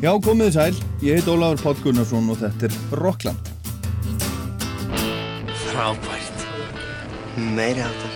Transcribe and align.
Já, 0.00 0.14
komið 0.24 0.54
sæl, 0.54 0.76
ég 1.04 1.18
heit 1.18 1.26
Ólafur 1.28 1.60
Pátt 1.60 1.80
Gunnarsson 1.84 2.30
og 2.32 2.38
þetta 2.40 2.70
er 2.70 2.76
Rockland. 2.96 3.50
Frábært. 5.66 6.46
Meiri 7.36 7.84
áttar. 7.84 8.14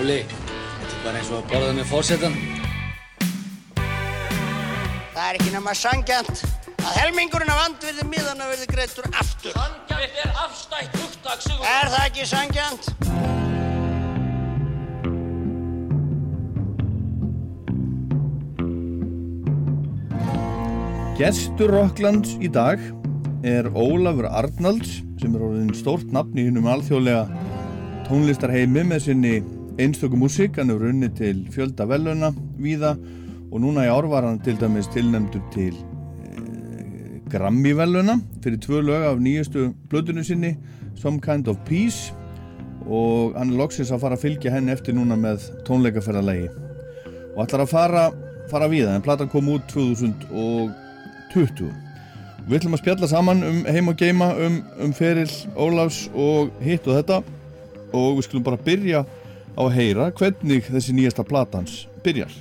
Óli, 0.00 0.22
þetta 0.24 0.88
er 0.88 1.04
bara 1.04 1.20
eins 1.20 1.28
og 1.28 1.42
að 1.42 1.52
borða 1.52 1.74
með 1.76 1.90
fórsetan. 1.90 2.38
Það 3.76 5.22
er 5.26 5.36
ekki 5.42 5.52
nema 5.52 5.76
sangjant 5.76 6.46
að 6.80 6.96
helmingurinn 6.96 7.52
af 7.52 7.62
andvirði 7.66 8.08
miðana 8.08 8.48
verði 8.48 8.72
greittur 8.72 9.12
aftur. 9.12 9.52
Sangjant 9.52 10.24
er 10.24 10.32
afstætt 10.46 10.96
Sigur. 11.40 11.62
Er 11.62 11.92
það 11.92 12.06
ekki 12.08 12.24
sangjant? 12.26 12.88
Gestur 21.20 21.68
Rocklands 21.68 22.30
í 22.40 22.48
dag 22.48 22.80
er 23.44 23.66
Ólafur 23.76 24.24
Arnalds 24.24 25.02
sem 25.20 25.34
er 25.36 25.42
orðin 25.44 25.74
stórt 25.76 26.14
nafn 26.16 26.38
í 26.40 26.46
húnum 26.46 26.70
alþjóðlega 26.72 27.26
tónlistarheimi 28.06 28.86
með 28.88 29.02
sinni 29.04 29.34
einstöku 29.76 30.16
músík, 30.16 30.56
hann 30.56 30.72
hefur 30.72 30.88
unni 30.88 31.10
til 31.18 31.42
fjölda 31.52 31.84
veluna 31.90 32.32
víða 32.56 32.94
og 33.50 33.60
núna 33.60 33.84
í 33.84 33.92
ár 33.92 34.08
var 34.08 34.30
hann 34.30 34.40
til 34.40 34.56
dæmis 34.62 34.88
tilnæmdur 34.96 35.44
til 35.52 35.76
eh, 36.24 37.20
Grammy 37.28 37.76
veluna 37.76 38.16
fyrir 38.40 38.62
tvö 38.64 38.80
lög 38.88 39.08
af 39.12 39.20
nýjastu 39.20 39.74
blöðunum 39.92 40.24
sinni 40.24 40.56
Some 40.96 41.20
Kind 41.20 41.52
of 41.52 41.60
Peace 41.68 42.14
og 42.88 43.36
hann 43.36 43.52
er 43.52 43.60
loksins 43.60 43.92
að 43.92 44.06
fara 44.06 44.16
að 44.16 44.24
fylgja 44.24 44.56
henni 44.56 44.72
eftir 44.72 44.96
núna 44.96 45.20
með 45.20 45.50
tónleikaferðarlegi 45.68 46.48
og 47.34 47.42
ætlar 47.44 47.68
að 47.68 47.74
fara, 47.76 48.12
fara 48.48 48.72
við 48.72 48.88
en 48.88 49.04
platan 49.04 49.28
kom 49.28 49.52
út 49.52 49.68
2000 49.68 50.88
20. 51.34 51.70
Við 52.48 52.58
ætlum 52.58 52.74
að 52.74 52.82
spjalla 52.82 53.08
saman 53.10 53.42
um 53.46 53.58
heim 53.68 53.90
og 53.92 53.98
geima, 54.00 54.32
um, 54.42 54.60
um 54.82 54.92
feril 54.96 55.30
Ólafs 55.54 56.06
og 56.14 56.50
hitt 56.64 56.86
og 56.88 56.96
þetta 56.98 57.20
og 57.90 58.18
við 58.18 58.26
skulum 58.26 58.46
bara 58.46 58.64
byrja 58.64 59.04
á 59.04 59.60
að 59.62 59.74
heyra 59.76 60.10
hvernig 60.16 60.70
þessi 60.70 60.94
nýjasta 60.96 61.26
platans 61.26 61.84
byrjar. 62.04 62.32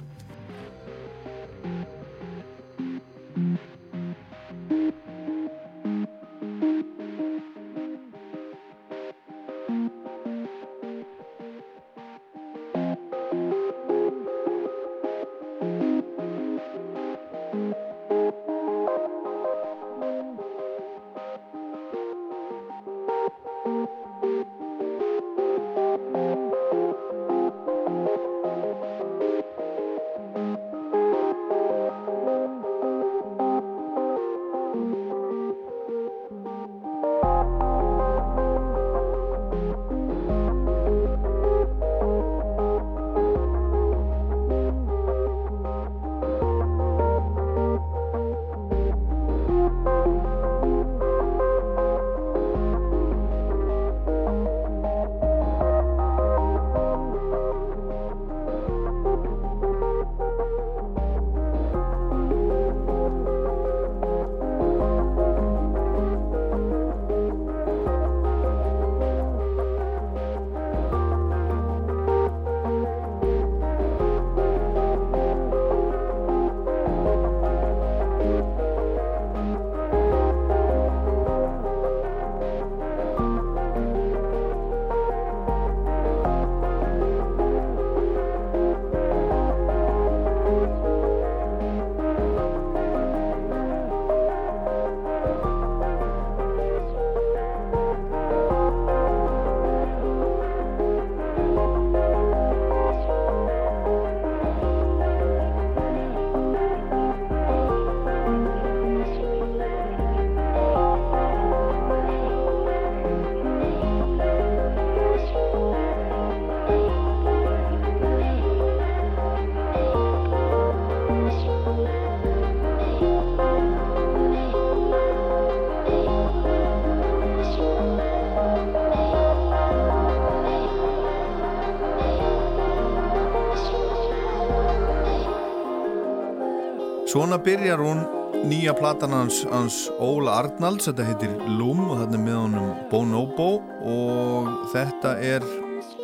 Svona 137.09 137.39
byrjar 137.41 137.81
hún 137.81 138.03
nýja 138.45 138.75
platan 138.77 139.09
hans, 139.15 139.39
hans 139.49 139.87
Óla 139.97 140.35
Arnalds, 140.43 140.85
þetta 140.85 141.07
heitir 141.07 141.31
Lum 141.57 141.79
og 141.87 142.03
þetta 142.03 142.19
er 142.19 142.21
með 142.21 142.35
honum 142.37 142.67
Bonobo 142.91 143.47
og 143.81 144.69
þetta 144.69 145.15
er 145.25 145.41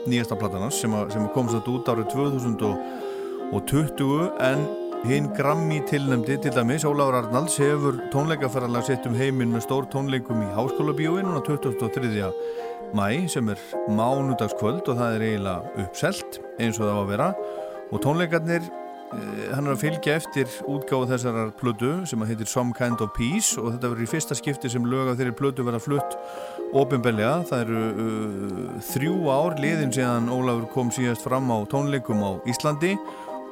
nýjasta 0.10 0.34
platan 0.40 0.64
hans 0.66 0.80
sem, 0.82 0.90
sem 1.14 1.28
komst 1.36 1.54
þetta 1.54 1.74
út 1.76 1.92
árið 1.94 2.08
2020 2.16 4.32
en 4.48 4.60
hinn 5.06 5.30
Grammy 5.38 5.78
tilnæmdi 5.86 6.36
til 6.42 6.54
dæmis 6.56 6.88
Ólaur 6.90 7.14
Arnalds 7.20 7.60
hefur 7.62 7.94
tónleikaferðarlag 8.16 8.84
sett 8.88 9.06
um 9.06 9.20
heiminn 9.20 9.54
með 9.54 9.62
stór 9.68 9.86
tónleikum 9.94 10.42
í 10.42 10.54
Háskóla 10.58 10.94
bíóin 10.98 11.30
og 11.36 11.46
2003. 11.46 12.34
mæ 12.98 13.30
sem 13.30 13.46
er 13.54 13.60
mánudagskvöld 13.94 14.90
og 14.90 14.98
það 14.98 15.20
er 15.20 15.28
eiginlega 15.28 15.86
uppselt 15.86 16.32
eins 16.58 16.82
og 16.82 16.88
það 16.88 16.96
var 16.96 17.04
að 17.04 17.12
vera 17.14 17.30
og 17.92 17.98
tónleikarnir 18.02 18.64
hann 19.14 19.68
er 19.68 19.76
að 19.76 19.84
fylgja 19.84 20.16
eftir 20.20 20.50
útgáðu 20.70 21.10
þessarar 21.12 21.52
plödu 21.60 21.92
sem 22.10 22.22
að 22.24 22.32
heitir 22.34 22.50
Some 22.50 22.74
Kind 22.76 23.02
of 23.04 23.14
Peace 23.16 23.60
og 23.62 23.76
þetta 23.76 23.92
verður 23.92 24.06
í 24.06 24.10
fyrsta 24.10 24.38
skipti 24.38 24.72
sem 24.72 24.88
lög 24.90 25.12
af 25.12 25.20
þeirri 25.20 25.36
plödu 25.38 25.66
verða 25.68 25.82
flutt 25.84 26.16
ofinbelja. 26.76 27.32
Það 27.50 27.64
eru 27.66 27.84
uh, 27.86 28.80
þrjú 28.90 29.16
ár 29.32 29.58
liðin 29.62 29.94
síðan 29.96 30.32
Ólafur 30.34 30.68
kom 30.74 30.92
síðast 30.96 31.26
fram 31.26 31.52
á 31.54 31.58
tónleikum 31.72 32.24
á 32.26 32.32
Íslandi 32.50 32.96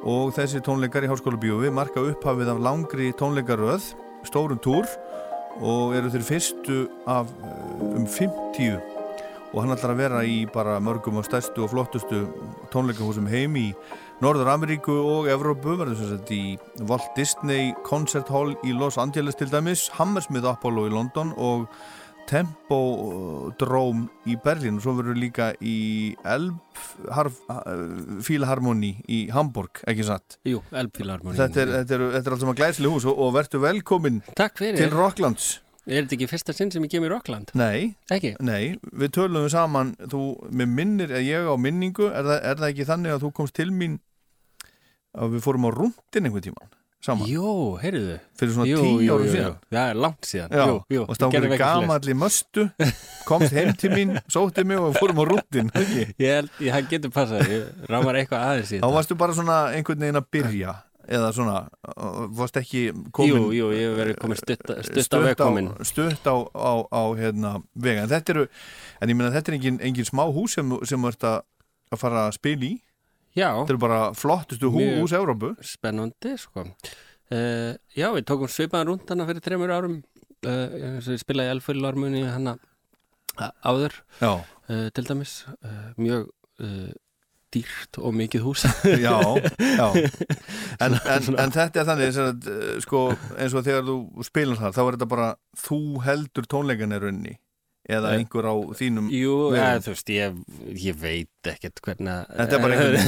og 0.04 0.34
þessi 0.36 0.62
tónleikar 0.64 1.06
í 1.06 1.12
Háskóla 1.12 1.40
Bíófi 1.40 1.70
marka 1.72 2.02
upphafið 2.02 2.50
af 2.52 2.64
langri 2.64 3.12
tónleikaröð, 3.16 3.94
stórum 4.26 4.60
túr 4.60 4.88
og 5.62 5.94
eru 5.94 6.10
þeir 6.10 6.26
fyrstu 6.26 6.82
af 7.06 7.30
uh, 7.30 7.94
um 7.94 8.10
50 8.10 8.94
og 9.54 9.60
hann 9.62 9.70
ætlar 9.76 9.92
að 9.94 10.00
vera 10.02 10.20
í 10.26 10.40
bara 10.50 10.80
mörgum 10.82 11.20
og 11.20 11.26
stærstu 11.28 11.62
og 11.62 11.70
flottustu 11.70 12.24
tónleikahúsum 12.74 13.28
heim 13.30 13.54
í 13.54 13.68
Norður 14.22 14.46
Ameríku 14.52 14.92
og 14.94 15.26
Evrópu 15.26 15.72
verður 15.80 15.96
sem 15.98 16.06
sagt 16.12 16.28
í 16.34 16.56
Walt 16.86 17.08
Disney 17.16 17.72
Concert 17.86 18.28
Hall 18.30 18.54
í 18.62 18.72
Los 18.76 18.98
Angeles 19.00 19.34
til 19.40 19.48
dæmis, 19.50 19.90
Hammersmith 19.96 20.46
Apollo 20.46 20.86
í 20.86 20.90
London 20.94 21.32
og 21.34 21.66
Tempodrome 22.30 24.06
í 24.30 24.36
Berlin 24.40 24.76
og 24.78 24.82
svo 24.84 24.92
verður 25.00 25.16
líka 25.18 25.46
í 25.58 26.14
Elbphilharmoni 26.24 28.92
í 29.10 29.30
Hamburg, 29.34 29.82
ekki 29.90 30.04
satt? 30.06 30.38
Jú, 30.46 30.62
Elbphilharmoni 30.70 31.36
Þetta 31.36 31.60
er, 31.64 31.68
er, 31.82 32.00
er 32.14 32.22
allt 32.22 32.40
saman 32.46 32.60
glæsli 32.62 32.86
hús 32.88 33.04
og, 33.10 33.18
og 33.18 33.34
verður 33.36 33.66
velkomin 33.66 34.22
til 34.62 34.90
Rocklands 34.94 35.63
Er 35.84 36.00
þetta 36.00 36.16
ekki 36.16 36.28
fyrsta 36.30 36.54
sinn 36.56 36.70
sem 36.72 36.84
ég 36.86 36.94
kem 36.94 37.04
í 37.04 37.10
Rockland? 37.12 37.50
Nei, 37.58 37.90
ekki? 38.12 38.34
Nei, 38.40 38.78
við 38.96 39.10
tölum 39.18 39.50
saman, 39.52 39.92
þú, 40.08 40.22
með 40.48 40.70
minnir 40.78 41.12
að 41.12 41.26
ég 41.28 41.44
á 41.44 41.54
minningu, 41.60 42.08
er 42.08 42.24
það, 42.24 42.38
er 42.40 42.62
það 42.62 42.70
ekki 42.70 42.86
þannig 42.88 43.16
að 43.16 43.26
þú 43.26 43.32
komst 43.36 43.56
til 43.58 43.68
mín 43.74 43.98
að 45.14 45.36
við 45.36 45.44
fórum 45.44 45.68
á 45.68 45.70
rúndin 45.74 46.28
einhvern 46.30 46.46
tíman 46.48 46.72
saman 47.04 47.28
Jú, 47.28 47.50
heyrðu 47.82 48.16
fyrir 48.38 48.54
svona 48.54 48.78
tíu 48.80 49.12
árum 49.12 49.28
síðan 49.28 49.50
jú. 49.50 49.56
Það 49.74 49.90
er 49.90 49.98
langt 50.00 50.28
síðan 50.28 50.54
Já, 50.56 50.64
jú, 50.64 50.78
jú, 50.96 51.02
og 51.04 51.18
svoleiðis. 51.18 51.60
gamalli 51.60 52.16
möstu 52.16 52.64
komst 53.28 53.54
heim 53.56 53.74
til 53.80 53.92
mín, 53.92 54.14
sótti 54.32 54.64
mig 54.66 54.80
og 54.80 54.96
fórum 54.96 55.20
á 55.20 55.24
rúndin 55.28 55.68
ekki? 55.76 56.06
Ég 56.24 56.38
held, 56.38 56.50
það 56.64 56.88
getur 56.94 57.12
passað 57.14 57.52
Ég 57.52 57.86
rámar 57.92 58.18
eitthvað 58.20 58.46
aðeins 58.48 58.72
í 58.72 58.78
þá 58.78 58.80
þetta 58.80 58.94
varstu 58.96 59.18
bara 59.20 59.36
svona 59.36 59.58
einhvern 59.76 60.06
veginn 60.06 60.20
að 60.22 60.28
byrja 60.38 60.74
eða 61.08 61.30
svona, 61.36 61.56
uh, 61.96 62.24
varst 62.34 62.56
ekki 62.60 62.86
komin 63.14 63.34
Jú, 63.36 63.52
jú, 63.56 63.68
ég 63.74 63.88
hef 63.90 63.96
verið 63.98 64.18
komin 64.22 64.38
stutt, 64.40 64.64
stutt 64.88 65.16
á 65.16 65.18
vegkomin 65.24 65.68
stutt 65.84 66.24
á, 66.30 66.36
á, 66.54 66.72
á 66.88 67.02
hérna, 67.18 67.52
vega, 67.74 68.04
en 68.06 68.12
þetta 68.12 68.34
eru 68.36 68.46
en 69.00 69.12
ég 69.12 69.18
meina 69.18 69.32
þetta 69.34 69.52
er 69.52 69.58
engin, 69.58 69.78
engin 69.84 70.08
smá 70.08 70.24
hús 70.32 70.56
sem, 70.58 70.72
sem 70.88 71.04
ert 71.10 71.26
að, 71.28 71.42
fara 72.00 72.26
að 72.28 72.36
spila 72.38 72.68
í. 72.68 72.72
Já, 73.34 73.48
þetta 73.50 73.74
eru 73.74 73.82
bara 73.82 74.00
flottustu 74.14 74.70
hú, 74.70 74.82
hús 75.00 75.12
Európu 75.16 75.54
spennandi 75.66 76.36
sko. 76.38 76.64
uh, 76.68 77.72
Já, 77.96 78.08
við 78.14 78.24
tókum 78.30 78.50
svipaðan 78.50 78.92
rúndana 78.92 79.26
fyrir 79.28 79.42
þreymur 79.44 79.72
árum. 79.74 79.96
Uh, 80.44 81.00
sem 81.00 81.14
við 81.14 81.22
spilaði 81.22 81.54
elfurlarmunni 81.54 82.20
hana 82.28 82.58
a- 83.40 83.54
áður 83.64 83.94
uh, 84.20 84.90
til 84.92 85.04
dæmis. 85.08 85.38
Uh, 85.64 85.86
mjög 85.96 86.26
uh, 86.60 86.90
dýrt 87.54 87.98
og 88.02 88.16
mikið 88.18 88.44
hús. 88.46 88.64
Já, 89.06 89.14
já. 89.58 89.86
En, 90.84 90.96
en, 90.98 91.28
en 91.38 91.54
þetta 91.54 91.80
er 91.80 91.88
þannig 91.88 92.18
að, 92.24 92.48
uh, 92.50 92.74
sko, 92.82 93.00
eins 93.38 93.54
og 93.54 93.64
þegar 93.66 93.86
þú 93.86 93.96
spilar 94.26 94.58
þar 94.60 94.74
þá 94.74 94.82
er 94.84 94.92
þetta 94.96 95.10
bara 95.14 95.28
þú 95.64 95.80
heldur 96.04 96.48
tónleikan 96.50 96.94
er 96.96 97.06
unni 97.12 97.36
eða 97.84 98.14
Eh, 98.14 98.18
einhver 98.22 98.46
á 98.48 98.54
þínum 98.78 99.10
Jú, 99.12 99.34
ja, 99.56 99.66
þú 99.84 99.92
veist, 99.92 100.10
ég, 100.14 100.38
ég 100.80 100.96
veit 101.00 101.50
ekkert 101.50 101.82
hvernig 101.84 102.30
Þetta 102.32 102.56
er 102.56 102.62
bara 102.64 102.78
einhvern 102.78 102.96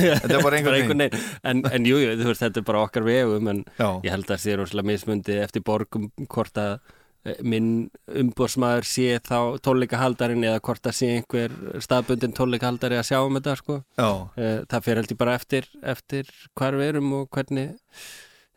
veginn, 0.52 1.00
er 1.00 1.08
veginn. 1.08 1.24
en, 1.48 1.62
en 1.72 1.88
jú, 1.88 1.96
jú, 2.02 2.12
þú 2.20 2.28
veist, 2.28 2.44
þetta 2.44 2.60
er 2.60 2.66
bara 2.68 2.82
okkar 2.84 3.06
vegum 3.08 3.48
en 3.52 3.62
Já, 3.78 3.88
ég 4.04 4.12
held 4.12 4.32
að 4.36 4.42
sé 4.44 4.56
rosalega 4.60 4.90
mismundi 4.92 5.38
eftir 5.40 5.64
borgum 5.64 6.10
hvort 6.28 6.60
að 6.60 6.74
eh, 6.76 6.94
minn 7.42 7.70
umbóðsmaður 8.06 8.86
sé 8.88 9.06
þá 9.24 9.38
tónleikahaldarinn 9.66 10.44
eða 10.46 10.60
hvort 10.66 10.86
að 10.90 10.98
sé 11.00 11.08
einhver 11.16 11.54
staðbundin 11.82 12.36
tónleikahaldari 12.36 13.00
að 13.00 13.08
sjá 13.10 13.18
um 13.24 13.38
þetta 13.40 13.56
sko. 13.62 13.80
já, 13.98 14.08
Eh, 14.36 14.60
það 14.70 14.84
fer 14.88 15.00
held 15.02 15.10
ég 15.16 15.18
bara 15.24 15.34
eftir, 15.40 15.68
eftir 15.82 16.30
hvar 16.54 16.76
við 16.78 16.92
erum 16.94 17.12
og 17.22 17.28
hvernig 17.34 17.74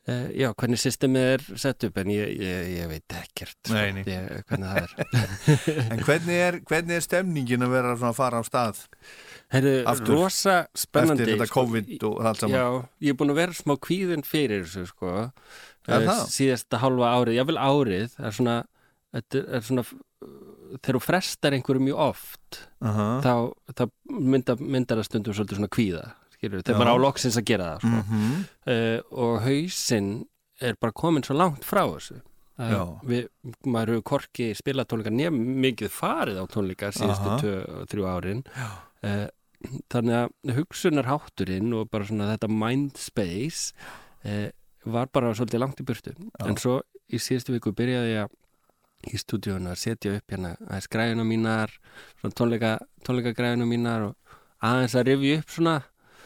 eh, 0.10 0.28
já, 0.42 0.50
hvernig 0.58 0.80
systemið 0.82 1.28
er 1.36 1.44
sett 1.62 1.84
upp 1.90 1.98
en 2.02 2.12
ég, 2.14 2.32
ég, 2.42 2.70
ég 2.80 2.88
veit 2.90 3.16
ekkert 3.20 3.58
sko, 3.64 3.74
Nei. 3.76 4.04
Ég, 4.10 4.30
hvernig 4.50 4.70
það 4.70 4.84
er 4.84 4.94
en 5.94 6.04
hvernig 6.08 6.40
er, 6.48 6.60
hvernig 6.70 6.96
er 7.00 7.06
stemningin 7.06 7.66
að 7.68 7.76
vera 7.78 7.96
að 7.98 8.16
fara 8.18 8.42
á 8.42 8.44
stað 8.48 8.86
Heyrðu, 9.50 9.76
Aftur, 9.90 10.14
rosa 10.14 10.56
spennandi 10.78 11.24
eftir 11.26 11.34
þetta 11.40 11.48
sko. 11.50 11.62
COVID 11.66 12.04
og 12.06 12.20
allt 12.30 12.42
saman 12.44 12.54
Já, 12.60 12.66
ég 13.08 13.14
er 13.16 13.18
búin 13.18 13.34
að 13.34 13.40
vera 13.42 13.58
smá 13.58 13.74
kvíðin 13.82 14.26
fyrir 14.28 14.66
þessu 14.68 14.84
sko 14.92 15.14
Er 15.88 16.02
Eh, 16.02 16.08
það? 16.08 16.22
síðasta 16.36 16.78
hálfa 16.84 17.08
árið, 17.16 17.36
jável 17.40 17.58
árið 17.58 18.16
er 18.20 18.32
svona, 18.36 18.56
þetta 19.14 19.44
er 19.58 19.62
svona 19.62 19.84
þegar 20.84 20.98
þú 21.00 21.02
frestar 21.02 21.54
einhverju 21.56 21.82
mjög 21.82 21.98
oft 22.10 22.60
uh 22.82 22.90
-huh. 22.98 23.22
þá, 23.24 23.34
þá 23.74 23.90
myndar, 24.10 24.60
myndar 24.60 24.98
það 25.00 25.06
stundum 25.06 25.34
svolítið 25.34 25.56
svona 25.58 25.68
kvíða 25.76 26.04
skilur, 26.36 26.62
þegar 26.62 26.80
maður 26.80 26.94
á 27.00 27.04
loksins 27.06 27.38
að 27.38 27.46
gera 27.46 27.66
það 27.74 27.80
sko. 27.80 28.04
mm 28.14 28.46
uh, 28.68 29.00
og 29.12 29.42
hausinn 29.42 30.26
er 30.62 30.76
bara 30.80 30.92
komin 30.92 31.24
svo 31.24 31.36
langt 31.36 31.64
frá 31.66 31.86
þessu 31.88 32.22
Uh, 32.60 33.00
við, 33.08 33.30
maður 33.66 33.88
hefur 33.88 34.04
korki 34.04 34.54
spilað 34.54 34.88
tónleika 34.92 35.10
nefn 35.16 35.62
mikið 35.64 35.90
farið 35.96 36.42
á 36.44 36.46
tónleika 36.52 36.90
síðustu 36.92 37.30
Aha. 37.30 37.38
tvö, 37.40 37.86
þrjú 37.88 38.04
árin 38.06 38.44
uh, 39.04 39.28
þannig 39.88 40.16
að 40.20 40.56
hugsunarhátturinn 40.58 41.74
og 41.74 41.90
bara 41.90 42.04
svona 42.06 42.28
þetta 42.36 42.50
mind 42.52 42.98
space 43.00 43.72
uh, 44.26 44.50
var 44.86 45.08
bara 45.14 45.34
svolítið 45.34 45.60
langt 45.60 45.80
í 45.82 45.86
burtu. 45.86 46.14
En 46.46 46.56
svo 46.58 46.82
í 47.12 47.18
síðustu 47.20 47.54
viku 47.58 47.74
byrjaði 47.76 48.14
ég 48.16 48.24
að 48.28 49.14
í 49.14 49.18
stúdíunum 49.18 49.72
að 49.72 49.80
setja 49.80 50.16
upp 50.18 50.32
hérna 50.34 50.56
aðeins 50.68 50.90
græðuna 50.92 51.24
mínar 51.28 51.70
tónleika, 52.36 52.78
tónleika 53.06 53.34
græðuna 53.38 53.66
mínar 53.68 54.10
og 54.10 54.16
aðeins 54.62 54.96
að 55.00 55.08
rifja 55.14 55.40
upp 55.40 55.50
svona 55.56 55.76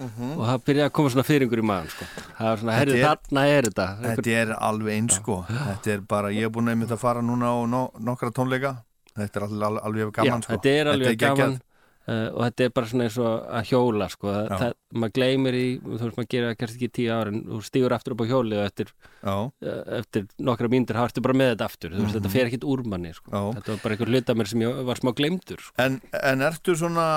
og 0.04 0.42
það 0.42 0.64
byrjaði 0.68 0.88
að 0.90 0.94
koma 0.98 1.10
svona 1.14 1.24
fyrringur 1.28 1.62
í 1.62 1.66
maðan 1.70 1.92
sko. 1.94 2.06
það 2.38 2.48
var 2.50 2.58
svona, 2.58 2.74
Mhm. 2.74 2.80
Þetta 2.80 2.96
er- 2.98 3.04
þarna 3.06 3.44
er 3.48 3.62
þetta. 3.70 3.88
Þetta 4.02 4.32
er 4.42 4.56
alveg 4.58 4.94
eins 4.98 5.14
sko. 5.20 5.36
Þetta 5.48 5.88
er 5.94 6.02
bara, 6.02 6.28
ég 6.34 6.44
er 6.44 6.50
búin 6.50 6.70
einmitt 6.74 6.90
að 6.92 6.98
fara 7.00 7.22
núna 7.22 7.46
á 7.54 7.56
no, 7.70 7.92
nokkra 8.00 8.32
tónleika. 8.34 8.84
Þetta 9.16 9.36
er 9.38 9.44
alveg, 9.48 9.84
alveg 9.86 10.12
gaman 10.14 10.42
Já, 10.42 10.44
sko. 10.44 10.54
þetta 10.58 10.70
er 10.74 10.86
alveg 10.88 11.18
geggjað. 11.18 11.38
gaman 11.38 11.62
uh, 12.08 12.30
og 12.34 12.40
þetta 12.46 12.66
er 12.68 12.74
bara 12.76 12.90
svona 12.92 13.06
eins 13.08 13.18
og 13.22 13.48
að 13.60 13.70
hjóla 13.72 14.08
sko. 14.12 14.34
Það, 14.54 14.74
maður 14.94 15.14
gleymir 15.18 15.58
í 15.58 15.64
þú 15.82 15.92
veist, 16.00 16.18
maður 16.18 16.30
gerir 16.34 16.48
það 16.50 16.58
kannski 16.62 16.78
ekki 16.80 16.90
í 16.90 16.94
tíu 17.00 17.14
ára 17.16 17.34
en 17.34 17.40
þú 17.50 17.60
stígur 17.68 17.96
aftur 17.98 18.16
upp 18.16 18.24
á 18.24 18.32
hjóli 18.32 18.58
og 18.60 18.66
eftir, 18.68 18.92
uh, 19.24 19.84
eftir 20.00 20.28
nokkra 20.50 20.72
mínútur 20.74 21.00
þá 21.00 21.06
ertu 21.08 21.24
bara 21.26 21.38
með 21.44 21.54
þetta 21.54 21.70
aftur, 21.72 21.96
þú 21.96 22.04
veist, 22.06 22.18
þetta 22.20 22.34
fer 22.36 22.52
ekkit 22.52 22.68
úr 22.74 22.84
manni 22.94 23.14
sko. 23.18 23.32
Mhm. 23.32 23.56
Þetta 23.60 23.74
var 23.76 23.82
bara 23.86 23.98
einhver 23.98 24.14
hluta 24.14 24.36
mér 24.40 24.52
sem 24.54 24.66
ég 24.66 24.84
var 24.92 25.02
smá 25.02 25.14
gleymdur 25.18 25.64
sko. 25.64 25.76
en, 25.84 26.02
en 26.24 26.46
ertu 26.50 26.76
svona, 26.80 27.08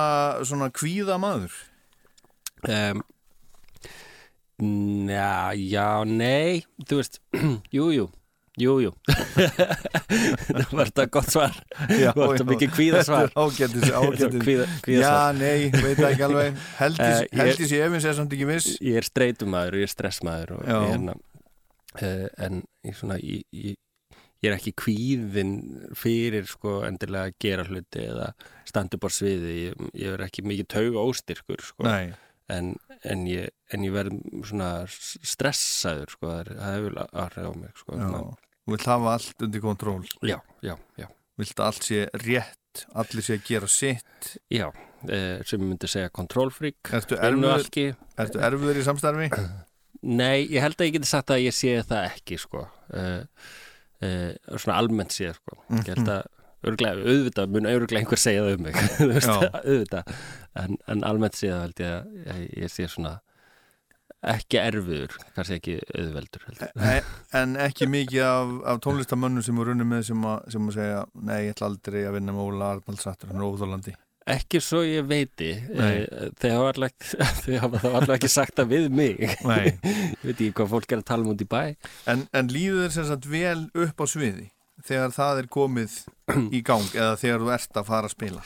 svona 0.47 0.71
kvíða 0.71 1.19
maður? 1.23 1.53
um, 2.69 3.03
Já, 4.57 5.53
já, 5.53 5.89
nei 6.09 6.63
þú 6.89 6.97
veist, 7.03 7.19
jú, 7.77 7.91
jú 7.93 8.07
Jú, 8.57 8.73
jú. 8.81 8.91
Það 10.57 10.71
var 10.73 10.89
þetta 10.89 11.05
gott 11.13 11.29
svar. 11.33 11.57
Já, 11.93 12.11
Þú 12.17 12.21
varst 12.23 12.41
já. 12.41 12.45
að 12.47 12.51
mikið 12.55 12.71
kvíða 12.77 13.03
svar. 13.05 13.27
Þetta 13.35 13.43
er 13.43 13.47
Ágættis, 13.47 13.91
ágættis 13.93 14.45
Kvíða, 14.87 15.01
Já, 15.03 15.15
nei, 15.37 15.67
veit 15.75 15.99
það 16.01 16.11
ekki 16.11 16.25
alveg. 16.29 16.61
Heldis, 16.81 17.07
Eh, 17.07 17.19
ég- 17.27 17.41
heldis 17.43 17.75
ég 17.77 17.85
efins 17.89 18.07
er 18.09 18.17
samt 18.17 18.33
ekki 18.37 18.49
viss. 18.49 18.71
Ég 18.81 18.97
er 19.03 19.09
streytumæður 19.11 19.77
og 19.77 19.83
ég 19.83 19.89
er 19.91 19.93
stressmaður 19.93 20.55
og 20.57 20.63
ég, 20.71 20.87
hérna, 20.95 21.17
uh, 22.01 22.29
en 22.47 22.63
ég, 22.87 22.97
svona, 22.97 23.19
ég, 23.21 23.43
ég, 23.53 23.77
ég 24.41 24.51
er 24.51 24.57
ekki 24.57 24.73
kvíðin 24.81 25.53
fyrir 25.99 26.49
sko 26.49 26.79
endilega 26.89 27.29
að 27.29 27.37
gera 27.45 27.67
hluti 27.69 28.07
eða 28.09 28.31
standa 28.69 28.97
upp 28.97 29.05
á 29.05 29.11
sviði. 29.13 29.53
Ég, 29.67 29.85
ég 30.01 30.17
er 30.17 30.25
ekki 30.31 30.47
mikið 30.49 30.71
tauga 30.79 31.05
óstyrkur 31.11 31.61
sko. 31.65 31.85
Nei, 31.89 32.15
en, 32.49 32.73
en 33.05 33.27
ég, 33.29 33.53
en 33.75 33.85
ég 33.85 33.93
verð 33.93 34.17
stressaður 35.27 36.17
sko, 36.17 36.31
það 36.33 36.41
er- 36.41 36.57
það 36.57 36.77
hefur 36.79 36.99
aðrið 37.05 37.49
á 37.49 37.53
mig 37.61 37.81
sko. 37.85 38.01
Þú 38.67 38.75
vilt 38.75 38.89
hafa 38.91 39.13
allt 39.15 39.47
undir 39.47 39.63
kontról. 39.63 40.03
Já, 40.27 40.41
já, 40.67 40.75
já, 40.99 41.07
Vilt 41.39 41.61
að 41.61 41.69
allt 41.71 41.87
sé 41.87 42.07
rétt 42.25 42.63
Allir 42.99 43.25
sé 43.25 43.39
að 43.39 43.47
gera 43.47 43.69
sitt. 43.71 44.33
Já 44.53 44.67
uh, 44.69 45.45
sem 45.47 45.63
myndi 45.63 45.89
segja 45.91 46.11
kontrollfrík. 46.15 46.91
Ertu 48.21 48.43
erfiður 48.43 48.81
í 48.81 48.85
samstarfi? 48.87 49.29
Nei, 50.07 50.47
ég 50.53 50.63
held 50.63 50.79
að 50.79 50.91
ég 50.91 50.97
geti 50.99 51.11
sagt 51.11 51.33
að 51.35 51.45
ég 51.47 51.57
sé 51.57 51.77
það 51.87 52.09
ekki 52.11 52.39
sko. 52.41 52.65
Uh, 52.93 53.23
uh, 54.05 54.33
svona 54.55 54.81
almennt 54.81 55.15
sé 55.15 55.33
sko. 55.37 55.61
Ég 55.73 55.93
held 55.95 56.11
að 56.13 56.27
örglega, 56.67 57.07
auðvitað 57.07 57.55
mun 57.55 57.71
örglega 57.71 58.03
einhver 58.03 58.21
segja 58.21 58.45
það 58.45 58.57
um 58.57 58.67
mig. 58.67 58.81
Auðvitað. 59.63 60.13
En, 60.57 60.79
en 60.91 61.07
almennt 61.07 61.39
sé 61.39 61.53
það 61.53 61.65
held 61.67 61.85
ég 61.85 62.29
að 62.35 62.45
ég 62.65 62.73
sé 62.73 62.89
svona 62.91 63.17
ekki 64.33 64.59
erfiður, 64.63 65.15
kannski 65.37 65.59
ekki 65.61 65.77
auðveldur 65.95 66.49
heldur. 66.49 66.73
E 66.77 66.97
en 67.41 67.55
ekki 67.67 67.89
mikið 67.91 68.25
af, 68.27 68.57
af 68.73 68.83
tónlistamönnum 68.87 69.45
sem 69.47 69.61
eru 69.61 69.71
runni 69.71 69.87
með 69.89 70.09
sem 70.11 70.27
að, 70.27 70.51
sem 70.55 70.67
að 70.71 70.81
segja 70.81 71.05
Nei, 71.21 71.39
ég 71.47 71.55
ætla 71.55 71.71
aldrei 71.71 72.03
að 72.07 72.19
vinna 72.19 72.35
með 72.35 72.51
Óla 72.51 72.73
Arnaldsattur 72.75 73.33
Hann 73.33 73.41
er 73.43 73.49
óþólandi 73.49 73.97
ekki 74.27 74.59
svo 74.59 74.81
ég 74.83 75.07
veiti 75.07 75.53
eh, 75.55 76.31
þau 76.41 76.51
hafa 76.51 76.71
alveg 76.75 78.15
ekki 78.17 78.31
sagt 78.31 78.57
það 78.59 78.73
við 78.73 78.87
mig. 78.91 79.23
Ég 79.23 79.79
veit 80.25 80.33
ekki 80.35 80.51
hvað 80.59 80.73
fólk 80.73 80.95
er 80.97 81.03
að 81.03 81.09
tala 81.13 81.27
um 81.27 81.33
út 81.37 81.45
í 81.45 81.47
bæ. 81.47 81.63
En, 82.11 82.27
en 82.35 82.51
líður 82.51 82.89
þér 82.89 82.95
sem 82.97 83.09
sagt 83.13 83.29
vel 83.31 83.69
upp 83.71 84.03
á 84.03 84.07
sviði 84.11 84.49
Þegar 84.87 85.15
það 85.15 85.43
er 85.43 85.51
komið 85.55 85.95
í 86.53 86.61
gang 86.67 86.91
Eða 86.93 87.15
þegar 87.23 87.45
þú 87.45 87.53
ert 87.55 87.79
að 87.81 87.91
fara 87.93 88.11
að 88.11 88.17
spila? 88.17 88.43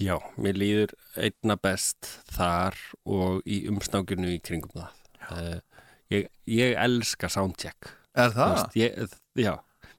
Já, 0.00 0.16
mér 0.42 0.58
líður 0.58 0.94
einna 1.14 1.54
best 1.60 2.08
þar 2.34 2.78
og 3.06 3.42
í 3.46 3.60
umsnákinu 3.70 4.32
í 4.32 4.40
kringum 4.42 4.72
það. 4.74 5.03
Uh, 5.30 5.60
ég, 6.12 6.28
ég 6.50 6.74
elska 6.76 7.28
soundcheck. 7.32 7.90
Er 8.14 8.30
það? 8.34 8.52
veist, 8.54 8.76
Ég, 8.76 9.16
já, 9.40 9.54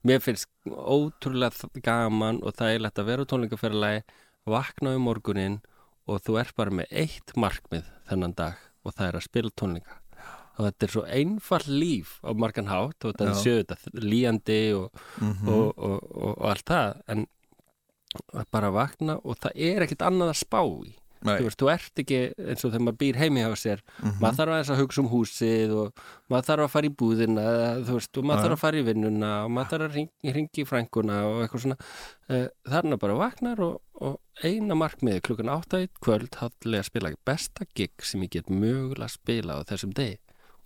mér 0.06 0.22
finnst 0.24 0.48
ótrúlega 0.70 1.70
gaman 1.84 2.40
og 2.44 2.54
það 2.56 2.74
er 2.76 2.84
lett 2.86 3.00
að 3.02 3.10
vera 3.10 3.26
tónleikaferðalagi, 3.26 4.04
vakna 4.46 4.94
um 4.96 5.06
morgunin 5.10 5.60
og 6.08 6.22
þú 6.22 6.40
er 6.40 6.52
bara 6.56 6.72
með 6.72 6.92
eitt 6.92 7.34
markmið 7.36 7.88
þennan 8.10 8.36
dag 8.38 8.60
og 8.86 8.94
það 8.94 9.08
er 9.10 9.18
að 9.20 9.26
spila 9.26 9.52
tónleika. 9.58 9.98
Og 10.56 10.70
þetta 10.70 10.86
er 10.86 10.92
svo 10.94 11.02
einfall 11.12 11.66
líf 11.68 12.12
á 12.24 12.32
margan 12.32 12.70
hátt 12.72 13.04
og 13.04 13.16
þetta 13.18 13.34
séu 13.42 13.64
þetta 13.66 14.04
líjandi 14.06 14.60
og, 14.78 14.92
Mhm. 15.20 15.50
og, 15.50 15.74
og, 15.78 15.98
og, 16.16 16.38
og 16.38 16.46
allt 16.54 16.66
það 16.70 17.02
en 17.12 17.26
bara 18.54 18.70
vakna 18.72 19.18
og 19.26 19.36
það 19.44 19.52
er 19.68 19.84
ekkit 19.84 20.06
annað 20.08 20.32
að 20.32 20.40
spá 20.46 20.62
í. 20.88 20.94
Þú 21.26 21.46
veist, 21.48 21.60
þú 21.62 21.70
ert 21.74 22.02
ekki 22.04 22.20
eins 22.38 22.66
og 22.66 22.72
þegar 22.74 22.84
maður 22.86 23.00
býr 23.02 23.20
heimi 23.22 23.44
hjá 23.44 23.52
sér. 23.62 23.84
Mhm. 24.02 24.18
maður 24.22 24.38
þarf 24.40 24.54
aðeins 24.56 24.72
að 24.76 24.82
hugsa 24.82 25.02
um 25.04 25.10
húsið 25.12 25.74
og 25.76 26.04
maður 26.30 26.48
þarf 26.50 26.66
að 26.66 26.74
fara 26.76 26.90
í 26.90 26.94
búðina 27.02 27.46
þú 27.86 27.98
veist, 28.00 28.18
og 28.18 28.24
maður 28.30 28.38
Já. 28.40 28.44
þarf 28.46 28.56
að 28.58 28.64
fara 28.66 28.78
í 28.82 28.86
vinnuna 28.90 29.32
og 29.46 29.52
maður 29.56 29.72
þarf 29.74 29.88
að 29.90 29.96
ringi, 30.00 30.36
ringi 30.40 30.64
í 30.64 30.68
frænguna 30.70 31.18
og 31.30 31.40
eitthvað 31.46 31.66
svona. 31.66 31.78
Uh, 32.26 32.48
þarna 32.70 32.98
bara 33.02 33.16
vaknar 33.20 33.60
og, 33.62 33.82
og 34.02 34.20
eina 34.44 34.76
markmiði 34.76 35.22
klukkan 35.22 35.52
átta 35.54 35.84
í 35.84 35.90
kvöld 36.02 36.36
haldilega 36.42 36.82
að 36.86 36.90
spila 36.90 37.12
besta 37.26 37.66
gig 37.78 37.92
sem 38.02 38.22
ég 38.26 38.32
get 38.38 38.50
mögulega 38.50 39.06
að 39.10 39.18
spila 39.20 39.58
á 39.58 39.68
þessum 39.70 39.94
degi. 39.96 40.18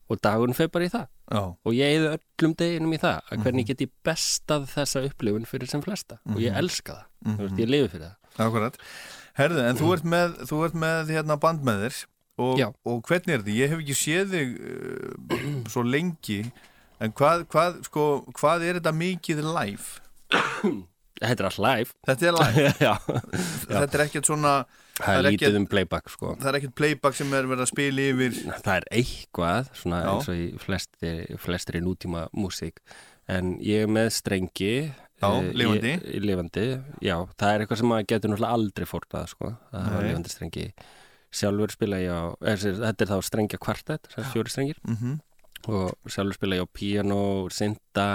Og 0.09 0.17
dagurinn 0.25 0.55
fer 0.57 0.71
bara 0.73 0.87
í 0.87 0.89
það. 0.89 1.03
Já, 1.29 1.41
og 1.53 1.73
ég 1.77 1.99
eða 1.99 2.15
öllum 2.17 2.53
deginum 2.57 2.93
í 2.95 2.97
það 2.97 3.19
að 3.29 3.43
hvernig 3.43 3.67
get 3.69 3.81
ég 3.83 3.91
bestað 4.07 4.63
þessa 4.71 5.03
upplifun 5.05 5.45
fyrir 5.45 5.69
sem 5.69 5.83
flesta. 5.85 6.17
Og 6.33 6.39
ég 6.41 6.55
elska 6.57 6.95
það, 6.95 7.35
þú 7.35 7.43
veist, 7.43 7.59
ég 7.61 7.69
lifi 7.69 7.91
fyrir 7.91 8.07
það. 8.07 8.15
Akkurat 8.47 8.79
Herðu, 9.39 9.61
en 9.63 9.79
þú 9.79 9.91
ert 9.95 10.07
með, 10.11 10.39
þú 10.49 10.63
ert 10.67 10.79
með 10.79 11.13
hérna 11.15 11.39
band 11.39 11.63
með 11.67 11.85
þér 11.85 11.99
og, 12.39 12.59
Já. 12.59 12.67
og 12.87 12.99
hvernig 13.07 13.33
er 13.35 13.41
þetta? 13.43 13.55
Ég 13.55 13.71
hef 13.73 13.83
ekki 13.83 13.97
séð 13.97 14.35
þig 14.35 14.53
uh, 14.59 15.49
svo 15.71 15.83
lengi 15.87 16.39
en 16.99 17.15
hvað, 17.15 17.45
hvað, 17.51 17.81
sko, 17.87 18.05
hvað 18.35 18.67
er 18.67 18.79
þetta 18.79 18.95
mikið 18.95 19.43
live? 19.47 20.01
Þetta 21.19 21.43
er 21.43 21.47
all 21.49 21.63
live 21.65 21.95
Þetta 22.07 22.29
er 22.29 22.37
live, 22.37 22.73
Já, 22.87 22.93
þetta 23.67 23.89
er 23.89 24.05
ekkert 24.05 24.29
svona 24.29 24.53
það 24.99 25.15
er 25.15 25.25
lítið 25.29 25.57
um 25.61 25.67
playback 25.71 26.11
sko 26.11 26.33
það 26.39 26.49
er 26.51 26.57
ekkert 26.59 26.75
playback 26.79 27.15
sem 27.15 27.31
er 27.35 27.47
verið 27.47 27.63
að 27.63 27.71
spila 27.71 28.07
yfir 28.11 28.35
Það 28.49 28.73
er 28.75 28.87
eitthvað, 28.99 29.71
svona 29.79 30.01
Já. 30.03 30.09
eins 30.13 30.29
og 30.31 30.39
í 30.39 30.49
flestri, 30.63 31.13
flestri 31.39 31.83
nútíma 31.83 32.27
músík 32.35 32.83
en 33.29 33.55
ég 33.63 33.85
er 33.85 33.91
með 33.91 34.11
strengi 34.17 34.73
Já, 35.19 35.27
eh, 35.27 35.49
lifandi. 35.51 35.93
lifandi, 36.23 36.67
já, 37.03 37.15
það 37.35 37.53
er 37.53 37.63
eitthvað 37.63 37.81
sem 37.81 37.89
maður 37.91 38.09
getur 38.13 38.31
náttúrulega 38.31 38.57
aldrei 38.57 38.87
fórnað 38.87 39.25
sko, 39.33 39.49
það 39.71 39.89
hafa 39.89 40.03
lifandi 40.05 40.31
strengi. 40.31 40.67
Sjálfur 41.29 41.73
spila 41.75 41.97
ég 42.01 42.13
á, 42.15 42.23
er, 42.41 42.61
þetta 42.79 43.05
er 43.05 43.09
þá 43.11 43.17
strengja 43.27 43.59
sagt 43.59 44.31
fjóri 44.31 44.49
strengir. 44.49 44.79
Mm 44.87 45.19
og 45.67 45.91
sjálfur 46.07 46.37
spila 46.37 46.59
ég 46.59 46.63
á 46.63 46.69
piano, 46.71 47.49
synda 47.51 48.07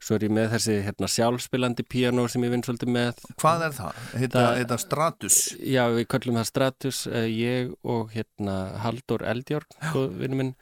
svo 0.00 0.16
er 0.16 0.24
ég 0.24 0.32
með 0.32 0.54
þessi 0.54 0.76
hérna, 0.86 1.08
sjálfspilandi 1.12 1.84
piano 1.84 2.24
sem 2.30 2.44
ég 2.46 2.54
vinn 2.54 2.62
svolítið 2.64 2.92
með. 2.94 3.18
Hvað 3.40 3.64
er 3.66 3.74
það? 3.76 3.98
Heita 4.22 4.78
Stratus? 4.80 5.40
Já, 5.60 5.82
við 5.92 6.06
köllum 6.14 6.38
það 6.40 6.48
Stratus, 6.48 7.00
uh, 7.10 7.26
ég 7.28 7.74
og 7.84 8.14
hérna 8.14 8.54
Haldur 8.80 9.26
Eldjórn, 9.28 9.68
góð 9.92 10.16
vinnu 10.22 10.40
minn, 10.40 10.54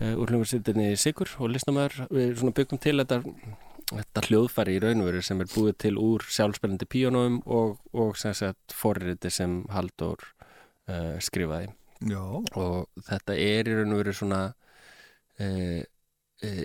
uh, 0.00 0.14
úr 0.20 0.32
hljómsveitinni 0.32 0.94
Sigur 1.00 1.30
og 1.38 1.52
listnamaður, 1.52 2.08
við 2.10 2.34
svona 2.40 2.56
byggum 2.56 2.80
til 2.82 2.96
þetta, 3.02 3.20
þetta 3.92 4.24
hljóðfæri 4.28 4.76
í 4.76 4.82
raunveru 4.84 5.22
sem 5.24 5.42
er 5.44 5.50
búið 5.52 5.78
til 5.86 5.94
úr 6.02 6.26
sjálfspilandi 6.36 6.88
píanóum 6.90 7.40
og, 7.44 7.78
og 7.92 8.18
sem 8.20 8.36
sagt 8.36 8.76
forriti 8.76 9.32
sem 9.32 9.62
Haldur 9.74 10.22
uh, 10.88 11.16
skrifaði. 11.22 11.72
Já, 12.04 12.20
og 12.20 13.04
þetta 13.06 13.36
er 13.40 13.70
í 13.70 13.76
raun 13.78 13.94
og 13.94 14.02
veru 14.02 14.16
svona 14.16 14.42
uh, 15.40 15.82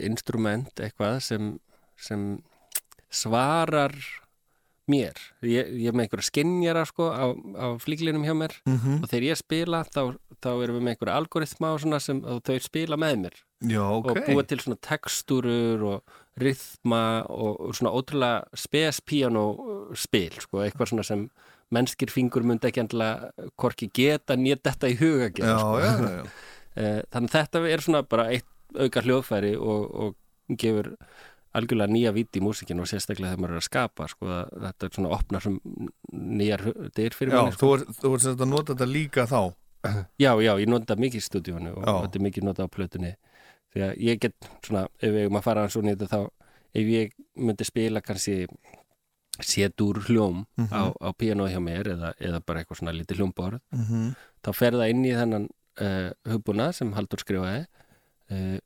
instrument 0.03 0.81
eitthvað 0.83 1.21
sem, 1.23 1.53
sem 1.95 2.31
svarar 3.09 3.95
mér. 4.91 5.19
Ég, 5.45 5.69
ég 5.79 5.91
er 5.91 5.95
með 5.97 6.07
einhverja 6.07 6.27
skinjara 6.29 6.85
sko 6.89 7.09
á, 7.13 7.25
á 7.33 7.67
flíklinum 7.81 8.25
hjá 8.27 8.33
mér. 8.37 8.55
Mm 8.69 9.03
og 9.03 9.07
þegar 9.11 9.27
ég 9.29 9.39
spila 9.39 9.83
þá, 9.87 10.01
þá 10.41 10.49
erum 10.53 10.79
við 10.79 10.85
með 10.85 10.95
einhverja 10.95 11.19
algoritma 11.19 11.73
og 11.75 11.83
svona 11.83 12.01
sem 12.03 12.23
og 12.25 12.41
þau 12.47 12.57
spila 12.63 12.99
með 12.99 13.21
mér. 13.25 13.37
Já 13.69 13.83
ok. 13.83 14.09
og 14.11 14.19
búa 14.29 14.43
til 14.47 14.59
svona 14.63 14.79
tekstúrur 14.87 15.85
og 15.93 16.17
rytma 16.39 17.03
og, 17.27 17.57
og 17.67 17.75
svona 17.75 17.91
ótrúlega 17.91 18.43
spes 18.57 19.01
piano 19.03 19.45
spil 19.99 20.37
sko, 20.39 20.61
eitthvað 20.63 20.93
svona 20.93 21.03
sem 21.07 21.25
mennskir 21.75 22.09
fingur 22.09 22.45
myndi 22.47 22.69
ekki 22.69 22.81
endilega 22.85 23.33
hvorki 23.59 23.89
geta 23.93 24.37
nýtt 24.39 24.63
þetta 24.65 24.89
í 24.89 24.95
huga 25.01 25.27
að 25.27 25.35
gera 25.41 25.51
Já, 25.51 25.59
sko. 25.59 26.13
já. 26.13 26.23
Eh, 26.79 27.01
þannig 27.11 27.31
þetta 27.33 27.59
er 27.67 27.81
svona 27.83 27.99
bara 28.07 28.27
eitt 28.31 28.45
auka 28.77 29.01
hljóðfæri 29.03 29.49
og, 29.57 29.81
og 29.99 30.55
gefur 30.61 30.91
algjörlega 31.53 31.91
nýja 31.93 32.11
viti 32.13 32.39
í 32.39 32.43
músikinu 32.45 32.81
og 32.81 32.87
sérstaklega 32.87 33.31
þegar 33.33 33.41
maður 33.41 33.55
er 33.55 33.61
að 33.61 33.67
skapa 33.69 34.07
sko, 34.07 34.25
þetta 34.65 34.85
er 34.85 34.91
svona 34.95 35.09
opnar 35.15 35.41
sem 35.41 35.59
nýjar 36.13 36.61
dyr 36.95 37.15
fyrir 37.17 37.33
Já, 37.33 37.39
manni 37.41 37.55
sko. 37.55 37.65
þú 37.65 37.73
ert, 37.79 37.95
þú 38.03 38.13
ert 38.15 38.27
að 38.43 38.49
nota 38.49 38.73
þetta 38.75 38.85
líka 38.91 39.25
þá 39.25 39.41
já, 40.25 40.31
já, 40.43 40.51
ég 40.59 40.67
nota 40.69 40.95
mikið 40.99 41.21
í 41.21 41.25
stúdíónu 41.25 41.71
og 41.77 41.85
þetta 42.03 42.19
er 42.19 42.25
mikið 42.27 42.43
nota 42.49 42.67
á 42.67 42.73
plötunni 42.75 43.13
því 43.73 43.81
að 43.85 43.93
ég 44.01 44.19
get 44.19 44.49
svona, 44.65 44.87
ef 45.01 45.13
erum 45.23 45.35
að 45.39 45.43
fara 45.45 45.61
hans 45.65 45.75
og 45.79 45.83
nýta 45.85 46.07
þá, 46.09 46.19
ef 46.73 46.85
ég 46.93 47.11
myndi 47.37 47.65
spila 47.65 48.01
kannski 48.01 48.45
setur 49.39 50.01
hljóm 50.03 50.45
Mhm. 50.57 50.67
á, 50.73 50.91
á 50.99 51.09
pianoð 51.15 51.51
hjá 51.53 51.59
mér 51.63 51.87
eða, 51.95 52.13
eða 52.19 52.41
bara 52.45 52.59
eitthvað 52.59 52.77
svona 52.81 52.91
lítið 52.93 53.17
hljómborð 53.21 53.59
mm 53.71 53.83
-hmm. 53.85 54.15
þá 54.43 54.49
fer 54.53 54.71
það 54.73 54.89
inn 54.89 55.05
í 55.05 55.13
þennan 55.15 55.45
uh, 55.81 56.09
hugbúna 56.27 56.73
sem 56.73 56.91
Haldur 56.93 57.19
skrifaði 57.23 57.65
uh, 58.31 58.57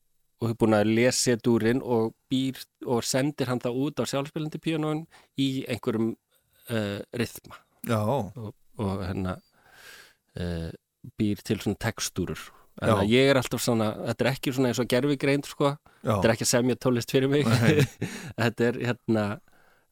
og 0.44 0.52
hugbúna 0.52 0.82
les 0.84 1.20
setúrin 1.24 1.80
og 1.80 2.12
býr 2.32 2.60
og 2.86 3.06
sendir 3.08 3.48
hann 3.48 3.62
það 3.64 3.80
út 3.86 4.04
á 4.04 4.10
sjálfspilandi 4.12 4.60
píanóin 4.60 5.06
í 5.40 5.64
einhverjum 5.72 6.12
uh, 6.12 7.00
rithma. 7.16 7.62
Og, 7.88 8.52
og 8.84 9.06
hérna 9.06 9.38
uh, 10.36 10.68
býr 11.16 11.40
til 11.48 11.64
svona. 11.64 11.80
Þannig 12.74 13.00
að 13.00 13.12
ég 13.14 13.30
er 13.30 13.38
alltaf 13.38 13.62
svona, 13.62 13.92
þetta 14.10 14.26
er 14.26 14.32
ekki 14.34 14.52
svona 14.52 14.72
eins 14.72 14.82
og 14.82 14.88
gerfi 14.90 15.18
greind 15.22 15.48
sko, 15.48 15.76
já. 16.02 16.10
Þetta 16.10 16.28
er 16.28 16.32
ekki 16.34 16.48
að 16.48 16.52
semja 16.52 16.78
tónlist 16.82 17.12
fyrir 17.14 17.30
mig. 17.30 17.46
Þetta 18.42 18.66
er 18.66 18.80
hérna 18.82 19.26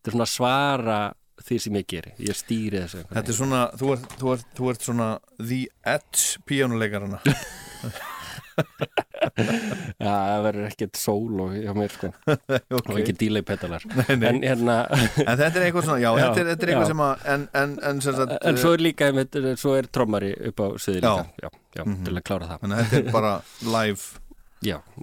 þetta 0.02 0.10
er 0.10 0.16
svona 0.16 0.26
að 0.26 0.34
svara 0.34 1.00
því 1.42 1.58
sem 1.62 1.78
ég 1.78 1.86
geri, 1.90 2.14
ég 2.26 2.38
stýri 2.38 2.80
þessu 2.82 3.04
Þetta 3.12 3.34
er 3.34 3.38
svona, 3.38 3.62
þú 3.78 3.92
ert, 3.96 4.16
þú 4.18 4.32
ert, 4.34 4.48
þú 4.58 4.72
ert 4.72 4.88
svona 4.88 5.10
the 5.38 5.62
edge 5.86 6.42
píjónuleikarana 6.50 7.22
Já, 7.26 7.36
það 9.22 10.44
verður 10.46 10.68
ekkert 10.70 11.00
sól 11.00 11.42
og 11.46 11.56
mér 11.78 11.94
sko 11.96 12.10
og 12.74 12.80
ok 12.80 12.92
ekki 13.02 13.16
delay 13.22 13.46
pedalar 13.46 13.86
Nei, 13.92 14.16
nei. 14.18 14.28
en 14.32 14.42
hérna 14.46 14.78
En 14.92 15.38
þetta 15.40 15.52
er 15.52 15.66
eitthvað 15.68 15.88
svona, 15.88 16.00
já, 16.04 16.10
Já, 16.12 16.24
þetta 16.24 16.42
er, 16.44 16.50
þetta 16.52 16.66
er 16.68 16.74
eitthvað 16.74 16.92
sem 16.92 17.04
að 17.08 17.28
en, 17.36 17.46
en, 17.62 17.76
en 17.92 18.02
sem 18.06 18.18
sagt 18.18 18.36
en 18.52 18.60
svo 18.62 18.74
er 18.78 18.84
líka 18.88 19.12
svo 19.62 19.76
er 19.80 19.90
trommari 19.94 20.32
upp 20.52 20.64
á 20.64 20.68
sviði 20.82 21.04
líka 21.06 21.14
Já. 21.22 21.48
já, 21.48 21.50
já 21.78 21.84
Mhm. 21.92 22.02
til 22.06 22.14
að 22.20 22.26
klára 22.28 22.48
það 22.50 22.74
þetta 22.82 22.98
er 23.00 23.12
bara 23.14 23.30
live 23.64 24.04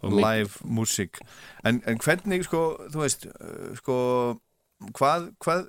og 0.04 0.12
live 0.14 0.60
músík 0.78 1.18
en, 1.66 1.80
en 1.90 1.98
hvernig 1.98 2.44
sko, 2.46 2.60
þú 2.92 3.00
veist 3.02 3.24
uh, 3.26 3.72
sko, 3.80 3.96
hvað 4.94 5.24
hvað, 5.42 5.64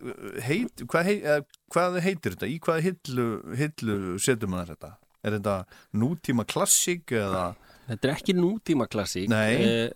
heit, 0.46 0.84
hvað, 0.86 1.08
heit, 1.10 1.24
eða, 1.24 1.46
hvað 1.74 1.98
heitir 2.06 2.36
þetta? 2.36 2.50
Í 2.52 2.60
hvaða 2.62 2.84
hillu, 2.86 3.26
hillu 3.58 3.96
setur 4.22 4.52
maður 4.52 4.76
þetta? 4.76 4.92
Er 5.26 5.36
þetta 5.40 5.56
nútíma 5.98 6.46
klassík 6.48 7.16
eða 7.18 7.48
þetta 7.90 8.08
er 8.10 8.14
ekki 8.16 8.36
nútíma 8.38 8.88
klassík 8.92 9.30
eh, 9.34 9.90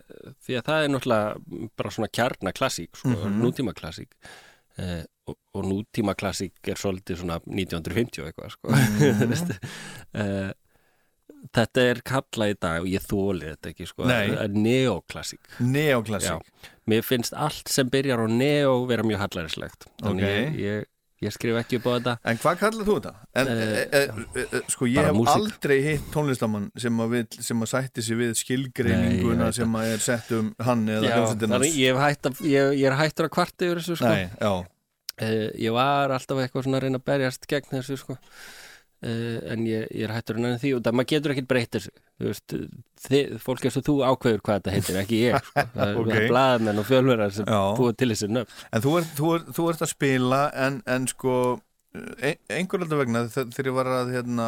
því 0.46 0.58
að 0.60 0.66
það 0.70 0.84
er 0.88 0.92
náttúrulega 0.96 1.70
bara 1.78 1.94
svona 1.94 2.10
kjarna 2.10 2.54
klassík 2.58 2.98
sko, 2.98 3.14
Mhm. 3.14 3.40
nútíma 3.44 3.74
klassík 3.78 4.12
eh, 4.78 5.04
og, 5.28 5.38
og 5.54 5.64
nútíma 5.70 6.16
klassík 6.20 6.52
er 6.68 6.76
svolítið 6.82 7.22
svona 7.22 7.40
1950 7.46 8.22
og 8.24 8.32
eitthvað 8.32 8.52
sko 8.58 8.74
Mhm. 8.74 9.28
Veistu? 9.32 9.58
eh, 10.14 10.52
þetta 11.54 11.82
er 11.92 12.02
kalla 12.08 12.46
í 12.50 12.56
dag 12.60 12.82
og 12.82 12.88
ég 12.88 13.04
þóli 13.04 13.50
þetta 13.52 13.72
ekki 13.74 13.88
sko 13.88 14.06
neoklassík 14.48 15.60
neoklassík? 15.60 16.42
Mér 16.88 17.04
finnst 17.08 17.34
allt 17.36 17.68
sem 17.72 17.88
byrjar 17.92 18.24
á 18.24 18.28
neo 18.28 18.86
vera 18.90 19.04
mjög 19.04 19.22
hallarinslegt 19.24 19.86
Þannig 20.02 20.24
Ok. 20.24 20.30
ég, 20.30 20.58
ég, 20.60 20.86
ég 21.24 21.34
skrif 21.36 21.58
ekki 21.62 21.80
upp 21.80 21.88
á 21.88 21.92
þetta 21.98 22.14
En 22.32 22.40
hvað 22.44 22.60
kallar 22.64 22.88
þú 22.90 22.96
þetta? 22.98 23.14
En, 23.36 23.52
Eh, 23.54 23.62
e, 23.64 23.84
e, 23.84 24.02
e, 24.42 24.46
e, 24.60 24.62
sko, 24.74 24.88
ég 24.92 25.08
hef 25.08 25.16
músík. 25.18 25.34
aldrei 25.38 25.78
hitt 25.88 26.10
tónlistamann 26.14 26.70
sem 26.78 27.00
að, 27.04 27.10
vil, 27.16 27.24
sem 27.50 27.64
að 27.66 27.72
sætti 27.74 28.06
sig 28.06 28.20
við 28.20 28.34
skilgreininguna 28.42 29.48
Nei, 29.50 29.56
sem 29.60 29.78
að 29.80 29.94
er 29.94 30.04
sett 30.08 30.32
um 30.38 30.52
hann 30.68 30.86
eða 30.88 31.08
Já, 31.08 31.16
hljómsveitina 31.18 31.56
þannig 31.58 31.78
ég, 31.80 31.94
hef 31.96 32.04
hætt 32.08 32.30
að, 32.32 32.44
ég, 32.52 32.74
ég 32.82 32.92
er 32.92 32.98
hættur 33.00 33.30
að 33.30 33.34
kvarta 33.38 33.66
yfir 33.70 33.82
þessu 33.82 33.98
sko. 34.02 34.12
Nei, 34.14 34.30
já, 34.40 34.54
uh, 35.24 35.48
Ég 35.64 35.72
var 35.76 36.14
alltaf 36.16 36.44
eitthvað 36.44 36.68
svona 36.68 36.80
að 36.82 36.86
reyna 36.88 37.00
að 37.02 37.08
berjast 37.12 37.48
gegn 37.48 37.72
þessu 37.78 37.98
sko. 38.02 38.18
Uh, 39.04 39.52
En 39.54 39.66
ég, 39.68 39.84
ég 39.92 40.08
er 40.08 40.14
hættur 40.16 40.40
nefna 40.42 40.60
því 40.64 40.72
og 40.78 40.84
það 40.88 40.98
maður 41.00 41.12
getur 41.14 41.34
ekkert 41.36 41.52
þið, 43.04 43.34
Fólk 43.44 43.66
eins 43.68 43.78
og 43.80 43.86
þú 43.88 43.96
ákveður 44.08 44.42
hvað 44.46 44.60
þetta 44.62 44.74
heitir, 44.78 44.98
ekki 45.04 45.20
ég 45.26 45.38
sko. 45.44 45.66
Það 45.74 45.84
er 45.90 46.00
Ok. 46.00 46.08
okay. 46.08 46.28
blaðmenn 46.32 46.80
og 46.82 46.88
fjölverðar 46.88 47.34
sem 47.36 47.50
búið 47.80 47.98
til 48.00 48.10
þessi 48.14 48.30
nöfn 48.32 48.66
En 48.78 48.84
þú 48.86 48.96
ert, 49.02 49.14
þú 49.20 49.32
ert, 49.38 49.52
þú 49.58 49.68
ert 49.74 49.84
að 49.88 49.92
spila 49.94 50.42
en, 50.66 50.80
en 50.96 51.08
sko 51.12 51.36
ein, 51.94 52.38
einhver 52.58 52.84
alltaf 52.86 53.02
vegna 53.04 53.26
þe- 53.30 53.48
þegar 53.54 53.70
ég 53.72 53.76
var 53.78 53.90
að 54.00 54.14
hérna, 54.16 54.48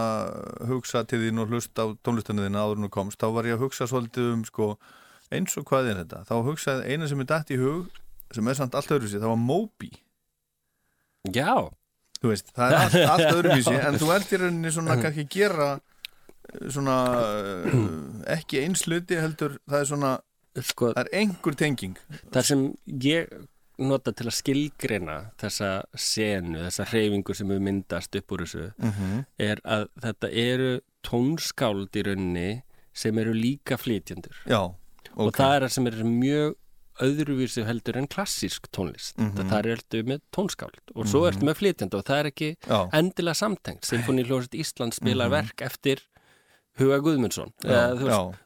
hugsa 0.72 1.04
til 1.10 1.20
þín 1.26 1.44
og 1.44 1.52
hlusta 1.54 1.86
á 1.86 1.88
tónlistaninu 2.06 2.48
þín 2.48 2.58
áður 2.62 2.80
en 2.80 2.88
þú 2.88 2.94
komst 2.96 3.22
þá 3.22 3.28
var 3.36 3.50
ég 3.52 3.58
að 3.60 3.66
hugsa 3.68 3.86
svolítið 3.92 4.32
um 4.38 4.46
sko, 4.48 4.70
eins 5.36 5.54
og 5.62 5.68
hvað 5.70 5.92
er 5.92 6.00
þetta 6.04 6.24
þá 6.30 6.36
hugsaði 6.48 6.96
eina 6.96 7.10
sem 7.12 7.22
er 7.22 7.30
dætt 7.34 7.54
í 7.54 7.60
hug 7.62 8.02
sem 8.34 8.48
er 8.50 8.58
samt 8.58 8.74
allt 8.80 8.90
öðruvísi, 8.96 9.20
það 9.22 9.30
var 9.36 9.44
Moby 9.44 9.92
Já, 11.34 11.70
þú 12.25 12.34
veist, 12.34 12.53
það 12.55 12.72
er 12.74 12.77
allt, 12.82 13.01
allt 13.13 13.32
öðruvísi 13.32 13.75
en 13.88 14.00
þú 14.01 14.13
ert 14.15 14.32
í 14.32 14.41
rauninni 14.41 14.74
svona 14.74 15.00
kannski 15.01 15.27
gera 15.38 15.72
eh, 15.75 16.70
svona 16.74 17.00
uh, 17.70 17.89
ekki 18.36 18.63
eins 18.63 18.86
hluti 18.88 19.20
heldur 19.22 19.60
það 19.65 19.82
er 19.82 19.91
svona, 19.91 20.13
sko, 20.60 20.94
það 20.96 21.03
er 21.05 21.12
einhver 21.22 21.60
tenging. 21.60 22.00
Það 22.34 22.50
sem 22.50 22.65
ég 23.05 23.36
nota 23.75 24.13
til 24.15 24.29
að 24.29 24.38
skilgreina 24.38 25.17
þessa 25.41 25.70
senu, 26.00 26.62
þessa 26.63 26.88
hreyfingu 26.89 27.36
sem 27.36 27.50
við 27.51 27.65
myndast 27.67 28.15
upp 28.15 28.32
úr 28.32 28.46
þessu 28.46 28.70
mm 28.72 28.91
-hmm. 28.98 29.25
er 29.50 29.62
að 29.63 29.89
þetta 30.05 30.29
eru 30.32 30.72
tónskáld 31.05 32.00
í 32.00 32.05
rauninni 32.08 32.50
sem 32.96 33.17
eru 33.20 33.34
líka 33.36 33.77
flytjendur. 33.77 34.38
Já, 34.48 34.72
og 35.15 35.27
ok. 35.27 35.36
það 35.36 35.55
er 35.55 35.65
það 35.65 35.74
sem 35.75 35.88
er 35.88 36.03
mjög 36.03 36.55
öðruvísi 37.04 37.66
heldur 37.68 37.98
en 38.00 38.08
klassísk 38.08 38.68
tónlist. 38.72 39.18
Mhm. 39.18 39.50
það 39.50 39.58
er 39.60 39.70
ertu 39.75 40.04
með 40.08 40.22
tónskáld 40.36 40.94
og 40.96 41.06
svo 41.12 41.25
ertu 41.28 41.44
með 41.44 41.58
flytjend 41.60 41.94
og 41.98 42.04
það 42.08 42.20
er 42.20 42.30
ekki 42.32 42.50
Já, 42.68 42.90
endilega 42.94 43.36
samtengt. 43.36 43.84
Sinfoni 43.86 44.24
Hljóset 44.24 44.54
Ísland 44.56 44.94
spilar 44.94 45.28
Mhm. 45.28 45.32
verk 45.32 45.62
eftir 45.62 46.00
Huga 46.78 47.00
Guðmundsson. 47.00 47.54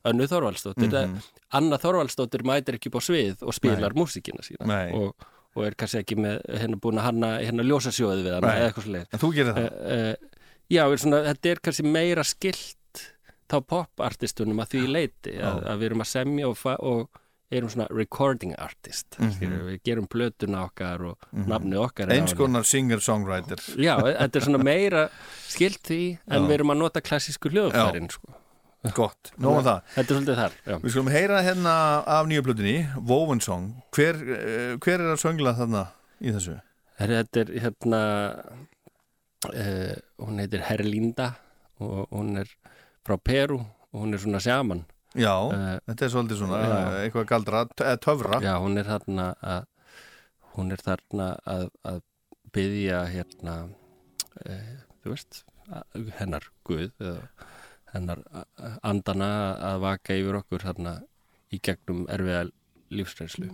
Önnu 0.05 0.27
Þorvaldsdóttir. 0.29 0.89
Mm 1.07 1.19
Anna 1.51 1.77
Þorvaldsdóttir 1.81 2.43
mætir 2.45 2.75
ekki 2.77 2.91
upp 2.91 2.99
á 3.01 3.01
svið 3.01 3.41
og 3.41 3.53
spilar 3.57 3.89
músíkina 3.97 4.43
sína 4.45 4.93
og, 4.93 5.15
og 5.55 5.63
er 5.65 5.73
kannski 5.73 6.03
ekki 6.03 6.15
með 6.15 6.43
hennar 6.61 6.77
búin 6.77 6.99
að 7.01 7.07
hanna 7.07 7.29
hérna 7.41 7.63
ljósasjóði 7.65 8.21
við 8.21 8.35
hana 8.35 8.47
Nei. 8.51 8.59
eða 8.59 8.67
eitthvað 8.69 8.83
svo 8.85 8.91
leið 8.93 9.07
En 9.13 9.19
þú 9.23 9.29
gerir 9.33 9.53
það? 9.57 9.65
uh, 9.89 10.15
Já, 10.69 10.83
er 10.93 10.97
svona, 11.01 11.23
þetta 11.25 11.49
er 11.49 11.55
kannski 11.65 11.85
meira 11.89 12.23
skilt 12.23 13.01
þá 13.49 13.57
popartistunum 13.65 14.61
að 14.61 14.69
því 14.75 14.83
leiti 14.93 15.33
að, 15.41 15.63
að 15.65 15.79
við 15.81 15.85
erum 15.89 16.01
að 16.05 16.11
semja 16.11 16.51
og, 16.51 16.61
og 16.85 17.09
erum 17.51 17.69
svona 17.69 17.87
recording 17.89 18.53
artist 18.57 19.15
mm 19.19 19.29
Mhm. 19.39 19.53
við 19.69 19.79
gerum 19.83 20.07
plötuna 20.07 20.65
okkar 20.67 21.01
og 21.01 21.17
nafni 21.33 21.75
okkar 21.77 22.09
er 22.09 22.13
á 22.13 22.15
Eins 22.19 22.33
konar 22.37 22.63
singer-songwriter 22.63 23.57
Já, 23.77 23.95
þetta 24.01 24.35
er 24.35 24.45
svona 24.45 24.63
meira 24.63 25.09
skilt 25.47 25.81
því 25.83 26.17
en 26.27 26.43
Já. 26.43 26.47
við 26.47 26.53
erum 26.59 26.71
að 26.75 26.77
nota 26.77 27.01
klassísku 27.01 27.49
hljóðfærin 27.49 28.09
sko. 28.11 28.33
Gott, 28.95 29.31
nóg 29.37 29.57
um 29.57 29.63
það 29.65 29.81
Þetta 29.95 30.13
er 30.13 30.15
svolítið 30.15 30.35
þar 30.39 30.51
já. 30.65 30.75
Við 30.79 30.89
skulum 30.93 31.09
heyra 31.11 31.41
hérna 31.43 31.73
af 32.07 32.27
nýju 32.27 32.41
plötunni 32.45 32.87
Woven 33.09 33.41
Song 33.41 33.73
hver, 33.91 34.15
eh, 34.15 34.77
hver 34.77 34.99
er 35.01 35.15
að 35.15 35.19
söngla 35.25 35.55
þarna 35.57 35.87
í 36.21 36.31
þessu? 36.31 36.61
Þetta 36.99 37.41
er 37.41 37.51
hérna 37.59 37.99
uh, 39.49 39.95
hún 40.19 40.39
heitir 40.39 40.63
Herlinda 40.67 41.33
og 41.79 42.07
hún 42.11 42.37
er 42.41 42.49
frá 43.07 43.17
Peru 43.17 43.59
og 43.91 44.01
hún 44.03 44.13
er 44.13 44.19
svona 44.21 44.39
sjaman 44.43 44.85
Já, 45.17 45.33
Eh, 45.53 45.79
þetta 45.89 46.05
er 46.05 46.11
svolítið 46.13 46.37
svona 46.43 46.59
já. 46.61 46.73
eh, 46.77 46.97
eitthvað 47.07 47.25
galdra, 47.31 47.63
eða 47.81 47.97
töfra 48.05 48.41
Já, 48.45 48.53
hún 48.61 48.77
er 48.77 48.85
þarna 48.85 49.25
að 49.41 49.65
hún 50.55 50.71
er 50.75 50.83
þarna 50.85 51.29
að, 51.49 51.65
að 51.85 52.01
byggja 52.53 52.99
hérna 53.13 53.55
e, 54.45 54.57
þú 55.03 55.09
veist 55.13 55.43
hennar 56.19 56.45
Guð 56.65 56.91
eða 56.99 57.27
hennar 57.93 58.21
andana 58.83 59.29
að 59.71 59.79
vaka 59.85 60.13
yfir 60.17 60.39
okkur 60.43 60.65
þarna 60.65 60.95
í 61.53 61.59
gegnum 61.61 62.05
erfiða 62.09 62.49
lífsreynslu 62.93 63.49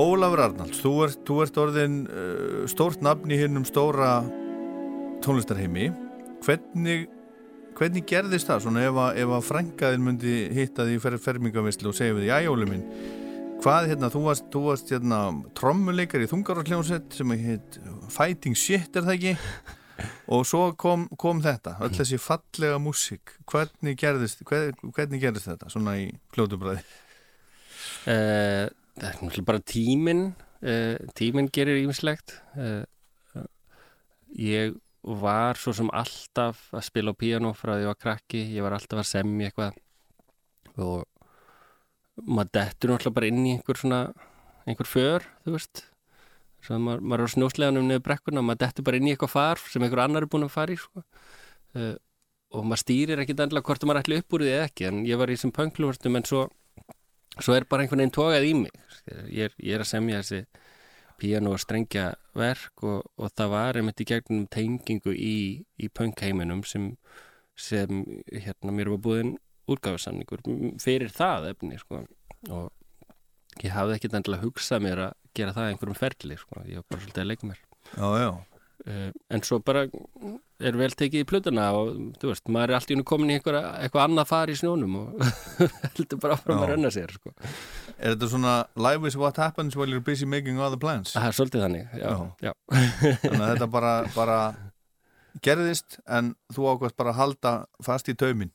Ólafur 0.00 0.40
Arnalds, 0.46 0.80
þú 0.80 0.92
ert, 1.04 1.22
þú 1.28 1.38
ert 1.44 1.58
orðin 1.60 1.96
uh, 2.08 2.60
stórt 2.70 3.02
nafn 3.04 3.32
í 3.32 3.38
hinnum 3.40 3.66
stóra 3.68 4.20
tónlistarheimi. 5.20 5.90
Hvernig, 6.46 7.08
hvernig 7.76 8.06
gerðist 8.08 8.48
það? 8.48 8.62
Svona 8.64 8.84
ef 8.88 9.00
að, 9.02 9.18
að 9.26 9.48
frængaðin 9.50 10.06
myndi 10.06 10.36
hitta 10.56 10.86
því 10.88 11.00
fer, 11.04 11.18
fermingavislu 11.26 11.90
og 11.92 11.98
segja 11.98 12.16
við 12.16 12.30
því, 12.30 12.54
Óli 12.54 12.70
minn 12.70 12.86
hvað 13.60 13.90
hérna, 13.90 14.08
þú 14.08 14.22
varst, 14.24 14.46
þú 14.48 14.62
varst 14.70 14.94
hérna 14.94 15.18
trommuleikar 15.58 16.22
í 16.24 16.28
þungararkljónsett 16.30 17.12
sem 17.12 17.34
heit 17.42 17.76
Fighting 18.08 18.56
Shit 18.56 18.96
er 18.96 19.04
það 19.04 19.18
ekki? 19.18 19.34
Og 20.32 20.46
svo 20.48 20.62
kom, 20.80 21.04
kom 21.20 21.42
þetta 21.44 21.74
öll 21.84 21.92
þessi 21.92 22.16
fallega 22.24 22.78
músík. 22.80 23.34
Hvernig 23.52 23.98
gerðist, 24.00 24.40
hver, 24.48 24.70
hvernig 24.96 25.20
gerðist 25.20 25.50
þetta 25.50 25.68
svona 25.68 25.98
í 26.00 26.06
fljótubræði 26.32 26.80
uh, 28.08 28.64
er 28.64 28.69
náttúrulega 29.18 29.48
bara 29.48 29.66
tíminn 29.66 30.24
uh, 30.62 30.96
tíminn 31.18 31.50
gerir 31.52 31.82
ímislegt 31.82 32.38
uh, 32.54 32.84
Ég 34.38 34.76
var 35.02 35.58
svo 35.58 35.72
sem 35.74 35.88
alltaf 35.96 36.68
að 36.76 36.84
spila 36.86 37.14
á 37.14 37.18
píanó 37.18 37.52
frá 37.56 37.74
því 37.74 37.84
ég 37.84 37.90
var 37.90 37.98
krakki 37.98 38.42
ég 38.54 38.62
var 38.64 38.76
alltaf 38.76 39.00
að 39.02 39.08
semja 39.08 39.48
eitthvað. 39.48 39.78
Og 40.80 41.06
maður 42.20 42.52
dettur 42.54 42.92
náttúrulega 42.92 43.16
bara 43.16 43.30
inn 43.30 43.46
í 43.46 43.54
einhver 43.56 43.80
svona 43.80 44.00
einhver 44.68 44.86
för, 44.86 45.26
þú 45.46 45.56
veist. 45.56 45.82
Svo 46.60 46.76
að 46.76 46.84
maður, 46.84 47.02
maður 47.08 47.24
er 47.24 47.32
á 47.32 47.34
snjósleganum 47.34 47.88
niður 47.88 48.04
brekkuna 48.06 48.44
maður 48.44 48.62
dettur 48.66 48.86
bara 48.86 49.00
inn 49.00 49.08
í 49.08 49.14
eitthvað 49.14 49.34
far 49.34 49.64
sem 49.72 49.82
einhver 49.82 50.04
annar 50.04 50.26
er 50.26 50.30
búin 50.30 50.46
að 50.46 50.54
fara 50.54 50.76
í 50.76 50.78
sko. 50.78 51.02
uh, 51.80 51.96
og 52.50 52.66
maður 52.66 52.82
stýrir 52.84 53.22
ekki 53.22 53.38
endla 53.38 53.62
hvort 53.64 53.84
maður 53.86 54.02
ætli 54.02 54.20
upp 54.20 54.34
úr 54.36 54.44
því 54.44 54.52
eða 54.52 54.68
ekki 54.68 54.86
en 54.90 55.04
ég 55.06 55.18
var 55.18 55.30
í 55.30 55.36
þessum 55.38 55.54
pönglúrstum 55.54 56.18
en 56.18 56.26
svo 56.26 56.48
svo 57.38 57.54
er 57.54 57.66
bara 57.68 57.84
einhvern 57.84 58.02
veginn 58.02 58.16
tókað 58.16 58.48
í 58.48 58.54
mig 58.64 58.74
ég 59.30 59.50
er, 59.50 59.54
ég 59.58 59.76
er 59.76 59.84
að 59.84 59.92
semja 59.92 60.22
þessi 60.22 60.44
píano 61.20 61.52
og 61.54 61.60
strengja 61.60 62.14
verk 62.36 62.84
og, 62.86 63.04
og 63.20 63.32
það 63.36 63.52
var 63.52 63.78
einmitt 63.78 64.02
í 64.02 64.08
gegnum 64.08 64.46
tengingu 64.50 65.12
í, 65.12 65.36
í 65.76 65.90
punkheiminum 65.92 66.64
sem, 66.66 66.94
sem 67.58 68.04
hérna 68.32 68.74
mér 68.74 68.92
var 68.94 69.02
búinn 69.04 69.34
úrgáðsannningur 69.70 70.42
fyrir 70.82 71.12
það 71.14 71.50
efni 71.52 71.78
sko. 71.78 72.04
og 72.50 72.70
ég 73.62 73.74
hafði 73.74 73.98
ekkert 73.98 74.16
endilega 74.18 74.46
hugsað 74.46 74.86
mér 74.86 75.04
að 75.08 75.18
gera 75.36 75.54
það 75.56 75.72
einhverjum 75.72 76.00
ferli 76.00 76.38
sko. 76.40 76.62
ég 76.66 76.80
var 76.80 76.88
bara 76.88 77.04
svolítið 77.04 77.24
að 77.24 77.30
leika 77.30 77.50
mér 77.50 77.60
já, 77.60 78.08
já, 78.24 78.30
en 78.86 79.42
svo 79.46 79.58
bara 79.64 79.84
er 80.60 80.76
vel 80.76 80.90
tekið 80.92 81.24
í 81.24 81.28
plötuna 81.28 81.66
og 81.76 81.90
þú 82.20 82.30
veist, 82.32 82.46
maður 82.52 82.72
er 82.72 82.78
allt 82.78 82.90
í 82.90 82.94
hennu 82.96 83.06
komin 83.08 83.30
í 83.32 83.36
einhverja, 83.38 83.62
eitthvað 83.84 84.06
annað 84.06 84.28
far 84.30 84.52
í 84.52 84.56
snjónum 84.60 84.96
og 85.00 85.22
heldur 85.96 86.20
bara 86.22 86.36
áfram 86.38 86.62
að 86.64 86.72
renna 86.74 86.90
sér 86.94 87.12
sko. 87.16 87.32
Er 88.00 88.14
þetta 88.14 88.30
svona 88.32 88.54
life 88.80 89.06
is 89.08 89.16
what 89.20 89.36
happens 89.40 89.76
while 89.76 89.88
you're 89.92 90.04
busy 90.04 90.28
making 90.28 90.60
other 90.60 90.80
plans? 90.80 91.14
það 91.16 91.28
er 91.30 91.38
svolítið 91.38 91.64
þannig 91.66 91.94
já, 92.00 92.10
Já. 92.48 92.52
Þannig 93.24 93.40
að 93.46 93.50
þetta 93.54 93.70
bara, 93.76 93.94
bara 94.16 94.40
gerðist 95.46 95.98
en 96.10 96.32
þú 96.52 96.64
ákvæmst 96.72 96.96
bara 96.98 97.12
að 97.14 97.18
halda 97.20 97.52
fast 97.86 98.08
í 98.10 98.14
taumin. 98.18 98.50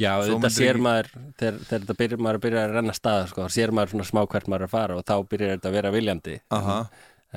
Já, 0.00 0.16
Svo 0.26 0.36
þetta 0.40 0.50
sér 0.52 0.80
maður 0.82 1.10
þegar, 1.38 1.60
þetta 1.70 1.96
byrjar 2.00 2.24
maður 2.26 2.40
að 2.40 2.46
byrja 2.46 2.64
að 2.66 2.74
renna 2.80 2.96
stað 2.96 3.20
sko, 3.30 3.46
sér 3.52 3.72
maður 3.76 3.94
svona 3.94 4.08
smá 4.10 4.22
hvert 4.26 4.50
maður 4.50 4.66
að 4.66 4.72
fara 4.74 4.96
og 4.98 5.04
þá 5.06 5.14
byrjar 5.30 5.54
þetta 5.56 5.70
að 5.70 5.76
vera 5.78 5.92
viljandi 5.94 6.34
Aha, 6.56 6.78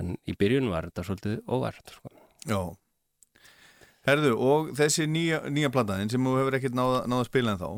en 0.01 0.15
í 0.25 0.35
byrjun 0.39 0.71
var 0.73 0.89
þetta 0.89 1.05
svolítið 1.05 1.37
óvart 1.47 1.93
sko. 1.95 2.11
Já. 2.47 2.59
Herðu, 4.07 4.33
og 4.39 4.73
þessi 4.77 5.05
nýja, 5.11 5.43
nýja 5.51 5.71
plataðin 5.73 6.11
sem 6.11 6.25
þú 6.25 6.35
hefur 6.39 6.57
ekkert 6.57 6.77
náð, 6.77 6.93
náð 7.11 7.23
að 7.23 7.29
spila 7.29 7.53
en 7.53 7.61
þá, 7.61 7.71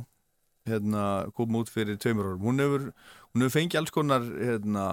hérna, 0.69 1.05
kom 1.37 1.57
út 1.57 1.71
fyrir 1.73 1.97
tveimur 2.01 2.29
árum, 2.29 2.43
hún 2.45 2.61
hefur, 2.61 2.83
hún 3.31 3.45
hefur 3.45 3.55
fengið 3.57 3.79
alls 3.81 3.93
konar 3.95 4.27
hérna, 4.37 4.85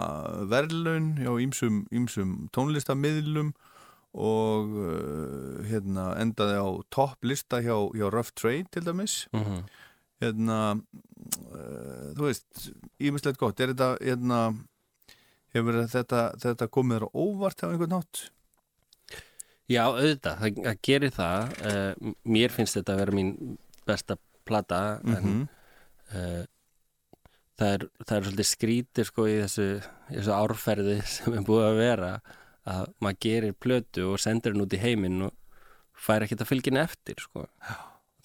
verðlaun 0.50 1.10
hjá 1.20 1.32
ýmsum, 1.44 1.82
ýmsum 1.94 2.32
tónlistamiðlum 2.56 3.52
og 4.18 4.72
uh, 4.72 5.60
hérna, 5.68 6.14
endaði 6.22 6.56
á 6.56 6.68
topplista 6.94 7.60
hjá, 7.62 7.76
hjá 7.92 8.08
Rough 8.08 8.32
Trade 8.32 8.72
til 8.72 8.86
dæmis. 8.86 9.28
mm 9.32 9.44
-hmm. 9.44 9.62
hérna 10.20 10.80
uh, 11.52 12.14
þú 12.16 12.24
veist, 12.24 12.72
ímislegt 12.98 13.38
gott 13.38 13.60
er 13.60 13.74
þetta, 13.74 13.98
hérna 14.00 14.56
hefur 15.54 15.86
þetta, 15.86 16.32
þetta 16.38 16.66
komið 16.66 17.04
á 17.04 17.08
óvart 17.14 17.62
á 17.62 17.70
einhvern 17.70 17.90
nátt? 17.90 18.30
Já, 19.68 19.82
auðvitað, 19.84 20.38
það, 20.40 20.60
það 20.64 20.78
gerir 20.88 21.12
það 21.12 21.56
uh, 21.68 22.12
mér 22.24 22.54
finnst 22.54 22.78
þetta 22.78 22.94
að 22.94 23.00
vera 23.02 23.16
mín 23.18 23.32
besta 23.88 24.16
plata 24.48 24.78
en 25.04 25.26
Mhm. 25.28 25.42
uh, 26.14 26.44
það, 27.58 27.72
er, 27.74 27.84
það 28.06 28.14
er 28.16 28.26
svolítið 28.28 28.48
skrítið 28.52 29.08
sko 29.10 29.26
í 29.28 29.34
þessu, 29.42 29.66
þessu 30.08 30.34
árferði 30.38 30.98
sem 31.16 31.36
er 31.36 31.44
búið 31.48 31.66
að 31.68 31.80
vera 31.82 32.12
að 32.68 32.88
maður 33.04 33.20
gerir 33.24 33.54
plötu 33.60 34.08
og 34.12 34.20
sendir 34.22 34.52
henn 34.54 34.64
út 34.64 34.74
í 34.76 34.80
heiminn 34.82 35.22
og 35.28 35.36
fær 35.98 36.22
að 36.24 36.44
fylgja 36.48 36.70
henni 36.72 36.84
eftir 36.84 37.20
sko. 37.20 37.46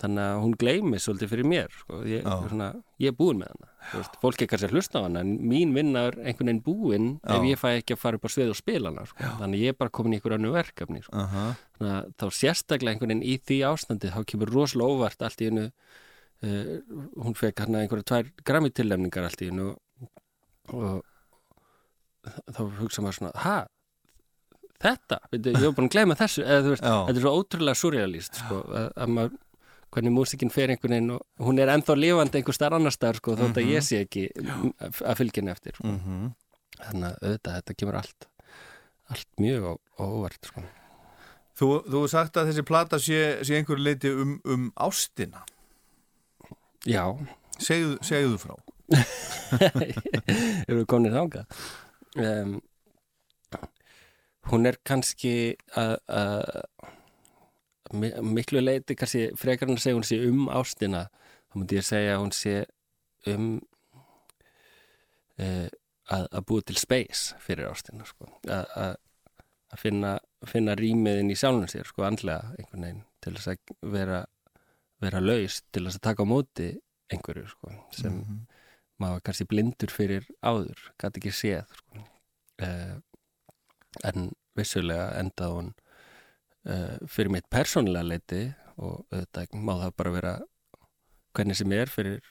Þannig 0.03 0.23
að 0.23 0.39
hún 0.43 0.55
gleymi 0.59 0.99
svolítið 1.01 1.31
fyrir 1.31 1.47
mér 1.47 1.75
sko. 1.79 1.99
ég, 2.09 2.25
svona, 2.27 2.69
ég 3.01 3.13
er 3.13 3.17
búin 3.17 3.39
með 3.41 3.53
hana 3.53 4.07
fólk 4.21 4.43
er 4.43 4.49
kannski 4.51 4.67
að 4.67 4.75
hlusta 4.77 4.99
á 4.99 5.05
hana 5.05 5.23
en 5.23 5.33
mín 5.51 5.73
vinna 5.75 6.05
er 6.09 6.17
einhvern 6.21 6.51
veginn 6.51 6.63
búin 6.65 7.09
Já. 7.21 7.35
ef 7.37 7.47
ég 7.47 7.61
fæ 7.61 7.67
ekki 7.71 7.95
að 7.95 8.01
fara 8.03 8.19
upp 8.19 8.27
á 8.27 8.31
svið 8.35 8.53
og 8.53 8.59
spila 8.59 8.91
hana 8.91 9.05
sko. 9.09 9.29
þannig 9.41 9.59
að 9.59 9.63
ég 9.63 9.73
er 9.75 9.79
bara 9.79 9.93
komin 9.97 10.15
í 10.15 10.19
ykkur 10.19 10.37
annu 10.37 10.53
verkefni 10.55 11.03
sko. 11.05 11.23
Aha, 11.23 11.45
Þannig 11.77 11.93
að 11.97 12.09
þá 12.21 12.25
sérstaklega 12.39 12.95
einhvern 12.95 13.13
veginn 13.13 13.27
í 13.27 13.37
því 13.43 13.59
ástandi 13.69 14.11
þá 14.13 14.19
kemur 14.31 14.53
rosalega 14.53 14.97
óvart 14.97 15.25
allt 15.27 15.43
í 15.43 15.49
hennu 15.49 15.65
uh, 15.69 16.73
hún 17.23 17.39
fekk 17.39 17.63
hann 17.63 17.79
einhverja 17.81 18.09
tvær 18.11 18.33
grammitillemningar 18.51 19.29
allt 19.29 19.43
í 19.43 19.51
hennu 19.51 19.71
og, 20.73 21.03
þá 22.23 22.61
hugsa 22.79 23.03
maður 23.03 23.17
svona 23.19 23.31
ha, 23.43 23.55
þetta, 24.83 25.19
ég 25.35 25.57
var 25.59 25.73
búin 25.75 25.89
að 25.89 25.95
gleyma 25.97 26.19
þessu 26.19 26.43
eða 26.45 26.69
veist, 26.71 26.85
þetta 26.85 27.17
er 27.17 27.25
svo 27.25 27.33
ótrúlega 27.39 27.79
surrealist 27.79 28.39
sko, 28.39 28.61
að, 28.71 28.87
að 28.95 29.17
maður 29.17 29.41
hvernig 29.93 30.13
músikinn 30.15 30.51
fer 30.53 30.73
einhvern 30.73 30.95
veginn 30.95 31.15
og 31.15 31.47
hún 31.47 31.61
er 31.61 31.71
ennþá 31.73 31.95
lifandi 31.99 32.39
einhver 32.39 32.57
starf 32.57 32.77
annar 32.79 32.95
staðar 32.95 33.21
sko, 33.21 33.37
þótt 33.39 33.59
að 33.61 33.71
ég 33.71 33.85
sé 33.85 34.03
ekki 34.07 34.27
að 34.33 35.17
fylgja 35.19 35.43
henni 35.43 35.53
eftir. 35.53 35.77
Sko. 35.77 35.89
mhm. 35.93 36.31
Þannig 36.73 37.05
að 37.05 37.17
auðvitað, 37.21 37.57
þetta 37.59 37.75
kemur 37.79 37.97
allt 37.99 38.29
allt 39.13 39.29
mjög 39.41 39.77
óvart 40.01 40.49
sko. 40.49 40.63
Þú, 41.53 41.69
þú 41.85 42.03
sagt 42.09 42.37
að 42.39 42.49
þessi 42.49 42.65
plata 42.65 42.99
sé, 43.01 43.19
sé 43.45 43.59
einhverju 43.59 43.85
leiti 43.85 44.09
um, 44.09 44.37
um 44.49 44.69
ástina. 44.81 45.43
Já, 46.89 47.05
segðu, 47.61 47.99
segðu 48.05 48.39
frá. 48.41 48.55
Erum 50.65 50.79
við 50.81 50.87
komin 50.89 51.13
þangað? 51.13 51.59
Um, 52.19 52.57
hún 54.51 54.69
er 54.69 54.79
kannski 54.85 55.53
að 55.79 55.95
miklu 57.93 58.61
leiti 58.63 58.97
kannski 58.97 59.29
frekar 59.39 59.69
hann 59.69 59.77
að 59.77 59.85
segja 59.85 59.97
hún 59.99 60.07
sé 60.07 60.19
um 60.27 60.49
ástina 60.49 61.05
þá 61.51 61.59
myndi 61.59 61.79
ég 61.79 61.87
segja 61.87 62.17
að 62.17 62.21
hún 62.23 62.35
sé 62.35 62.55
um 63.31 63.47
uh, 65.39 65.69
að, 66.11 66.27
að 66.27 66.45
búa 66.49 66.65
til 66.67 66.77
space 66.79 67.39
fyrir 67.43 67.69
ástina 67.69 68.05
sko. 68.07 68.27
að, 68.49 68.97
finna, 69.79 70.17
finna 70.49 70.75
rýmiðin 70.77 71.31
í 71.33 71.37
sjálfum 71.39 71.69
sér 71.71 71.87
sko, 71.89 72.05
andlega 72.07 72.53
einhvern 72.57 72.87
veginn 72.87 73.03
til 73.23 73.35
þess 73.37 73.53
að 73.53 73.91
vera 73.93 74.23
vera 75.03 75.21
laus 75.23 75.61
til 75.73 75.85
þess 75.85 75.99
að 75.99 76.05
taka 76.07 76.25
á 76.25 76.27
móti 76.27 76.67
einhverju 77.13 77.47
sko, 77.51 77.71
sem 77.95 78.19
maður 79.01 79.17
var 79.17 79.23
kannski 79.27 79.47
blindur 79.49 79.91
fyrir 79.91 80.27
áður, 80.45 80.79
gæti 81.01 81.21
ekki 81.21 81.33
séð 81.35 81.73
sko. 81.79 82.05
uh, 82.63 82.95
en 84.09 84.31
vissulega 84.57 85.11
endaði 85.19 85.57
hún 85.59 85.71
uh, 86.69 86.95
fyrir 87.09 87.33
mitt 87.33 87.49
persónulega 87.51 88.09
leiti 88.13 88.43
og 88.77 89.03
auðvitað 89.13 89.57
má 89.59 89.75
það 89.83 89.95
bara 89.99 90.15
vera 90.15 90.33
hvernig 91.33 91.59
sem 91.59 91.75
er 91.75 91.91
fyrir 91.91 92.21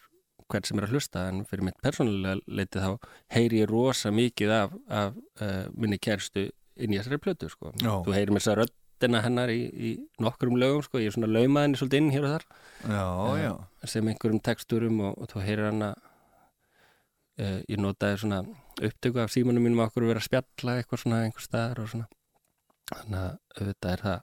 hvern 0.50 0.66
sem 0.68 0.78
er 0.78 0.86
að 0.86 0.96
hlusta 0.96 1.24
en 1.30 1.42
fyrir 1.48 1.66
mitt 1.68 1.80
persónulega 1.84 2.40
leiti 2.46 2.82
þá 2.82 3.08
heyri 3.34 3.62
ég 3.62 3.70
rosa 3.70 4.12
mikið 4.14 4.54
af, 4.56 4.76
af 4.88 5.18
uh, 5.40 5.66
minni 5.72 5.98
kærstu 6.02 6.48
inn 6.76 6.94
í 6.94 6.98
þessari 6.98 7.20
plötu 7.22 7.50
sko. 7.52 7.72
Þú 7.76 8.14
heyrir 8.14 8.32
mér 8.32 8.42
þess 8.44 8.52
að 8.54 8.62
röddina 8.62 9.20
hennar 9.24 9.52
í, 9.52 9.60
í 9.68 9.90
nokkrum 10.22 10.56
lögum 10.60 10.84
sko. 10.86 11.00
ég 11.02 11.10
er 11.10 11.16
svona 11.16 11.30
laumaðinni 11.30 11.80
svolítið 11.80 12.02
inn 12.02 12.14
hér 12.14 12.26
og 12.28 12.34
þar 12.36 12.46
Já, 12.82 13.04
já, 13.42 13.52
sem 13.92 14.08
einhverjum 14.08 14.42
teksturum 14.42 15.04
og, 15.08 15.20
og 15.20 15.30
þú 15.32 15.44
heyrir 15.46 15.68
hana 15.68 15.92
uh, 15.92 17.60
ég 17.68 17.78
notaði 17.80 18.22
svona 18.24 18.42
upptöku 18.80 19.22
af 19.22 19.32
símanum 19.34 19.66
mínum 19.66 19.84
að 19.84 19.92
okkur 19.92 20.08
vera 20.08 20.22
að 20.22 20.28
spjalla 20.30 20.78
eitthvað 20.80 21.04
svona 21.04 21.22
einhver 21.26 21.44
staðar 21.44 21.82
og 21.84 21.92
svona 21.92 22.08
þannig 22.90 23.18
að 23.20 23.32
auðvitað 23.58 23.92
er 23.92 24.04
það 24.06 24.20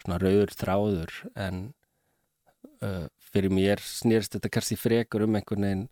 svona 0.00 0.18
rauður 0.22 0.54
þráður 0.56 1.16
en 1.46 1.62
uh, 2.84 3.06
fyrir 3.32 3.52
mér 3.54 3.82
snýrst 3.84 4.36
þetta 4.36 4.52
kannski 4.56 4.78
frekur 4.80 5.26
um 5.26 5.36
einhvern 5.38 5.66
veginn 5.66 5.86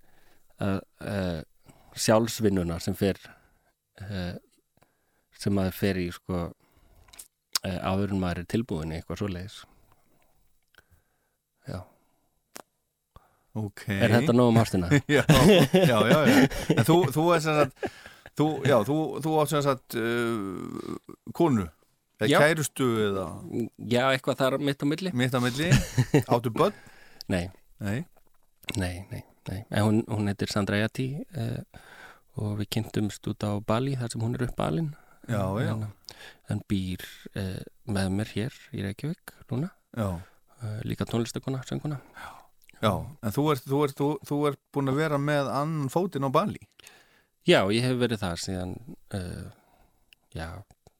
að 0.65 0.81
uh, 1.05 1.41
sjálfsvinnuna 1.99 2.79
sem 2.83 2.97
fer 2.99 3.19
uh, 4.03 4.35
sem 5.39 5.55
maður 5.55 5.77
fer 5.79 6.01
í 6.01 6.09
sko 6.15 6.41
uh, 6.49 7.79
áður 7.85 8.15
en 8.15 8.23
maður 8.23 8.43
er 8.43 8.51
tilbúin 8.55 8.95
í 8.95 8.99
eitthvað 8.99 9.23
svoleiðis 9.23 9.61
Já 11.69 11.81
ok 13.59 13.87
Er 13.99 14.15
þetta 14.17 14.35
nóg 14.37 14.53
um 14.53 14.61
ástina? 14.61 14.91
já, 15.17 15.23
já, 15.29 15.65
já, 15.85 16.21
já. 16.31 16.37
En 16.75 16.85
þú, 16.87 17.01
þú 17.15 17.25
er 17.35 17.43
sem 17.45 17.59
sagt 17.59 17.89
þú, 18.39 18.47
já, 18.67 18.77
þú, 18.87 18.99
þú 19.25 19.35
átt 19.43 19.53
sem 19.53 19.65
sagt 19.67 19.99
uh, 19.99 21.27
konu 21.37 21.67
eða 22.19 22.29
Já. 22.31 22.39
kærustu 22.43 22.87
eða? 23.07 23.27
Já, 23.79 24.03
eitthvað 24.13 24.41
þar 24.43 24.59
mitt 24.69 24.83
á 24.83 24.87
milli? 24.91 25.13
mitt 25.15 25.35
á 25.35 25.41
milli. 25.43 25.71
Áttu 26.35 26.53
börn? 26.55 26.77
Nei, 27.29 27.47
Nei, 27.79 28.05
nei, 28.77 29.07
nei, 29.11 29.23
nei. 29.49 29.59
En 29.71 29.85
hún, 29.87 30.01
hún 30.11 30.27
heitir 30.27 30.51
Sandra 30.51 30.81
Jati 30.81 31.13
eh, 31.39 31.61
og 32.43 32.57
við 32.59 32.71
kynntumst 32.75 33.29
út 33.31 33.47
á 33.47 33.55
Bali 33.63 33.95
þar 33.99 34.11
sem 34.11 34.25
hún 34.25 34.35
er 34.35 34.49
upp 34.49 34.63
alinn 34.65 34.89
já, 35.29 35.39
já, 35.63 35.71
en, 35.77 35.85
en 36.51 36.63
býr 36.71 37.05
eh, 37.39 37.63
með 37.87 38.11
mér 38.17 38.33
hér 38.35 38.59
í 38.75 38.83
Reykjavík 38.83 39.37
núna. 39.53 39.71
Já, 39.95 40.09
eh, 40.59 40.81
líka 40.91 41.07
tónlistakona, 41.07 41.63
sönguna 41.71 42.01
já 42.83 42.93
en 42.93 43.35
þú 43.35 43.45
ert, 43.53 43.65
þú, 43.67 43.79
ert, 43.87 43.97
þú, 43.99 44.09
þú 44.27 44.39
ert 44.51 44.61
búin 44.75 44.93
að 44.93 45.01
vera 45.01 45.19
með 45.23 45.49
annan 45.51 45.91
fótinn 45.93 46.27
á 46.27 46.31
Bali? 46.31 46.61
Já, 47.49 47.63
ég 47.73 47.83
hef 47.83 47.97
verið 47.99 48.21
þar 48.23 48.43
síðan 48.43 48.75
uh, 49.17 49.49
já, 50.37 50.49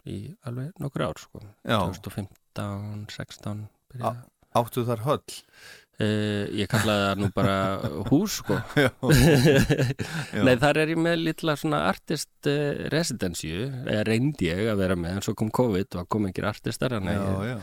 í 0.09 0.19
alveg 0.49 0.73
nokkur 0.83 1.07
ár 1.09 1.21
sko. 1.21 1.43
Já. 1.63 1.79
2015, 2.01 3.07
16 3.15 3.69
byrjaði 3.93 4.27
áttu 4.59 4.85
þar 4.89 5.05
höll? 5.05 5.39
Uh, 5.99 6.47
ég 6.55 6.69
kallaði 6.71 7.07
það 7.09 7.21
nú 7.21 7.29
bara 7.35 7.55
hús 8.11 8.37
sko. 8.39 8.55
Já, 8.85 8.91
Nei 10.47 10.55
þar 10.63 10.79
er 10.85 10.93
ég 10.95 11.01
með 11.03 11.25
litla 11.25 11.57
svona 11.59 11.81
artist 11.89 12.51
uh, 12.51 12.87
residencju 12.95 13.65
eða 13.83 14.05
reyndi 14.07 14.47
ég 14.47 14.71
að 14.71 14.79
vera 14.85 14.99
með 14.99 15.19
en 15.19 15.27
svo 15.27 15.35
kom 15.39 15.51
COVID 15.59 15.99
og 15.99 16.11
kom 16.15 16.29
ekki 16.31 16.47
artistar 16.47 16.95
já, 16.95 17.01
að 17.01 17.11
ég, 17.11 17.51
já, 17.51 17.57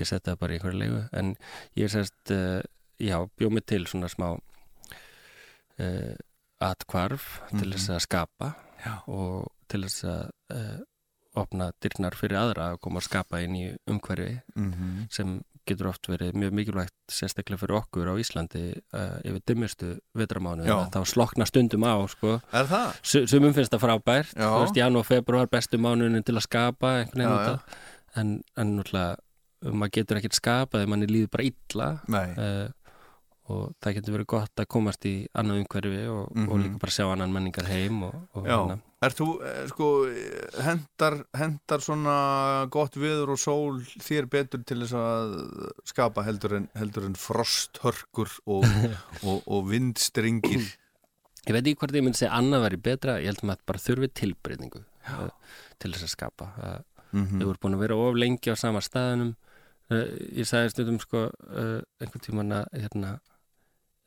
ég 0.00 0.08
setti 0.08 0.30
það 0.30 0.40
bara 0.40 0.54
í 0.54 0.58
einhverju 0.58 0.80
leigu. 0.80 1.02
En 1.20 1.34
ég 1.82 1.92
sérst 1.92 2.32
uh, 2.32 2.62
já, 2.96 3.18
bjóð 3.36 3.56
mig 3.58 3.68
til 3.68 3.84
svona 3.90 4.08
smá 4.12 4.30
uh, 4.32 6.14
atkvarf 6.62 7.42
til 7.52 7.74
þess 7.74 7.92
að 7.92 8.04
skapa 8.06 8.54
Já. 8.82 8.94
og 9.10 9.50
til 9.70 9.84
þess 9.84 10.06
að 10.08 10.22
uh, 10.54 10.80
opna 11.38 11.70
dyrnar 11.82 12.16
fyrir 12.18 12.38
aðra 12.40 12.72
að 12.72 12.82
koma 12.84 13.00
að 13.00 13.08
skapa 13.08 13.40
inn 13.44 13.56
í 13.56 13.64
umhverfi 13.88 14.34
mhm, 14.56 15.08
sem 15.12 15.40
getur 15.68 15.92
oft 15.92 16.08
verið 16.10 16.34
mjög 16.34 16.54
mikilvægt 16.58 16.94
sérstaklega 17.12 17.60
fyrir 17.60 17.76
okkur 17.78 18.08
á 18.10 18.14
Íslandi 18.18 18.64
uh, 18.74 19.18
yfir 19.22 19.42
dimmustu 19.46 19.92
vetramánu 20.18 20.66
þá 20.66 21.00
slokna 21.06 21.46
stundum 21.46 21.86
á 21.86 21.94
sko. 22.10 22.40
sumum 23.06 23.54
finnst 23.54 23.70
það 23.70 23.84
frábært 23.84 24.34
veist, 24.34 24.80
janúar, 24.80 25.06
februar, 25.06 25.50
bestu 25.52 25.78
mánunin 25.78 26.26
til 26.26 26.34
að 26.34 26.48
skapa 26.48 26.94
Já, 27.14 27.28
já. 27.30 27.54
en, 28.18 28.40
en 28.58 28.74
náttúrulega 28.80 29.20
maður 29.70 29.94
getur 29.94 30.18
ekkert 30.18 30.34
skapað 30.38 30.84
ef 30.84 30.90
manni 30.90 31.06
líður 31.06 31.30
bara 31.36 31.46
illa. 31.46 31.88
Nei, 32.10 32.26
uh, 32.34 32.68
og 33.50 33.72
það 33.82 33.94
getur 33.98 34.14
verið 34.14 34.26
gott 34.30 34.60
að 34.62 34.68
komast 34.70 35.04
í 35.08 35.14
annað 35.34 35.62
umhverfi 35.64 36.02
og, 36.08 36.24
og 36.30 36.36
Mhm. 36.36 36.62
líka 36.62 36.78
bara 36.84 36.92
sjá 36.94 37.06
annan 37.12 37.32
menningar 37.34 37.66
heim 37.66 38.02
og, 38.06 38.14
og 38.34 38.44
já. 38.46 38.56
hérna. 38.56 38.76
Er 39.02 39.10
þú, 39.18 39.26
eh, 39.42 39.66
sko, 39.66 39.86
eh, 40.06 40.62
hendar, 40.62 41.16
hendar 41.34 41.80
svona 41.82 42.70
gott 42.70 42.94
viður 42.94 43.32
og 43.34 43.38
sól 43.42 43.80
þér 43.98 44.28
betur 44.30 44.62
til 44.64 44.78
þess 44.84 44.94
að 44.94 45.34
skapa 45.90 46.22
heldur 46.22 46.54
en, 46.60 46.68
heldur 46.78 47.04
en 47.08 47.14
frosthörkur 47.18 48.30
og, 48.46 48.62
og, 49.26 49.42
og 49.46 49.66
vindstringir? 49.72 50.68
Ég 51.42 51.50
veit 51.56 51.66
ekki 51.66 51.80
hvort 51.82 51.96
ég 51.98 52.04
myndi 52.06 52.20
segja 52.22 52.36
annað 52.38 52.62
væri 52.68 52.78
betra, 52.86 53.16
ég 53.18 53.26
held 53.32 53.42
að 53.42 53.48
maður 53.50 53.66
bara 53.66 53.82
þurfi 53.82 54.08
tilbreyningu 54.20 54.84
uh, 55.10 55.28
til 55.82 55.90
þess 55.96 56.06
að 56.06 56.12
skapa. 56.14 56.50
Mm 57.12 57.26
Þau 57.42 57.46
voru 57.50 57.58
búin 57.60 57.74
að 57.76 57.82
vera 57.82 57.96
of 57.98 58.14
lengi 58.16 58.54
á 58.54 58.56
sama 58.56 58.80
staðinum. 58.80 59.34
Uh, 59.90 60.06
ég 60.38 60.46
sagði 60.48 60.70
stundum 60.76 61.00
sko 61.02 61.26
einhvern 61.50 62.22
tímann 62.22 62.54
að 62.62 62.70
hérna, 62.78 63.16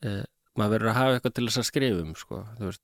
uh, 0.04 0.24
maður 0.56 0.76
verður 0.76 0.92
að 0.92 0.98
hafa 1.00 1.16
eitthvað 1.16 1.36
til 1.38 1.46
þess 1.48 1.62
að 1.62 1.70
skrifum 1.70 2.12
sko. 2.18 2.42
Þú 2.58 2.74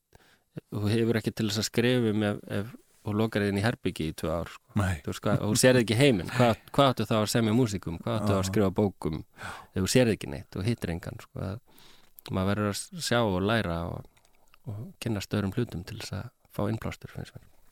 þú 0.72 0.88
hefur 0.92 1.18
ekki 1.20 1.32
til 1.32 1.48
þess 1.48 1.62
að 1.62 1.68
skrifum 1.68 2.24
ef, 2.28 2.40
ef 2.60 2.72
og 3.02 3.16
lokar 3.18 3.42
þinn 3.42 3.58
í 3.58 3.64
herbyggi 3.64 4.08
í 4.10 4.14
tvö 4.18 4.30
ár 4.30 4.50
sko. 4.52 4.74
Veist, 4.78 5.22
hvað, 5.24 5.40
og 5.42 5.54
þú 5.54 5.60
sérði 5.62 5.82
ekki 5.82 5.98
heiminn 5.98 6.30
hvað, 6.30 6.60
hvað 6.76 6.90
áttu 6.92 7.06
þá 7.08 7.14
að 7.18 7.30
semja 7.32 7.54
músikum, 7.56 7.96
hvað 8.02 8.18
áttu 8.20 8.34
að 8.36 8.44
skrifa 8.46 8.74
bókum 8.76 9.22
ef 9.42 9.80
þú 9.80 9.88
sérði 9.90 10.16
ekki 10.18 10.30
neitt 10.30 10.58
og 10.58 10.68
hittir 10.68 10.92
engan 10.94 11.18
sko, 11.22 11.48
að 11.48 12.36
maður 12.36 12.52
verður 12.52 12.70
að 12.70 13.06
sjá 13.08 13.18
og 13.24 13.40
læra 13.42 13.78
og, 13.90 14.28
og 14.70 14.84
kynna 15.02 15.24
stöðrum 15.24 15.54
hlutum 15.56 15.82
til 15.88 15.98
þess 15.98 16.14
að 16.20 16.28
fá 16.54 16.62
innblástur 16.68 17.16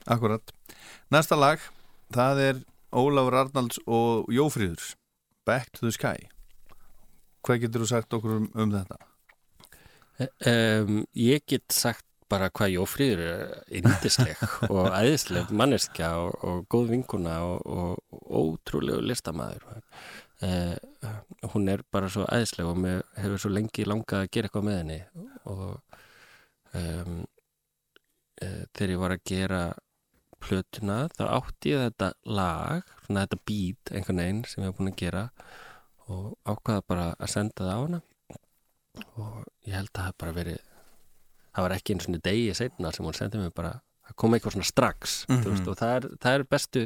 akkurat. 0.09 0.51
Næsta 1.13 1.37
lag, 1.37 1.63
það 2.11 2.43
er 2.49 2.61
Ólafur 2.91 3.37
Arnalds 3.45 3.79
og 3.87 4.27
Jófríður, 4.33 4.95
Back 5.47 5.71
to 5.77 5.85
the 5.85 5.93
Sky. 5.95 6.27
Hvað 7.45 7.63
getur 7.63 7.85
þú 7.85 7.91
sagt 7.93 8.17
okkur 8.17 8.41
um, 8.41 8.49
um 8.51 8.73
þetta? 8.73 8.99
Um, 10.19 11.03
ég 11.17 11.45
get 11.49 11.73
sagt 11.73 12.05
bara 12.31 12.49
hvað 12.53 12.75
Jófríður 12.75 13.21
er 13.25 13.79
yndisleg 13.81 14.39
og 14.73 14.91
æðisleg 14.93 15.51
manneskja 15.51 16.11
og, 16.21 16.35
og 16.47 16.65
góð 16.71 16.93
vinkuna 16.93 17.39
og, 17.47 17.65
og, 17.65 18.19
ótrúlegu 18.31 19.01
listamæður 19.03 19.81
uh, 20.45 20.75
hún 21.53 21.67
er 21.73 21.83
bara 21.91 22.09
svo 22.11 22.27
æðisleg 22.29 22.69
og 22.69 22.79
mér 22.79 23.03
hefur 23.19 23.43
svo 23.43 23.51
lengi 23.51 23.87
langað 23.87 24.25
að 24.25 24.31
gera 24.35 24.49
eitthvað 24.49 24.67
með 24.67 24.77
henni. 24.81 24.99
Og 25.51 25.97
um, 26.77 27.17
uh, 28.45 28.61
þegar 28.75 28.93
ég 28.95 29.01
var 29.01 29.15
að 29.15 29.25
gera 29.33 29.63
plötuna 30.41 31.01
þá 31.13 31.25
átti 31.27 31.75
ég 31.75 31.83
þetta 31.89 32.13
lag 32.37 32.95
svona 33.05 33.25
þetta 33.25 33.43
beat 33.49 33.91
einhvern 33.93 34.23
veginn 34.23 34.45
sem 34.49 34.63
ég 34.63 34.71
var 34.71 34.79
búin 34.79 34.93
að 34.93 35.01
gera 35.03 35.25
og 36.11 36.31
ákvaða 36.49 36.87
bara 36.89 37.09
að 37.17 37.33
senda 37.35 37.67
það 37.67 37.71
á 37.71 37.81
hana 37.81 38.01
og 39.17 39.43
ég 39.67 39.73
held 39.77 39.91
að 39.93 40.03
það 40.09 40.17
bara 40.23 40.35
verið 40.35 40.59
það 41.51 41.65
var 41.65 41.75
ekki 41.75 41.93
einu 41.95 42.05
svona 42.05 42.21
degi 42.23 42.53
setna 42.57 42.91
sem 42.95 43.05
hún 43.07 43.15
sendið 43.17 43.43
mér 43.45 43.53
bara, 43.55 43.71
það 44.07 44.15
kom 44.23 44.33
eitthvað 44.37 44.55
svona 44.57 44.69
strax 44.71 45.15
mm 45.27 45.37
Mhm. 45.37 45.51
veist, 45.51 45.67
og 45.71 45.77
það 45.79 45.95
er, 45.95 46.07
það 46.25 46.33
er 46.39 46.43
bestu 46.55 46.83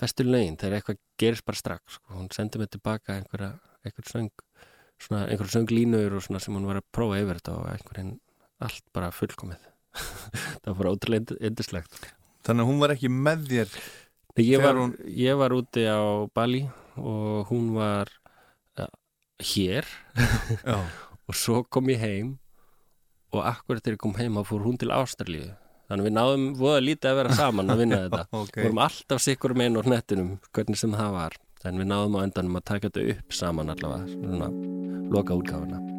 bestu 0.00 0.24
lögin, 0.24 0.56
þegar 0.56 0.78
eitthvað 0.80 0.98
gerist 1.20 1.44
bara 1.44 1.56
strax 1.60 1.82
sko. 1.98 2.14
hún 2.14 2.28
sendið 2.32 2.60
mér 2.62 2.70
tilbaka 2.72 3.12
einhverja 3.18 3.50
einhver 3.84 4.06
söng, 4.08 4.30
svona 5.00 5.26
einhverja 5.28 5.54
sönglínur 5.58 6.16
og 6.16 6.22
svona 6.22 6.40
sem 6.40 6.54
hún 6.54 6.66
var 6.66 6.76
að 6.80 6.86
prófa 6.92 7.20
yfir 7.20 7.40
þetta 7.40 7.56
og 7.58 7.66
einhverjum 7.74 8.14
allt 8.60 8.84
bara 8.92 9.10
fullkomið 9.10 9.60
það 10.62 10.66
var 10.70 10.78
bara 10.84 10.94
ótrúlega 10.94 11.36
yndislegt 11.40 12.00
Þannig 12.44 12.64
að 12.64 12.68
hún 12.70 12.78
var 12.80 12.90
ekki 12.94 13.08
með 13.12 13.42
þér 13.50 13.74
Ég 14.40 14.62
var, 14.62 14.74
hún- 14.78 14.96
ég 15.04 15.36
var 15.36 15.50
úti 15.52 15.82
á 15.84 16.00
Bali 16.32 16.62
og 16.96 17.48
hún 17.50 17.74
var 17.74 18.08
hér. 19.44 19.88
Og 21.30 21.36
svo 21.38 21.62
kom 21.62 21.90
ég 21.92 22.00
heim 22.02 22.30
og 23.30 23.44
akkurat 23.46 23.84
þegar 23.84 23.94
ég 23.94 24.02
kom 24.02 24.16
heim 24.18 24.38
þá 24.40 24.48
fór 24.48 24.64
hún 24.66 24.80
til 24.80 24.90
Ástralíu. 24.90 25.52
Þannig 25.90 26.02
að 26.02 26.08
við 26.08 26.16
náðum 26.16 26.48
voða 26.58 26.80
lítið 26.82 27.10
að 27.10 27.20
vera 27.20 27.36
saman 27.38 27.70
að 27.70 27.84
vinna 27.84 28.00
þetta. 28.04 28.24
Ok. 28.40 28.56
við 28.56 28.66
vorum 28.66 28.82
alltaf 28.86 29.22
sikkur 29.22 29.54
meginn 29.58 29.78
á 29.78 29.82
hnettinum 29.86 30.34
hvernig 30.50 30.82
sem 30.82 30.98
það 30.98 31.14
var. 31.18 31.38
En 31.66 31.78
við 31.78 31.90
náðum 31.92 32.18
á 32.18 32.20
endanum 32.24 32.58
að 32.58 32.66
taka 32.72 32.90
þetta 32.90 33.06
upp 33.14 33.38
saman 33.42 33.74
allavega 33.74 34.10
svona 34.16 34.52
loka 35.10 35.38
útgáfuna 35.38 35.89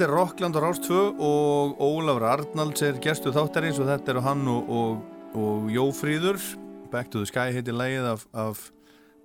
Þetta 0.00 0.14
er 0.14 0.16
Rockland 0.16 0.56
og 0.56 0.62
Rást 0.64 0.86
2 0.88 0.98
og 1.20 1.80
Ólafur 1.84 2.24
Arnalds 2.24 2.80
er 2.86 2.96
gestu 3.04 3.34
þáttarins 3.36 3.76
og 3.82 3.90
þetta 3.90 4.14
eru 4.14 4.22
hann 4.24 4.46
og, 4.48 4.70
og, 4.72 5.02
og 5.36 5.66
Jófríður 5.68 6.38
Back 6.88 7.10
to 7.12 7.20
the 7.20 7.28
Sky 7.28 7.52
heitir 7.52 7.76
lægið 7.76 8.08
af, 8.08 8.24
af 8.32 8.62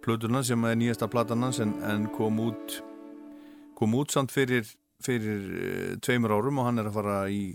plötuna 0.04 0.42
sem 0.44 0.68
er 0.68 0.76
nýjasta 0.76 1.08
platanans 1.08 1.62
en, 1.64 1.72
en 1.80 2.10
kom 2.12 2.42
út 2.44 2.76
kom 3.80 3.96
út 3.96 4.12
samt 4.12 4.36
fyrir, 4.36 4.68
fyrir 5.00 5.48
uh, 5.48 5.96
tveimur 6.04 6.36
árum 6.36 6.60
og 6.60 6.68
hann 6.68 6.84
er 6.84 6.92
að 6.92 6.98
fara 7.00 7.18
í 7.32 7.46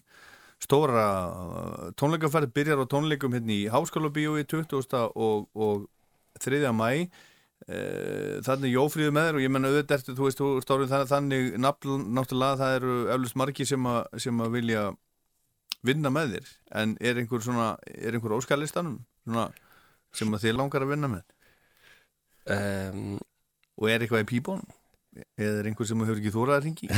stóra 0.65 1.05
uh, 1.29 1.87
tónleikaferð 2.01 2.55
byrjar 2.57 2.81
á 2.81 2.89
tónleikum 2.89 3.37
hérna 3.37 3.53
í 3.53 3.67
Háskóla 3.69 4.09
bíói 4.17 4.49
20. 4.49 4.97
og, 5.13 5.45
og 5.53 5.85
3. 6.41 6.65
mæ 6.73 6.95
Eh, 7.05 7.07
þannig 8.47 8.73
Jófríðu 8.75 9.13
með 9.15 9.29
þér 9.29 9.39
og 9.39 9.45
ég 9.45 9.53
menna 9.55 9.71
auðvitað 9.71 9.97
ertu, 10.01 10.15
þú 10.19 10.27
veist, 10.27 10.41
þú 10.41 10.49
stórið 10.65 10.95
þannig, 11.11 11.51
nafn, 11.63 12.07
náttúrulega 12.17 12.59
það 12.59 12.77
eru 12.81 12.97
eflust 13.15 13.39
margi 13.39 13.67
sem, 13.69 13.87
a, 13.87 13.97
sem 14.19 14.43
að 14.43 14.57
vilja 14.57 14.85
vinna 15.87 16.13
með 16.13 16.35
þér, 16.37 16.51
en 16.83 16.97
er 17.01 17.21
einhver 17.23 17.45
svona, 17.45 17.69
er 17.95 18.17
einhver 18.17 18.35
óskalistanum 18.37 18.99
svona, 19.25 19.47
sem 20.17 20.35
að 20.35 20.47
þið 20.47 20.59
langar 20.59 20.85
að 20.85 20.93
vinna 20.95 21.13
með? 21.13 21.37
Um, 22.51 23.19
og 23.79 23.89
er 23.93 24.03
eitthvað 24.03 24.25
í 24.25 24.31
píbónum 24.33 24.77
eða 25.37 25.61
er 25.61 25.69
einhver 25.71 25.89
sem 25.89 26.03
hefur 26.05 26.21
ekki 26.21 26.33
þórað 26.35 26.57
að 26.57 26.67
ringi 26.67 26.91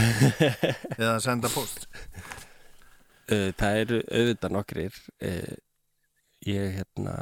eða 1.01 1.13
að 1.15 1.23
senda 1.25 1.51
post? 1.53 1.87
Uh, 3.29 3.51
Það 3.59 3.79
eru 3.83 4.01
auðvitað 4.09 4.55
nokkrir. 4.57 4.99
Uh, 5.23 5.55
ég 6.49 6.79
hérna 6.79 7.17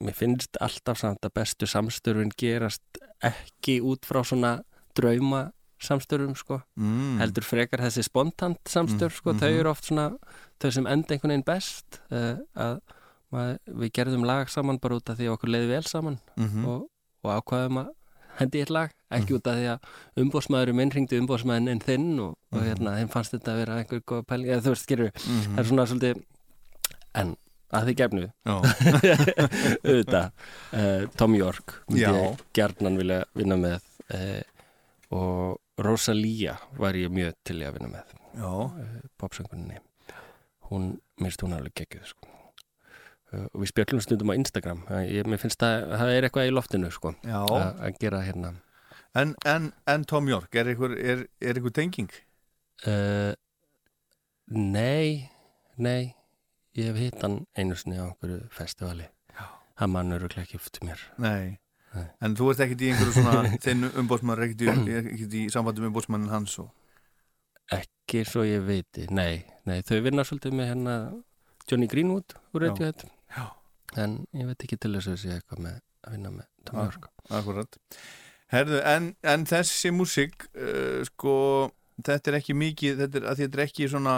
mér 0.00 0.14
finnst 0.14 0.56
alltaf 0.60 0.98
samt 0.98 1.24
að 1.26 1.34
bestu 1.34 1.66
samstörfin 1.66 2.32
gerast 2.38 2.82
ekki 3.22 3.80
út 3.82 4.04
frá 4.08 4.22
svona 4.24 4.62
drauma 4.96 5.50
samstörfum 5.82 6.34
sko 6.38 6.60
mm. 6.78 7.18
heldur 7.18 7.42
frekar 7.46 7.80
þessi 7.82 8.04
spontant 8.06 8.60
samstörf 8.70 9.16
sko, 9.18 9.32
Mm, 9.32 9.38
þau 9.40 9.48
mhm. 9.50 9.60
eru 9.60 9.70
oft 9.70 9.84
svona 9.88 10.04
þau 10.62 10.70
sem 10.70 10.86
enda 10.86 11.14
einhvern 11.14 11.32
veginn 11.34 11.44
best 11.48 12.00
uh, 12.12 12.36
að 12.54 12.76
maður, 13.32 13.58
við 13.82 13.92
gerðum 13.98 14.24
lag 14.28 14.48
saman 14.52 14.78
bara 14.78 15.00
út 15.00 15.10
af 15.10 15.16
því 15.18 15.26
að 15.26 15.34
okkur 15.38 15.48
leiði 15.54 15.68
vel 15.72 15.82
saman 15.88 16.18
mm 16.36 16.66
og, 16.68 16.86
og 17.24 17.30
ákvaðum 17.40 17.80
að 17.82 17.90
hendi 18.38 18.60
eitt 18.62 18.70
lag, 18.72 18.92
ekki 19.12 19.34
Mhm. 19.34 19.36
út 19.40 19.46
af 19.50 19.56
því 19.58 19.66
að 19.72 20.22
umbóðsmaðurum 20.22 20.78
minn 20.80 20.90
ringdi 20.94 21.18
umbóðsmaðurinn 21.20 21.82
þinn 21.84 22.20
og, 22.20 22.36
og 22.52 22.58
Mhm. 22.60 22.68
hérna, 22.68 22.94
þeim 22.96 23.10
fannst 23.12 23.32
þetta 23.34 23.52
að 23.52 23.58
vera 23.60 23.76
einhver 23.82 24.00
góð 24.08 24.22
pæling, 24.26 24.48
eða 24.48 24.62
þú 24.62 24.72
veist, 24.72 24.90
Mhm. 24.90 25.52
það 25.52 25.58
er 25.58 25.68
svona 25.68 25.86
svolítið 25.90 26.22
en 27.14 27.36
að 27.72 27.88
því 27.88 27.94
gefnu 28.00 28.24
auðvitað. 29.88 30.32
Uh, 30.72 31.06
Tom 31.18 31.36
York 31.38 31.76
ég 31.96 32.42
gjarnan 32.56 32.98
vilja 33.00 33.22
vinna 33.38 33.58
með 33.60 33.78
uh, 34.14 34.42
og 35.12 35.82
Rosalía 35.82 36.58
var 36.78 36.96
ég 36.96 37.12
mjög 37.12 37.36
til 37.48 37.58
í 37.62 37.66
að 37.66 37.78
vinna 37.78 37.90
með 37.94 38.12
já, 38.36 38.52
popsöngunni 39.20 39.80
hún, 40.70 40.92
minnst 41.20 41.42
hún 41.44 41.56
alveg 41.56 41.74
geggjuð 41.82 42.10
sko. 42.12 42.28
uh, 43.32 43.46
og 43.52 43.62
við 43.62 43.72
spjöllum 43.72 44.02
stundum 44.04 44.32
á 44.32 44.38
Instagram. 44.38 44.84
Uh, 44.88 45.04
ég, 45.08 45.28
mér 45.28 45.40
finnst 45.40 45.64
að 45.66 45.96
það 45.96 46.12
er 46.16 46.28
eitthvað 46.28 46.50
í 46.50 46.54
loftinu 46.54 46.92
sko, 46.92 47.14
að 47.28 47.96
gera 48.00 48.22
hérna. 48.24 48.54
En, 49.16 49.34
en, 49.44 49.72
en 49.88 50.04
Tom 50.08 50.28
York, 50.30 50.54
er 50.56 50.70
einhver, 50.72 50.94
er, 50.96 51.26
er 51.44 51.58
einhver 51.60 51.74
tenging? 51.76 52.12
uh, 52.88 53.32
nei 54.52 55.30
nei 55.76 56.12
ég 56.78 56.90
hef 56.90 57.00
hitt 57.00 57.24
hann 57.24 57.42
einu 57.58 57.76
sinni 57.78 58.00
á 58.00 58.06
einhverju 58.08 58.46
festivali 58.54 59.08
Já. 59.36 59.46
hann 59.80 59.92
mann 59.94 60.12
eru 60.16 60.30
ekki 60.30 60.60
eftir 60.60 60.86
mér 60.88 61.02
Nei. 61.18 61.58
Nei. 61.92 62.06
En 62.24 62.36
þú 62.38 62.52
ert 62.52 62.62
ekkert 62.64 62.84
í 62.84 62.92
einhverju 62.92 63.16
svona, 63.18 63.54
þinn 63.64 63.90
umbóðsmann 64.02 64.38
er 64.38 64.46
ekkert 64.46 64.64
í, 64.64 65.00
ekkert 65.00 65.36
í 65.40 65.42
sambandi 65.52 65.84
með 65.84 65.92
umbóðsmannin 65.92 66.32
hans 66.32 66.58
og... 66.62 66.70
ekki 67.72 68.24
svo 68.28 68.46
ég 68.48 68.64
veiti, 68.66 69.08
nei, 69.12 69.44
nei 69.68 69.80
þau 69.86 69.98
vinna 70.04 70.24
svolítið 70.24 70.56
með 70.56 70.72
hérna 70.72 70.96
Johnny 71.68 71.86
Greenwood 71.88 72.34
úr. 72.52 72.66
Radiohead 72.66 73.04
en 74.00 74.22
ég 74.36 74.48
veit 74.48 74.64
ekki 74.64 74.78
til 74.80 74.94
þess 74.96 75.12
að 75.12 75.18
sé 75.20 75.32
eitthvað 75.36 75.64
með 75.66 75.80
að 76.02 76.16
vinna 76.16 76.32
með 76.34 76.46
Tom. 76.66 76.78
York 76.80 77.08
Akkurat. 77.32 77.78
Herðu, 78.52 78.80
en, 78.84 79.12
en 79.24 79.44
þessi 79.48 79.92
músík, 79.94 80.46
uh, 80.52 81.00
sko, 81.08 81.34
þetta 82.04 82.32
er 82.32 82.38
ekki 82.40 82.56
mikið, 82.58 82.98
þetta 83.00 83.20
er, 83.20 83.28
þetta 83.38 83.58
er 83.58 83.64
ekki 83.64 83.88
svona, 83.88 84.16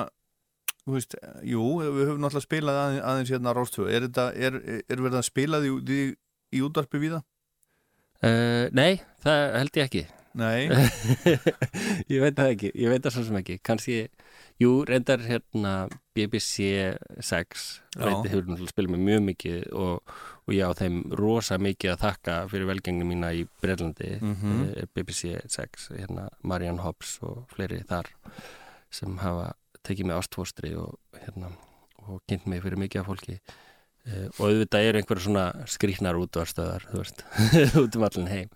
þú 0.84 0.96
veist, 0.98 1.14
jú, 1.48 1.62
við 1.80 2.02
höfum 2.10 2.20
náttúrulega 2.24 2.46
spilað 2.48 2.80
aðeins, 2.82 3.04
aðeins 3.12 3.30
hérna 3.34 3.54
Rástöfu. 3.56 3.86
Er 3.88 4.08
er, 4.36 4.58
er 4.88 5.00
verið 5.00 5.20
að 5.20 5.28
spila 5.30 5.60
því, 5.62 5.70
því 5.88 6.00
í 6.54 6.64
útvarpi 6.66 7.00
við 7.02 7.16
það? 7.16 7.24
uh, 8.24 8.66
Nei, 8.76 9.00
það 9.24 9.40
held 9.60 9.80
ég 9.80 9.88
ekki 9.88 10.04
Nei. 10.34 10.66
ég 12.10 12.18
veit 12.24 12.34
það 12.34 12.48
ekki, 12.56 12.70
ég 12.74 12.90
veit 12.90 13.04
það 13.04 13.12
svo 13.14 13.22
sem 13.28 13.36
ekki 13.38 13.56
kannski, 13.62 13.96
jú, 14.62 14.70
reyndar 14.88 15.22
hérna 15.22 15.74
BBC 16.16 16.66
6 17.22 17.64
Já. 17.94 18.02
reyndi 18.02 18.32
hefur 18.32 18.48
náttúrulega 18.48 18.72
spilað 18.74 18.94
með 18.96 19.04
mjög 19.08 19.22
mikið 19.28 19.60
og, 19.78 20.14
og 20.44 20.56
ég 20.56 20.66
á 20.66 20.72
þeim 20.80 20.96
rosa 21.20 21.58
mikið 21.62 21.92
að 21.94 22.02
þakka 22.02 22.36
fyrir 22.50 22.66
velgengni 22.72 23.06
mína 23.12 23.30
í 23.38 23.44
Bretlandi 23.62 24.10
Mhm. 24.20 24.56
eh, 24.74 24.88
BBC 24.94 25.36
6, 25.54 25.88
hérna 26.00 26.26
Marianne 26.42 26.82
Hobbs 26.82 27.14
og 27.22 27.44
fleiri 27.54 27.84
þar 27.86 28.10
sem 28.90 29.14
hafa 29.22 29.52
tekið 29.86 30.10
mig 30.10 30.18
ástfóstri 30.18 30.74
og 30.78 30.96
hérna 31.20 31.52
og 32.04 32.20
kynnt 32.28 32.48
mig 32.50 32.64
fyrir 32.64 32.80
mikið 32.80 33.02
af 33.02 33.10
fólki 33.10 33.36
uh, 33.38 34.26
og 34.38 34.42
auðvitað 34.48 34.88
eru 34.88 35.00
einhverja 35.00 35.26
svona 35.26 35.44
skrýknar 35.70 36.18
útvarstöðar, 36.20 36.88
þú 36.90 37.04
veist 37.04 37.24
út 37.84 37.98
um 38.00 38.08
allan 38.08 38.32
heim 38.32 38.52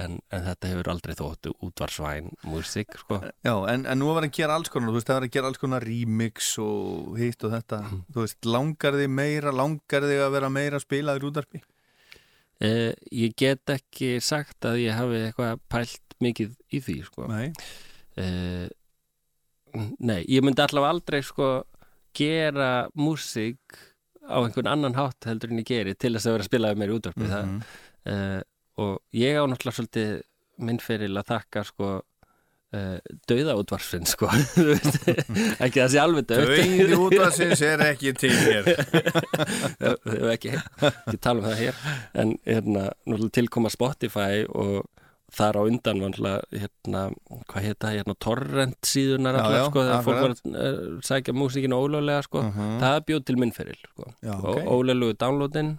en, 0.00 0.16
en 0.32 0.46
þetta 0.46 0.70
hefur 0.70 0.90
aldrei 0.92 1.14
þótt 1.18 1.50
útvarsvæn 1.52 2.30
músík, 2.48 2.96
sko 3.02 3.20
Já, 3.22 3.54
en, 3.70 3.84
en 3.86 4.00
nú 4.00 4.08
var 4.10 4.26
að 4.26 4.34
gera 4.38 4.56
alls 4.58 4.72
konar, 4.72 4.90
þú 4.90 4.98
veist, 4.98 5.10
það 5.10 5.18
var 5.20 5.26
að 5.28 5.34
gera 5.36 5.50
alls 5.50 5.60
konar 5.62 5.86
remix 5.86 6.48
og 6.62 7.18
hitt 7.20 7.44
og 7.46 7.52
þetta. 7.52 7.82
Þú 8.14 8.24
veist, 8.24 8.38
langar 8.48 8.96
þig 8.98 9.12
meira, 9.12 9.52
langar 9.54 10.08
þig 10.08 10.24
að 10.24 10.34
vera 10.38 10.50
meira 10.52 10.80
spilaður 10.82 11.28
útvarpi? 11.30 11.62
uh, 12.62 12.92
ég 13.14 13.34
get 13.38 13.74
ekki 13.74 14.14
sagt 14.24 14.68
að 14.68 14.82
ég 14.84 14.96
hafi 14.96 15.24
eitthvað 15.26 15.64
pælt 15.72 16.16
mikið 16.22 16.54
í 16.70 16.82
því, 16.82 16.98
sko 17.08 17.28
Nei. 17.30 17.48
uh, 18.22 18.66
Nei, 20.00 20.20
ég 20.28 20.42
myndi 20.44 20.60
allavega 20.64 20.92
aldrei 20.92 21.22
sko 21.24 21.50
gera 22.16 22.88
músík 22.98 23.78
á 24.28 24.38
einhvern 24.44 24.68
annan 24.70 24.94
hátt 24.98 25.24
heldur 25.26 25.50
en 25.50 25.62
ég 25.62 25.68
geri 25.70 25.94
til 25.96 26.12
þess 26.14 26.28
að 26.28 26.34
vera 26.36 26.44
að 26.44 26.50
spila 26.50 26.72
með 26.72 26.80
mér 26.82 26.92
í 26.92 26.96
útvarpi 26.98 27.24
mm 27.26 27.32
Mhm. 27.32 27.60
uh, 28.12 28.40
og 28.82 28.98
ég 29.16 29.36
á 29.38 29.44
náttúrulega 29.48 29.76
svolítið 29.78 30.12
minn 30.62 30.78
fyrir 30.80 31.10
að 31.16 31.26
þakka 31.32 31.62
sko 31.68 31.88
uh, 32.72 32.98
dauða 33.28 33.56
útvarsfinn 33.60 34.06
sko 34.08 34.28
Þú 34.54 34.64
veist, 34.70 34.96
ekki 35.60 35.80
það 35.82 35.90
sé 35.94 36.00
alveg 36.02 36.28
döð 36.30 36.44
Dauði 36.52 36.98
útvarsins 37.06 37.62
er 37.68 37.84
ekki 37.88 38.12
til 38.16 38.32
hér. 38.36 38.70
við 38.72 40.08
höfum 40.08 40.32
ekki, 40.32 40.54
ekki 40.56 41.18
tala 41.20 41.40
um 41.42 41.46
það 41.48 41.60
hér 41.64 41.82
en 42.22 42.34
hérna, 42.46 42.84
náttúrulega 43.06 43.36
tilkoma 43.40 43.72
Spotify 43.72 44.44
og 44.48 44.84
þar 45.32 45.56
á 45.56 45.62
undan 45.64 46.00
var 46.02 46.10
náttúrulega, 46.12 46.60
hérna, 46.62 47.02
hvað 47.48 47.64
heita 47.66 47.90
hérna, 47.94 48.14
torrent 48.20 48.76
síðunar 48.84 49.38
Já, 49.38 49.42
allar, 49.46 49.62
sko, 49.70 49.84
þegar 49.86 50.02
fólk 50.06 50.20
var 50.22 50.34
að 50.34 50.40
uh, 50.52 50.98
sækja 51.08 51.34
músíkinu 51.36 51.78
ólöglega, 51.80 52.22
sko 52.26 52.42
Mhm. 52.42 52.74
það 52.82 52.98
bjóð 53.08 53.22
til 53.30 53.36
minn 53.40 53.52
fyrir, 53.56 53.78
sko 53.94 54.10
Já, 54.22 54.34
og 54.36 54.50
ok. 54.56 54.66
ólöglegu 54.76 55.16
downloadin 55.22 55.70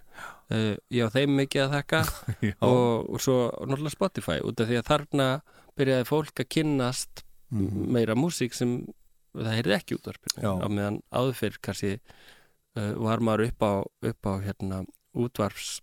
uh, 0.50 0.74
ég 0.90 1.06
á 1.06 1.10
þeim 1.14 1.36
mikið 1.38 1.66
að 1.68 1.76
þakka 1.78 2.02
Já. 2.50 2.54
og, 2.66 3.10
og 3.14 3.22
svo 3.22 3.38
náttúrulega 3.62 3.94
Spotify 3.98 4.40
út 4.42 4.60
af 4.60 4.68
því 4.72 4.80
að 4.82 4.90
þarna 4.90 5.30
byrjaði 5.78 6.10
fólk 6.10 6.34
að 6.44 6.50
kynnast 6.58 7.24
Mhm. 7.54 7.92
meira 7.94 8.16
músík 8.18 8.54
sem 8.58 8.80
það 9.38 9.52
heyrði 9.60 9.74
ekki 9.78 9.96
útvarpinu 10.00 10.42
á 10.42 10.68
meðan 10.74 10.96
áður 11.14 11.36
fyrr 11.38 11.58
kannski 11.62 11.92
uh, 12.78 12.94
var 12.98 13.22
maður 13.22 13.52
upp 13.52 13.62
á, 13.62 13.74
upp 14.10 14.26
á 14.26 14.34
hérna, 14.42 14.80
útvarps 15.14 15.76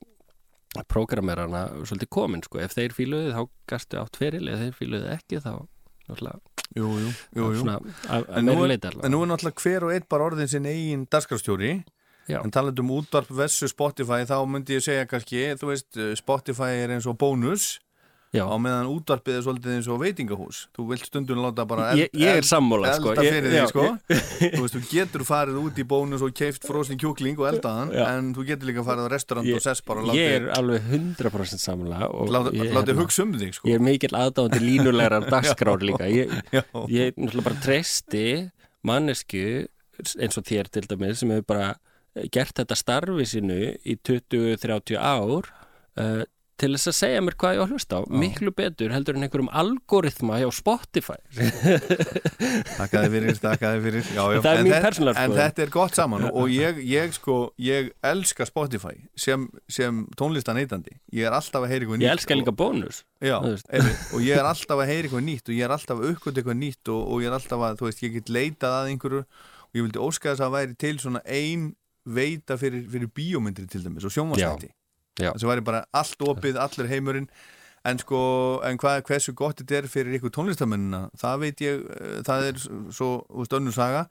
prógramerana 0.88 1.66
svolítið 1.82 2.10
komin 2.14 2.44
sko. 2.46 2.60
ef 2.62 2.76
þeir 2.76 2.94
fíluðu 2.94 3.34
þá 3.34 3.42
gastu 3.72 4.00
átt 4.00 4.18
feril. 4.20 4.46
Ef 4.48 4.62
þeir 4.64 4.76
fíluðu 4.78 5.12
ekki 5.16 5.42
þá 5.42 5.54
Jú, 6.10 6.86
jú, 6.86 7.10
jú, 7.34 7.46
svona 7.58 7.76
að, 8.06 8.24
að 8.26 8.36
En 8.38 8.46
nú, 8.46 8.54
er, 8.66 8.72
en 9.02 9.10
nú 9.10 9.20
er 9.24 9.30
náttúrulega 9.30 9.62
hver 9.64 9.86
og 9.86 9.92
einn 9.94 10.06
bara 10.10 10.26
orðin 10.28 10.50
sinn 10.50 10.68
eigin 10.70 11.06
dagskrafstjóri 11.10 11.72
Já. 12.30 12.38
en 12.44 12.52
talað 12.54 12.82
um 12.84 12.92
útvarp 12.94 13.30
versus 13.34 13.74
Spotify 13.74 14.26
þá 14.28 14.36
myndi 14.46 14.76
ég 14.76 14.84
segja 14.86 15.08
kannski, 15.10 15.42
þú 15.58 15.70
veist 15.72 15.98
Spotify 16.20 16.84
er 16.84 16.94
eins 16.94 17.08
og 17.10 17.18
bónus 17.18 17.80
Já. 18.30 18.44
á 18.46 18.54
meðan 18.62 18.86
útvarpið 18.92 19.36
er 19.36 19.42
svolítið 19.42 19.72
eins 19.74 19.86
og 19.90 19.96
veitingahús. 20.04 20.58
Þú 20.76 20.84
vilt 20.92 21.06
stundum 21.08 21.40
láta 21.42 21.64
bara 21.66 21.88
Ég- 21.98 22.12
ég 22.14 22.36
er 22.38 22.44
sko. 22.94 23.10
elda 23.10 23.24
Ég- 23.26 23.32
fyrir 23.34 23.50
já, 23.50 23.64
því 23.64 23.68
sko 23.72 23.86
þú 24.54 24.60
veist, 24.62 24.76
þú 24.76 24.82
getur 24.92 25.24
farið 25.26 25.58
út 25.64 25.80
í 25.82 25.84
bónus 25.90 26.22
og 26.22 26.30
keift 26.38 26.62
frosin 26.68 27.00
kjúkling 27.00 27.34
og 27.42 27.48
eldaðan 27.50 27.90
en 27.98 28.28
þú 28.36 28.44
getur 28.52 28.70
líka 28.70 28.84
farið 28.86 29.06
á 29.06 29.10
restaurant 29.10 29.50
og 29.50 29.60
sess 29.66 29.82
bara 29.82 30.04
og 30.06 30.14
ég 30.14 30.36
er 30.36 30.46
látið 30.46 30.58
alveg 30.60 30.88
100% 30.94 31.64
samla 31.66 32.06
og 32.06 32.30
láti, 32.30 32.54
ég, 32.54 32.70
láti 32.70 32.92
hérna, 32.94 33.00
hugsa 33.02 33.22
um 33.26 33.34
þig 33.34 33.54
sko. 33.58 33.66
Ég 33.68 33.74
er 33.80 33.84
mikill 33.90 34.14
aðdáðandi 34.14 34.60
línulegar 34.62 35.26
dagskrár 35.34 35.82
líka. 35.82 36.06
Ég, 36.06 36.30
ég 36.86 37.18
náttúrulega 37.18 37.46
bara 37.50 37.60
treysti 37.66 38.24
mannesku 38.86 39.44
eins 40.22 40.38
og 40.38 40.46
þér 40.46 40.70
til 40.72 40.86
dæmis 40.86 41.18
sem 41.20 41.34
hefur 41.34 41.50
bara 41.50 41.74
gert 42.30 42.54
þetta 42.62 42.76
starfi 42.78 43.26
sinu 43.28 43.58
í 43.84 43.98
20-30 44.06 44.96
ár 44.98 45.50
uh, 45.98 46.22
til 46.60 46.70
þess 46.76 46.90
að 46.92 46.96
segja 47.00 47.20
mér 47.24 47.36
hvað 47.40 47.54
ég 47.56 47.60
á 47.60 47.64
að 47.64 47.72
hlusta 47.74 47.98
á 47.98 48.00
miklu 48.22 48.52
betur 48.56 48.92
heldur 48.94 49.16
en 49.18 49.24
einhverjum 49.26 49.48
algoritma 49.62 50.38
hjá 50.42 50.50
Spotify 50.52 51.16
Takkaði 52.78 53.10
fyrir, 53.14 53.38
takkaði 53.40 53.80
fyrir 53.84 54.04
já, 54.12 54.22
já. 54.34 54.40
Það 54.44 54.50
er 54.50 54.60
En 54.60 54.66
mín 54.66 54.74
þe- 54.74 54.82
persónulega 54.84 55.22
En 55.24 55.30
skoðun. 55.30 55.40
þetta 55.40 55.64
er 55.64 55.72
gott 55.74 55.98
saman 55.98 56.26
og 56.30 56.52
ég, 56.60 56.80
ég 56.90 57.14
sko, 57.16 57.36
ég 57.62 57.90
elska 58.10 58.46
Spotify 58.48 58.94
sem, 59.18 59.46
sem 59.72 60.02
tónlistan 60.20 60.60
eitandi 60.60 60.96
Ég 61.16 61.28
er 61.28 61.36
alltaf 61.36 61.64
að 61.64 61.72
heyra 61.72 61.84
eitthvað 61.86 62.00
nýtt 62.02 62.06
Ég 62.08 62.14
elska 62.16 62.34
og- 62.36 62.42
líka 62.42 62.54
bónus 62.60 63.02
Já, 63.20 63.36
þú 63.40 63.52
veist. 63.54 63.68
einmitt, 63.72 64.04
og 64.16 64.24
ég 64.26 64.40
er 64.40 64.50
alltaf 64.50 64.82
að 64.84 64.90
heyra 64.92 65.08
eitthvað 65.08 65.26
nýtt 65.30 65.50
og 65.52 65.56
ég 65.58 65.66
er 65.68 65.74
alltaf 65.76 66.00
að 66.00 66.10
uppgöta 66.14 66.40
eitthvað 66.42 66.60
nýtt 66.62 66.92
og, 66.94 67.00
og 67.14 67.24
ég 67.24 67.30
er 67.32 67.38
alltaf 67.38 67.64
að, 67.70 67.78
þú 67.80 67.88
veist, 67.90 68.04
ég 68.06 68.16
get 68.18 68.32
leitað 68.36 68.76
að 68.80 68.90
einhverju 68.94 69.22
og 69.24 69.78
ég 69.78 69.86
vildi 69.86 70.02
óska 70.02 70.32
þess 70.32 70.44
að 70.46 70.54
væri 70.56 70.76
til 70.80 70.96
svona 71.02 71.20
ein 71.30 71.68
veita 72.10 72.56
fyrir, 72.58 72.86
fyrir 72.90 73.10
bíómyndri 73.14 73.68
til 73.70 73.84
dæmis 73.84 74.06
og 74.08 74.14
sjónvastætti 74.14 74.70
Já. 74.70 74.76
Þess 75.18 75.44
að 75.44 75.50
væri 75.54 75.64
bara 75.66 75.84
allt 75.92 76.22
opið, 76.22 76.56
allur 76.60 76.88
heimurinn. 76.92 77.30
En 77.88 77.96
sko, 77.96 78.18
en 78.68 78.76
hvað, 78.76 78.98
hversu 79.08 79.32
gott 79.32 79.56
þetta 79.62 79.78
er 79.78 79.86
fyrir 79.88 80.18
ykkur 80.18 80.32
tónlistamennina, 80.36 80.98
það 81.16 81.38
veit 81.40 81.60
ég 81.64 81.78
eh, 81.94 82.18
það 82.26 82.42
er 82.50 82.58
svo, 82.92 83.06
þú 83.24 83.38
veist, 83.40 83.54
önnur 83.56 83.72
saga. 83.72 84.02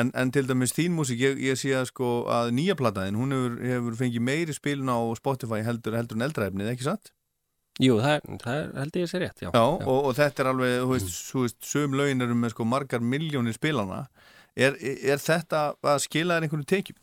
En, 0.00 0.08
en 0.16 0.30
til 0.32 0.46
dæmis 0.48 0.72
þín 0.72 0.94
músík, 0.96 1.20
ég, 1.20 1.36
ég 1.44 1.58
sé 1.60 1.74
að 1.76 1.90
sko 1.90 2.08
að 2.32 2.54
nýja 2.56 2.72
plataðin, 2.80 3.18
hún 3.20 3.34
hefur, 3.36 3.58
hefur 3.68 3.98
fengið 4.00 4.24
meiri 4.30 4.56
spilun 4.56 4.88
á 4.88 4.96
Spotify 5.20 5.60
heldur, 5.66 5.98
heldur 6.00 6.16
en 6.16 6.24
eldræfnið, 6.24 6.70
ekki 6.72 6.88
satt? 6.88 7.12
Jú, 7.84 7.98
það, 8.00 8.14
er- 8.16 8.40
það 8.46 8.56
er, 8.62 8.70
held 8.80 8.96
ég 9.02 9.10
sé 9.12 9.20
rétt, 9.22 9.42
já, 9.44 9.50
Já, 9.52 9.60
Og, 9.84 10.00
og 10.08 10.16
þetta 10.16 10.42
er 10.42 10.50
alveg, 10.54 10.72
þú 10.80 10.88
veist, 10.94 11.12
þú 11.28 11.42
veist 11.44 11.58
sögum 11.68 11.98
lögin 12.00 12.24
eru 12.24 12.34
með 12.40 12.54
sko 12.56 12.64
margar 12.66 13.04
miljónir 13.04 13.54
spilana 13.60 14.00
er, 14.56 14.72
er 14.80 15.20
þetta 15.22 15.60
að 15.84 16.00
skila 16.08 16.40
þér 16.40 16.48
einhvern 16.48 16.64
tekjum 16.72 16.96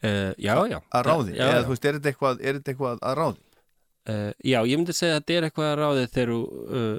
Uh, 0.00 0.32
já, 0.40 0.54
já 0.70 0.78
að 0.96 1.02
ráði, 1.10 1.32
já, 1.36 1.44
eða 1.44 1.56
já. 1.58 1.62
þú 1.66 1.72
veist, 1.74 1.84
er 1.90 1.96
þetta 1.98 2.08
eitthvað, 2.14 2.38
er 2.40 2.54
þetta 2.58 2.72
eitthvað 2.72 3.02
að 3.10 3.16
ráði? 3.20 3.40
Uh, 4.08 4.30
já, 4.48 4.58
ég 4.64 4.78
myndi 4.80 4.94
segja 4.96 5.16
að 5.16 5.20
þetta 5.20 5.34
er 5.36 5.46
eitthvað 5.50 5.66
að 5.70 5.78
ráði 5.82 6.04
þegar 6.14 6.30
uh, 6.36 6.98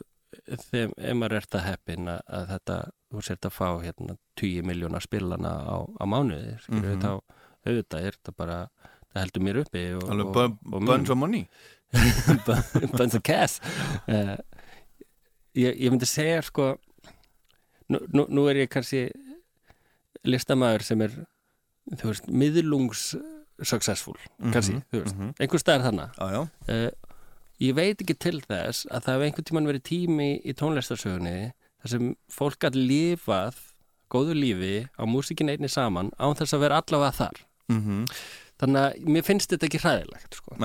þegar 0.70 0.92
ef 1.10 1.16
maður 1.18 1.38
ert 1.40 1.56
að 1.58 1.66
heppin 1.66 2.12
að, 2.14 2.20
að 2.38 2.46
þetta, 2.54 2.76
þú 3.12 3.24
sért 3.26 3.48
að 3.50 3.56
fá 3.58 3.68
hérna 3.82 4.16
10 4.42 4.68
miljónar 4.70 5.04
spilana 5.08 5.54
á, 5.66 5.76
á 5.98 6.04
mánuði, 6.08 6.54
skilur 6.68 6.94
Mhm. 6.94 7.02
þá 7.02 7.12
auðvitað 7.66 8.06
er 8.12 8.16
þetta 8.20 8.36
bara, 8.38 8.60
það 9.12 9.20
heldur 9.26 9.44
mér 9.48 9.60
uppi 9.64 9.84
og, 9.98 10.06
Alveg 10.14 10.30
og, 10.46 10.56
og 10.78 10.86
bunch 10.92 11.12
of 11.14 11.18
money 11.20 11.44
bunch 12.98 13.18
of 13.18 13.24
cash 13.28 13.58
uh, 14.08 14.38
ég, 15.58 15.74
ég 15.76 15.90
myndi 15.92 16.08
segja 16.10 16.40
sko 16.46 16.70
nú, 17.92 18.00
nú, 18.14 18.26
nú 18.30 18.46
er 18.50 18.62
ég 18.64 18.70
kannski 18.72 19.08
listamæður 20.28 20.86
sem 20.86 21.02
er 21.06 21.18
þú 21.96 22.12
veist, 22.12 22.28
miðlungs 22.28 23.04
successful, 23.62 24.16
kannski, 24.52 24.74
Mhm, 24.80 24.84
þú 24.92 25.02
veist. 25.04 25.16
mhm. 25.16 25.34
einhver 25.40 25.60
staðar 25.62 25.84
þannig 25.92 26.20
uh, 26.70 26.92
ég 27.62 27.76
veit 27.78 27.98
ekki 28.02 28.16
til 28.18 28.40
þess 28.42 28.86
að 28.90 29.04
það 29.06 29.14
hef 29.18 29.26
einhvern 29.28 29.48
tímann 29.50 29.68
verið 29.70 29.84
tími 29.90 30.30
í 30.46 30.54
tónlistarsögunni 30.58 31.52
þar 31.82 31.90
sem 31.94 32.16
fólk 32.32 32.58
gæti 32.60 32.82
lifað 32.88 33.56
góðu 34.12 34.34
lífi 34.36 34.90
á 34.98 35.04
músikin 35.06 35.50
einni 35.54 35.70
saman 35.70 36.12
án 36.20 36.36
þess 36.36 36.54
að 36.58 36.60
vera 36.66 36.82
allavega 36.82 37.14
þar. 37.16 37.38
Mhm, 37.70 38.06
þannig 38.60 38.82
að 38.82 39.06
mér 39.08 39.24
finnst 39.24 39.50
þetta 39.54 39.68
ekki 39.70 39.80
hræðilegt 39.86 40.34
sko. 40.36 40.58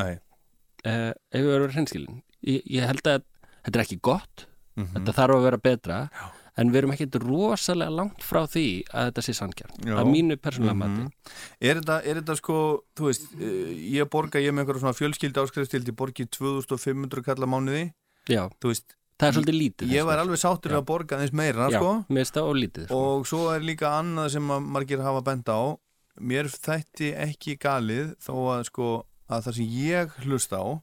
uh, 0.86 1.12
ef 1.32 1.40
við 1.40 1.52
verðum 1.52 1.72
hreinskilin. 1.76 2.22
Ég, 2.46 2.62
ég 2.66 2.86
held 2.86 3.02
að 3.06 3.22
þetta 3.64 3.76
er 3.78 3.84
ekki 3.84 4.00
gott. 4.00 4.46
Mhm. 4.76 4.92
þetta 4.94 5.12
þarf 5.16 5.36
að 5.36 5.42
vera 5.46 5.56
betra. 5.58 6.10
Já. 6.12 6.26
En 6.56 6.70
við 6.72 6.76
erum 6.80 6.92
ekkert 6.94 7.16
rosalega 7.22 7.92
langt 7.92 8.22
frá 8.24 8.42
því 8.48 8.64
að 8.88 9.10
þetta 9.10 9.22
sé 9.26 9.34
sanngjarn 9.36 9.74
Já. 9.84 9.94
að 10.00 10.10
mínu 10.12 10.36
persónulega 10.40 10.74
Mhm. 10.74 11.02
mati 11.02 11.34
Er 11.60 11.80
þetta, 11.80 11.96
er 12.06 12.14
þetta 12.22 12.36
sko, 12.36 12.56
þú 12.96 13.04
veist, 13.10 13.26
eh, 13.40 13.72
ég 13.98 14.08
borga, 14.10 14.40
ég 14.40 14.48
er 14.48 14.52
með 14.52 14.64
einhverja 14.66 14.80
svona 14.84 14.96
fjölskylda 15.00 15.44
áskrifstild, 15.44 15.84
ég 15.90 15.96
borgi 15.96 16.26
2500 16.30 17.22
kalla 17.24 17.46
mánuði, 17.46 17.92
Já, 18.28 18.48
veist, 18.64 18.96
það 19.18 19.28
er 19.28 19.32
svolítið 19.36 19.58
lítið 19.60 19.88
ég 19.92 20.04
var 20.06 20.18
alveg 20.18 20.38
sáttur 20.40 20.72
við 20.72 20.80
að 20.80 20.86
borga 20.86 21.16
aðeins 21.16 21.32
meira, 21.32 21.68
Já, 21.70 21.78
sko, 21.78 21.92
mér 22.08 22.24
finnst 22.24 22.34
það 22.34 22.50
ólítið 22.52 22.84
sko. 22.88 22.96
og 23.18 23.26
svo 23.26 23.54
er 23.54 23.60
líka 23.60 23.88
annað 24.00 24.30
sem 24.30 24.42
margir 24.72 25.00
hafa 25.02 25.22
bent 25.24 25.44
á, 25.46 25.76
mér 26.20 26.44
þætti 26.48 27.12
ekki 27.14 27.58
galið 27.58 28.16
þó 28.16 28.34
að 28.56 28.64
sko, 28.70 29.04
að 29.28 29.42
það 29.44 29.54
sem 29.54 29.66
ég 29.66 30.10
hlusta 30.24 30.56
á, 30.56 30.80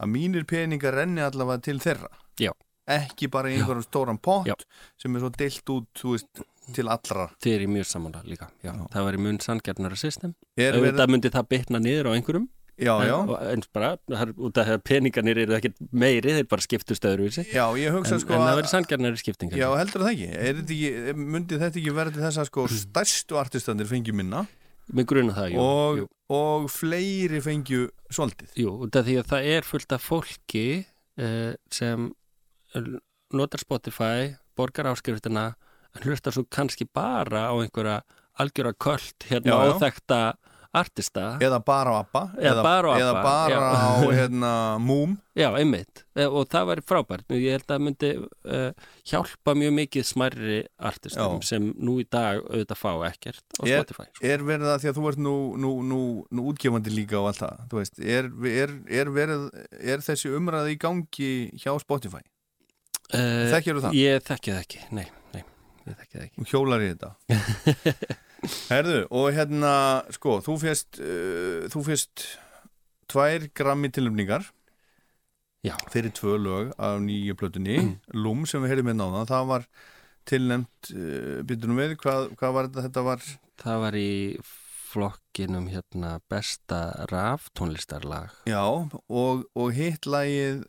að 0.00 0.08
mínir 0.10 0.44
peningar 0.46 0.94
renni 0.94 1.20
allavega 1.20 1.62
til 1.62 1.78
þeirra. 1.78 2.08
Já. 2.40 2.50
Ekki 2.88 3.28
bara 3.32 3.50
í 3.52 3.58
einhverjum 3.58 3.84
stóran 3.86 4.20
pott 4.22 4.48
Já. 4.48 4.54
sem 5.00 5.16
er 5.16 5.24
svo 5.24 5.30
deilt 5.34 5.72
út, 5.74 6.04
veist, 6.04 6.44
til 6.76 6.88
allra. 6.88 7.26
Þið 7.44 7.54
er 7.54 7.64
í 7.64 7.70
mjög 7.78 7.88
samanlega 7.88 8.28
líka 8.28 8.50
Já. 8.64 8.72
Já. 8.72 8.86
Það 8.94 9.08
var 9.08 9.18
í 9.18 9.24
mun 9.24 9.40
sanngjarnara 9.44 9.98
system 10.00 10.34
Auðvitað 10.58 11.12
myndi 11.14 11.32
það 11.34 11.50
bitna 11.54 11.82
niður 11.84 12.08
á 12.08 12.12
einhverjum 12.16 12.48
já, 12.78 12.92
já. 13.08 13.14
En, 13.18 13.32
eins 13.56 13.70
bara, 13.74 13.96
út 14.38 14.60
af 14.62 14.68
peningarnir 14.86 15.40
eru 15.44 15.56
ekkert 15.56 15.80
meiri 15.90 16.36
Þeir 16.36 16.48
bara 16.50 16.64
skiptust 16.64 17.08
Já, 17.50 17.64
ég 17.80 17.96
hugsa 17.96 18.14
En, 18.16 18.22
sko 18.22 18.36
en 18.36 18.44
það 18.44 18.52
að- 18.52 18.60
verið 18.60 18.72
sanngjarnari 18.74 19.22
skipting 19.22 19.56
Já, 19.58 19.68
heldur 19.80 20.04
það 20.04 20.12
ekki? 20.14 20.28
Ekki 20.52 21.16
myndi 21.18 21.58
þetta 21.58 21.82
ekki 21.82 21.96
verið 21.96 22.18
til 22.18 22.24
þess 22.28 22.42
að 22.44 22.50
sko 22.52 22.68
stærstu 22.76 23.40
artistandir 23.40 23.90
fengju 23.90 24.14
minna 24.14 24.46
það, 25.36 25.50
jú, 25.52 25.58
og, 25.60 25.98
jú, 26.00 26.06
og 26.32 26.68
fleiri 26.72 27.40
fengju 27.44 27.88
svolítið? 28.08 28.54
jú 28.56 28.70
út 28.86 28.96
af 28.96 29.04
því 29.04 29.18
að 29.20 29.26
það 29.34 29.48
er 29.56 29.66
fullt 29.68 29.92
af 29.92 30.06
fólki 30.06 30.64
eh, 31.18 31.52
sem 31.70 32.06
notar 33.32 33.60
Spotify, 33.60 34.34
borgar 34.56 34.86
áskriftina 34.92 35.54
en 35.96 36.04
hlustar 36.04 36.32
svo 36.36 36.44
kannski 36.50 36.84
bara 36.94 37.48
á 37.48 37.54
einhverja 37.56 38.02
algjöra 38.38 38.72
köld 38.78 39.16
hérna 39.28 39.50
Já, 39.50 39.56
já. 39.64 39.72
óþekta 39.74 40.20
artista 40.78 41.38
Eða 41.40 41.58
bara 41.64 41.90
á 41.90 42.04
ABBA? 42.04 42.22
Eða 42.38 42.62
bara 42.62 42.88
á 42.92 42.96
Eða 43.00 43.12
bara 43.24 43.60
á 43.72 43.92
hérna, 44.12 44.50
Moom? 44.78 45.16
Já, 45.34 45.48
einmitt 45.56 46.04
Eh, 46.18 46.26
og 46.26 46.48
það 46.50 46.64
var 46.66 46.80
frábært 46.82 47.30
ég 47.30 47.52
held 47.56 47.70
að 47.70 47.82
myndi 47.86 48.08
uh, 48.18 48.70
hjálpa 49.06 49.54
mjög 49.54 49.74
mikið 49.78 50.06
smærri 50.08 50.56
artistum 50.76 51.38
Já. 51.38 51.46
sem 51.46 51.68
nú 51.78 52.00
í 52.02 52.06
dag 52.10 52.40
auðvitað 52.42 52.80
fá 52.80 52.90
ekkert 53.08 53.44
á 53.54 53.62
Er- 53.64 53.80
Spotify 53.84 54.06
sko. 54.12 54.24
Er 54.26 54.42
verið 54.42 54.66
það 54.68 54.80
því 54.82 54.90
að 54.92 54.98
þú 54.98 55.04
ert 55.12 55.22
nú, 55.24 55.34
nú, 55.56 55.70
nú, 55.86 56.00
nú 56.30 56.46
útgefandi 56.52 56.90
líka 56.94 57.20
og 57.22 57.30
allt 57.30 57.44
það? 57.44 58.00
Er, 58.02 58.30
er, 58.50 58.74
er, 59.00 59.12
verið, 59.14 59.46
er 59.78 60.02
þessi 60.04 60.34
umræði 60.36 60.74
í 60.74 60.80
gangi 60.84 61.30
hjá 61.62 61.72
Spotify? 61.80 62.24
Uh, 63.14 63.48
Þekkirðu 63.54 63.84
það? 63.86 63.96
Ég 63.98 64.24
þekki 64.26 64.52
það 64.54 64.60
ekki, 64.64 64.80
nei, 64.98 65.06
nei 65.34 65.42
ég 65.42 65.98
þekki 66.00 66.14
það 66.14 66.24
ekki. 66.26 66.36
Þú 66.38 66.46
hjólar 66.52 66.84
í 66.84 66.90
þetta? 66.92 67.10
Herðu, 68.72 69.00
og 69.18 69.26
hérna 69.34 69.72
sko, 70.14 70.36
þú 70.46 70.56
fyrst 70.62 71.00
uh, 71.02 71.66
þú 71.72 71.82
fyrst 71.88 72.24
tvær 73.10 73.48
grammi 73.56 73.90
tilumningar 73.94 74.46
Já, 75.66 75.74
fyrir 75.90 76.12
tvö 76.14 76.36
lög 76.38 76.68
af 76.78 77.00
nýju 77.02 77.34
plötunni. 77.34 77.80
Lúm 78.14 78.44
sem 78.46 78.62
við 78.62 78.70
heyrðum 78.76 78.92
með 78.92 79.00
náðan 79.00 79.26
það 79.32 79.48
var 79.50 79.64
tilnæmt 80.28 80.92
uh, 80.94 81.40
býtunum 81.48 81.80
við, 81.82 81.96
hvað, 81.98 82.30
hvað 82.38 82.54
var 82.54 82.68
þetta? 82.68 82.84
Þetta 82.86 83.04
var, 83.08 83.28
það 83.64 83.82
var 83.86 83.98
í 83.98 84.12
flokkinum 84.88 85.66
hérna 85.68 86.14
besta 86.32 86.78
raf 87.10 87.50
tónlistarlag 87.58 88.30
já 88.48 88.62
og, 88.64 89.42
og 89.52 89.74
hitt 89.76 90.08
lagið 90.08 90.62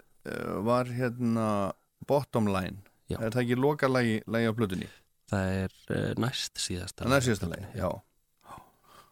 var 0.67 0.89
hérna 0.91 1.71
Bottom 2.07 2.47
Line. 2.51 2.83
Já. 3.09 3.17
er 3.25 3.33
það 3.33 3.41
ekki 3.41 3.57
loka 3.57 3.89
lagi, 3.89 4.19
lagi 4.29 4.49
á 4.49 4.53
plötunni? 4.53 4.87
Það 5.29 5.55
er 5.63 5.73
uh, 5.95 6.13
næst 6.21 6.61
síðasta 6.61 7.09
er 7.09 7.25
síðasta 7.25 7.49
lagi, 7.49 7.65
já. 7.77 7.89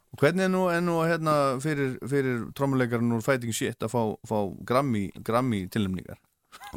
Og 0.07 0.21
hvernig 0.21 0.45
er 0.45 0.51
nú, 0.53 0.63
er 0.71 0.83
nú 0.85 0.99
hérna 1.03 1.33
fyrir, 1.61 1.97
fyrir 2.07 2.45
trommuleikarinn 2.57 3.17
úr 3.17 3.25
Fighting 3.25 3.53
Shit 3.53 3.83
að 3.83 3.91
fá, 3.93 4.01
fá 4.29 4.37
grammi, 4.69 5.07
grammi 5.25 5.65
tilnæmningar 5.73 6.21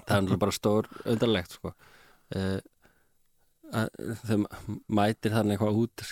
það 0.09 0.35
er 0.35 0.41
bara 0.41 0.55
stór 0.57 0.89
auðarlegt 1.05 1.57
sko. 1.57 1.75
uh, 2.37 2.59
þau 3.71 4.41
mætir 4.91 5.37
þannig 5.37 5.57
eitthvað 5.57 5.81
út 5.85 6.05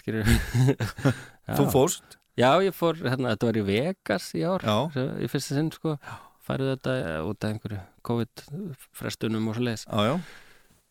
þú 1.58 1.68
fórst, 1.72 2.18
Já, 2.38 2.52
ég 2.62 2.70
fór, 2.76 3.00
hérna, 3.02 3.32
þetta 3.34 3.48
var 3.48 3.56
í 3.58 3.62
Vegas 3.66 4.28
í 4.38 4.44
ár 4.46 4.62
Já. 4.62 4.76
í 5.18 5.26
fyrsta 5.26 5.56
sinn, 5.56 5.72
sko 5.74 5.96
farið 6.48 6.72
þetta 6.74 6.94
eh, 6.98 7.18
út 7.28 7.44
af 7.44 7.52
einhverju 7.54 7.80
COVID-frestunum 8.08 9.50
og 9.50 9.58
svo 9.58 9.66
leiðis 9.68 9.84
já 9.86 10.06
já. 10.08 10.14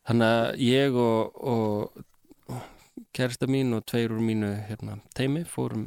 Þannig 0.07 0.33
að 0.37 0.61
ég 0.63 0.97
og, 1.03 1.41
og, 1.53 2.03
og 2.47 3.01
kærista 3.17 3.49
mín 3.51 3.73
og 3.75 3.83
tveir 3.89 4.13
úr 4.15 4.21
mínu 4.23 4.53
hérna, 4.69 5.01
teimi 5.17 5.41
fórum, 5.43 5.83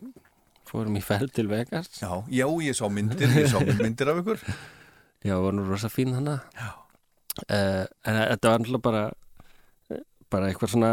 fórum 0.69 0.99
í 0.99 1.01
ferð 1.05 1.33
til 1.39 1.49
Vegas. 1.49 1.89
Já, 2.03 2.11
já, 2.29 2.45
ég 2.67 2.77
sá 2.77 2.85
myndir, 2.93 3.33
ég 3.39 3.49
sá 3.49 3.57
myndir 3.65 4.13
af 4.13 4.21
ykkur. 4.21 4.45
Já, 5.21 5.35
var 5.37 5.53
nú 5.53 5.67
rosa 5.69 5.91
fín 5.93 6.15
hana 6.17 6.39
uh, 6.65 7.85
En 8.09 8.15
þetta 8.17 8.49
var 8.55 8.63
náttúrulega 8.63 8.85
bara 8.87 9.03
bara 10.31 10.49
eitthvað 10.49 10.71
svona 10.73 10.91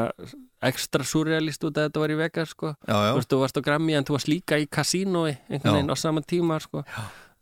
ekstra 0.67 1.05
surrealist 1.05 1.63
út 1.63 1.78
að 1.78 1.88
þetta 1.88 2.01
var 2.01 2.11
í 2.11 2.17
Vegas, 2.17 2.51
sko. 2.55 2.71
Já, 2.89 2.95
já, 3.05 3.11
veist, 3.13 3.30
þú 3.30 3.39
varst 3.43 3.59
á 3.61 3.65
Grammy 3.67 3.93
en 3.95 4.07
þú 4.07 4.15
varst 4.15 4.32
líka 4.32 4.57
í 4.57 4.65
kasínói 4.65 5.36
Já. 5.36 5.39
einhvern 5.51 5.78
veginn 5.78 5.93
á 5.93 5.97
sama 6.01 6.23
tíma 6.25 6.57
sko. 6.63 6.82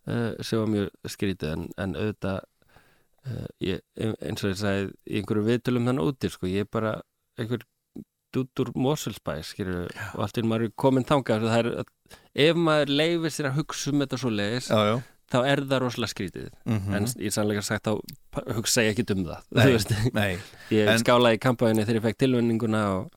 Uh, 0.06 0.34
sem 0.40 0.60
var 0.62 0.70
mjög 0.72 0.90
skrítið 1.14 1.52
en, 1.54 1.64
en 1.82 1.96
auðvitað 1.98 2.38
uh, 3.26 3.48
ég, 3.64 3.80
eins 4.00 4.44
og 4.44 4.52
ég 4.52 4.60
sagði 4.60 4.86
í 5.06 5.20
einhverju 5.20 5.46
viðtölum 5.50 5.90
þannig 5.90 6.12
úti 6.12 6.30
sko, 6.32 6.50
ég 6.50 6.66
er 6.66 6.70
bara 6.72 6.94
einhver 7.40 7.64
dút 8.36 8.60
úr 8.60 8.70
Moselsbæ 8.76 9.38
skilur, 9.46 9.86
og 10.14 10.22
allt 10.26 10.38
einu 10.40 10.50
maður 10.50 10.66
er 10.68 10.72
komin 10.76 11.06
það 11.08 11.58
er, 11.60 11.68
ef 12.46 12.58
maður 12.60 12.90
leifir 12.92 13.32
sér 13.32 13.48
að 13.50 13.60
hugsa 13.62 13.92
um 13.94 14.02
þetta 14.04 14.18
svo 14.20 14.32
leiðis 14.34 14.66
þá 15.32 15.38
er 15.42 15.62
það 15.66 15.80
rosalega 15.82 16.12
skrítið. 16.12 16.50
Mhm. 16.68 16.92
en 16.98 17.06
ég 17.24 17.32
sannleika 17.34 17.62
sagt 17.66 17.88
þá 17.88 17.96
hugsa 18.58 18.84
ég 18.84 18.92
ekki 18.94 19.06
um 19.14 19.24
það 19.26 19.40
Nei, 19.56 20.10
nei, 20.14 20.32
ég 20.76 20.90
En- 20.92 21.00
skálaði 21.02 21.38
í 21.38 21.42
kampaðinni 21.46 21.86
þegar 21.86 21.98
ég 22.00 22.04
fekk 22.10 22.20
tilvinninguna 22.22 22.82
og 22.98 23.15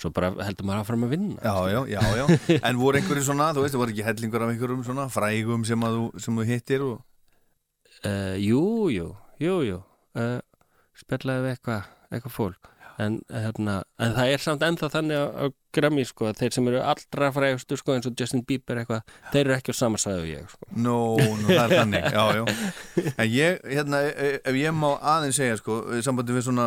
svo 0.00 0.10
bara 0.16 0.32
heldur 0.46 0.66
maður 0.68 0.82
áfram 0.84 1.06
að 1.06 1.14
vinna 1.14 1.36
já, 1.44 1.54
já, 1.68 1.80
já, 1.92 2.00
já. 2.20 2.26
En 2.70 2.80
voru 2.80 3.00
einhverju 3.00 3.26
svona, 3.26 3.50
þú 3.56 3.66
veist, 3.66 3.78
voru 3.80 3.92
ekki 3.94 4.06
hellingur 4.06 4.46
af 4.46 4.52
einhverjum 4.54 4.82
svona 4.86 5.06
frægum 5.12 5.64
sem 5.68 5.86
að 5.86 5.98
þú, 5.98 6.08
sem 6.24 6.40
þú 6.40 6.48
hittir 6.48 6.84
og 6.86 6.98
uh, 8.08 8.36
Jú, 8.40 8.64
jú, 8.94 9.12
jú, 9.42 9.56
jú. 9.68 9.80
Uh, 10.16 10.38
spjallaði 10.98 11.46
við 11.46 11.54
eitthvað 11.56 11.88
eitthvað 12.10 12.34
fólk. 12.34 12.70
En, 13.00 13.14
hérna, 13.32 13.78
en 14.02 14.12
það 14.12 14.30
er 14.34 14.42
samt 14.44 14.64
ennþá 14.66 14.88
þannig 14.92 15.16
á, 15.16 15.24
á 15.32 15.44
Grammy 15.72 16.02
sko, 16.04 16.26
að 16.28 16.40
þeir 16.42 16.52
sem 16.52 16.66
eru 16.68 16.80
allra 16.84 17.30
frægustu 17.32 17.78
sko, 17.80 17.94
eins 17.94 18.08
og 18.10 18.18
Justin 18.18 18.42
Bieber 18.44 18.82
eitthvað, 18.82 19.14
þeir 19.30 19.40
eru 19.46 19.54
ekki 19.54 19.72
á 19.72 19.76
sama 19.78 20.00
sæðu 20.02 20.26
ég 20.28 20.50
sko. 20.52 20.68
Nó, 20.74 20.96
nú, 21.16 21.46
það 21.48 21.62
er 21.62 21.72
þannig, 21.78 22.08
já, 22.12 22.24
já. 22.36 22.42
En 23.22 23.30
ég, 23.32 23.62
hérna, 23.70 24.02
e- 24.10 24.42
ef 24.42 24.58
ég 24.60 24.76
má 24.76 24.90
aðeins 24.98 25.40
segja, 25.40 25.56
sko, 25.62 25.78
í 25.96 26.02
sambandi 26.04 26.36
við 26.36 26.44
svona 26.50 26.66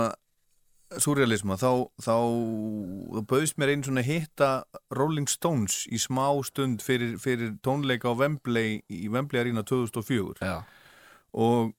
surrealisma, 1.01 1.57
þá 1.57 1.87
þá, 2.01 2.15
þá 3.15 3.23
bauðst 3.29 3.59
mér 3.61 3.73
einn 3.73 3.85
svona 3.85 4.03
hitta 4.05 4.49
Rolling 4.93 5.29
Stones 5.31 5.83
í 5.89 5.99
smá 6.01 6.25
stund 6.45 6.83
fyrir, 6.85 7.15
fyrir 7.21 7.55
tónleika 7.65 8.11
á 8.11 8.17
Wembley 8.17 8.81
í 8.89 9.07
Wembley 9.13 9.41
Arena 9.41 9.63
2004 9.65 10.43
Já, 10.43 10.59
og 11.33 11.71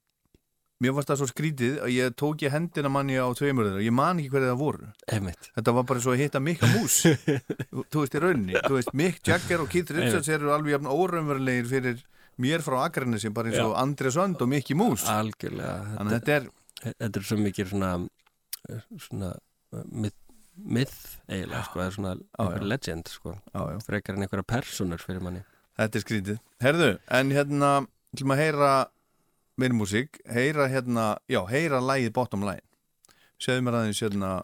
mér 0.82 0.96
varst 0.96 1.12
það 1.12 1.20
svo 1.22 1.28
skrítið 1.30 1.76
að 1.84 1.92
ég 1.94 2.16
tók 2.18 2.42
ég 2.44 2.52
hendina 2.52 2.90
manni 2.92 3.14
á 3.16 3.24
tveimur 3.36 3.68
þeirra. 3.68 3.78
Og 3.80 3.86
ég 3.86 3.94
man 3.94 4.18
ekki 4.20 4.32
hverju 4.34 4.50
það 4.50 4.58
voru. 4.60 4.88
Einmitt. 5.14 5.46
Þetta 5.54 5.74
var 5.78 5.86
bara 5.88 6.02
svo 6.04 6.12
að 6.12 6.20
hitta 6.20 6.42
Mikka 6.44 6.68
Mús. 6.74 6.98
Þú 7.94 8.02
veist 8.02 8.16
í 8.18 8.20
rauninni 8.20 8.58
Þú 8.58 8.74
veist 8.76 8.92
Mick 8.98 9.22
Jagger 9.24 9.62
og 9.64 9.70
Keith 9.72 9.94
Richards 9.94 10.28
eru 10.34 10.52
alveg 10.52 10.74
jafn 10.74 10.90
óraunverulegir 10.90 11.70
fyrir 11.70 12.02
mér 12.42 12.64
frá 12.66 12.82
Akranesi 12.82 13.30
bara 13.32 13.52
eins 13.52 13.62
og 13.62 13.76
André 13.78 14.10
Sönd 14.12 14.42
og 14.42 14.50
Mikki 14.50 14.76
Mús 14.76 15.06
algjörlega. 15.08 15.78
Þetta, 15.94 16.10
þetta 16.16 16.36
er 16.40 16.50
þetta 16.84 17.20
er 17.20 17.26
svo 17.28 17.38
mikið 17.40 17.70
svona 17.70 17.94
svona 19.00 19.32
uh, 19.74 19.82
myth, 19.90 20.18
myth 20.54 21.18
eiginlega 21.28 21.64
sko, 21.66 21.80
það 21.80 21.86
er 21.86 21.96
svona 21.98 22.14
já. 22.16 22.64
legend 22.72 23.10
sko, 23.12 23.34
já, 23.50 23.60
já. 23.74 23.78
frekar 23.86 24.16
en 24.16 24.26
einhverja 24.26 24.48
personur 24.54 25.02
fyrir 25.02 25.24
manni. 25.24 25.44
Þetta 25.74 25.98
er 25.98 26.04
skrítið. 26.04 26.42
Herðu, 26.62 26.90
en 27.18 27.32
hérna 27.34 27.70
til 28.14 28.28
maður 28.30 28.44
heyra 28.44 28.72
meiri 29.60 29.78
músík 29.78 30.20
heyra 30.30 30.68
hérna, 30.70 31.14
já, 31.30 31.40
heyra 31.50 31.82
lægið 31.82 32.14
bottom 32.14 32.46
line. 32.46 32.64
Segðu 33.42 33.66
mér 33.66 33.80
aðeins 33.80 34.02
hérna 34.02 34.34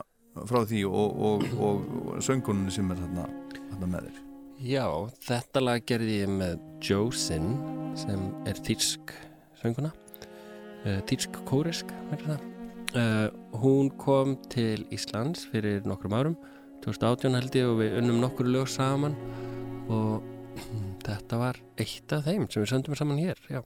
frá 0.50 0.62
því 0.66 0.82
og, 0.88 1.22
og, 1.28 1.46
og, 1.58 1.86
og 2.14 2.24
söngunni 2.24 2.72
sem 2.74 2.90
er 2.92 3.00
hérna, 3.04 3.26
hérna 3.70 3.90
með 3.90 4.10
þér. 4.10 4.20
Já, 4.60 4.84
þetta 5.24 5.62
lag 5.64 5.84
gerði 5.88 6.20
ég 6.20 6.32
með 6.34 6.58
Josin 6.84 7.54
sem 7.96 8.28
er 8.48 8.60
þýrsk 8.60 9.14
sönguna 9.62 9.92
uh, 10.84 11.00
þýrsk 11.08 11.42
kórisk 11.48 11.94
uh, 12.96 13.28
hún 13.62 13.90
kom 14.00 14.36
til 14.50 14.86
Íslands 14.94 15.46
fyrir 15.52 15.86
nokkrum 15.88 16.16
árum 16.16 16.36
2018 16.84 17.36
held 17.36 17.58
ég 17.60 17.68
og 17.70 17.80
við 17.82 17.98
unnum 18.00 18.22
nokkur 18.24 18.48
lög 18.48 18.70
saman 18.72 19.16
og 19.90 20.22
þetta 21.06 21.40
var 21.40 21.60
eitt 21.80 22.16
af 22.16 22.26
þeim 22.26 22.48
sem 22.48 22.64
við 22.64 22.72
söndum 22.74 22.98
saman 22.98 23.20
hér 23.20 23.40
já. 23.50 23.62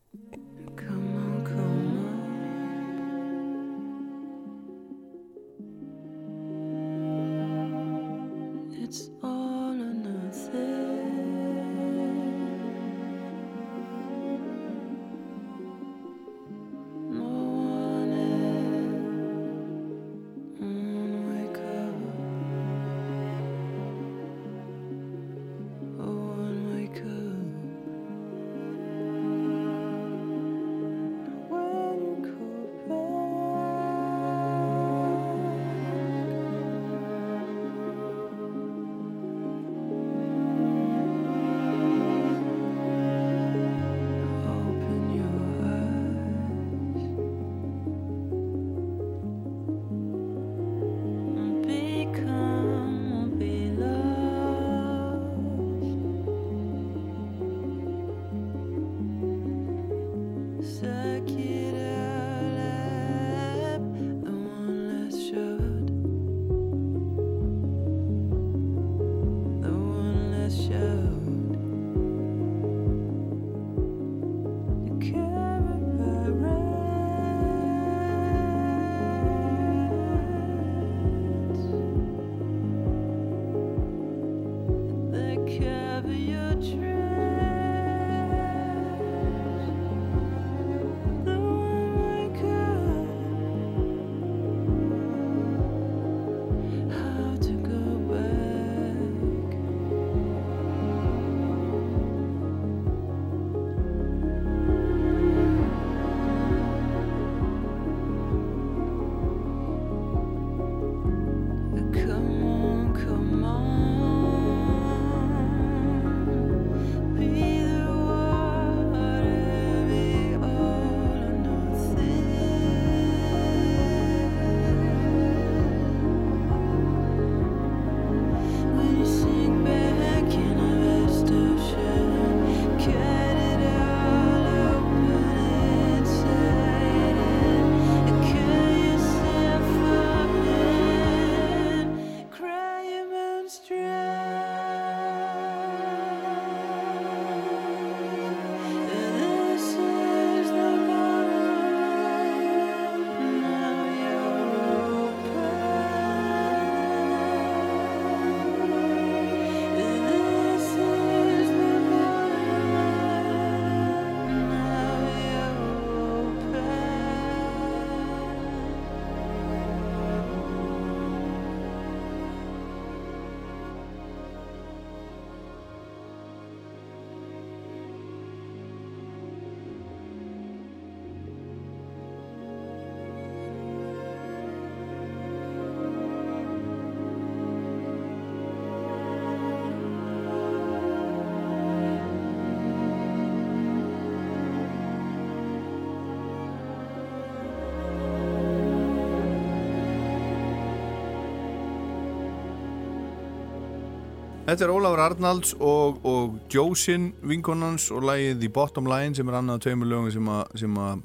Þetta 204.54 204.68
er 204.68 204.70
Ólafur 204.70 205.00
Arnalds 205.02 205.52
og, 205.58 205.96
og 206.06 206.34
Jósin 206.46 207.08
vinkonans 207.26 207.88
og 207.90 208.04
lagið 208.06 208.36
The 208.38 208.48
Bottom 208.54 208.86
Line 208.86 209.16
sem 209.18 209.26
er 209.26 209.34
annað 209.34 209.64
tveimur 209.64 209.88
lögum 209.90 210.12
sem 210.14 210.28
að, 210.30 210.42
sem 210.60 210.76
að 210.78 211.00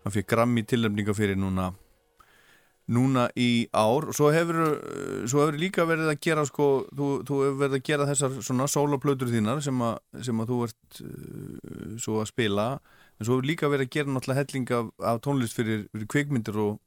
hann 0.00 0.12
fyrir 0.14 0.24
grammi 0.30 0.62
tilnefninga 0.64 1.12
fyrir 1.18 1.36
núna 1.36 1.66
núna 2.88 3.26
í 3.36 3.66
ár. 3.68 4.06
Og 4.08 4.16
svo 4.16 4.30
hefur, 4.32 4.62
svo 5.28 5.42
hefur 5.42 5.58
líka 5.60 5.84
verið 5.90 6.08
að 6.08 6.22
gera 6.24 6.44
sko, 6.48 6.68
þú, 6.88 7.08
þú 7.28 7.40
hefur 7.42 7.58
verið 7.60 7.76
að 7.76 7.84
gera 7.90 8.06
þessar 8.08 8.38
svona 8.48 8.68
sólaplötur 8.72 9.28
þínar 9.28 9.60
sem 9.66 9.82
að, 9.84 9.98
sem 10.30 10.40
að 10.40 10.52
þú 10.54 10.60
ert 10.70 11.02
uh, 11.04 11.90
svo 12.00 12.22
að 12.22 12.30
spila. 12.30 12.64
En 13.18 13.28
svo 13.28 13.36
hefur 13.36 13.50
líka 13.50 13.68
verið 13.74 13.90
að 13.90 13.98
gera 13.98 14.14
náttúrulega 14.14 14.46
helling 14.46 14.72
af, 14.78 14.88
af 15.10 15.20
tónlist 15.26 15.58
fyrir, 15.58 15.84
fyrir 15.92 16.08
kvikmyndir 16.16 16.56
og, 16.64 16.80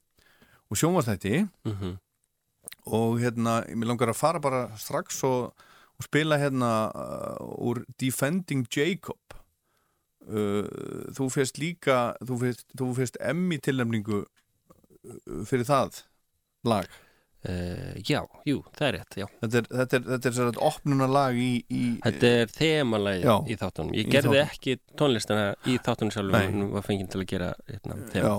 og 0.73 0.81
sjónvastætti 0.81 1.43
mm 1.69 1.93
og 2.83 3.19
hérna, 3.19 3.61
mér 3.75 3.89
langar 3.91 4.09
að 4.11 4.17
fara 4.19 4.39
bara 4.43 4.65
strax 4.79 5.21
og 5.27 5.53
spila 6.05 6.37
hérna 6.41 6.71
uh, 6.91 7.37
úr 7.63 7.83
Defending 8.01 8.67
Jacob. 8.73 9.19
Uh, 10.23 10.63
þú 11.15 11.27
fyrst 11.33 11.57
líka 11.59 12.13
þú 12.23 12.37
fyrst, 12.45 12.69
fyrst 12.95 13.17
emmi 13.19 13.57
tilnæmningu 13.59 14.21
uh, 14.23 15.41
fyrir 15.49 15.67
það 15.67 16.03
lag? 16.63 16.87
Uh, 17.43 17.97
Já, 18.07 18.21
jú, 18.47 18.61
það 18.71 18.85
er 18.87 18.93
rétt, 18.95 19.17
já. 19.19 19.25
Þetta 19.41 19.59
er, 19.59 19.65
þetta 19.81 19.97
er, 19.97 20.03
þetta 20.13 20.29
er 20.29 20.35
sér 20.37 20.51
að 20.53 20.59
opnuna 20.63 21.09
lag 21.11 21.35
í, 21.35 21.49
í 21.67 21.83
Þetta 22.05 22.29
er 22.39 22.53
þemalæg 22.55 23.25
Já, 23.27 23.33
í 23.43 23.57
þáttunum. 23.59 23.95
Ég 23.99 24.07
gerði 24.13 24.37
þáttunum. 24.37 24.53
ekki 24.55 24.77
tónlistina 25.01 25.49
í 25.67 25.75
þáttunum 25.83 26.15
sjálfum 26.15 26.37
Nei. 26.39 26.47
en 26.53 26.71
var 26.77 26.85
fenginn 26.87 27.11
til 27.11 27.19
að 27.19 27.31
gera 27.33 27.49
hérna, 27.67 27.99
þema 28.15 28.37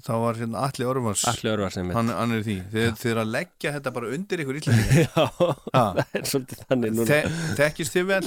það 0.00 0.22
var 0.22 0.40
hérna 0.40 0.62
Alli 0.68 0.86
Orvars 0.88 1.26
Allir 1.28 1.52
örvar 1.52 1.74
sem 1.74 1.90
hann, 1.92 2.10
hann 2.14 2.34
er 2.36 2.42
því, 2.46 2.56
þið, 2.72 2.88
þið 3.02 3.12
er 3.12 3.20
að 3.22 3.30
leggja 3.36 3.74
þetta 3.76 3.92
bara 3.98 4.10
undir 4.16 4.42
ykkur 4.44 4.58
íslendingar 4.60 5.04
Já, 5.12 5.28
það 5.98 6.16
er 6.20 6.26
svolítið 6.30 6.64
þannig 6.70 6.96
núna. 6.96 7.08
Þe, 7.12 7.46
Þekkist 7.60 7.96
þið 7.98 8.08
vel? 8.12 8.22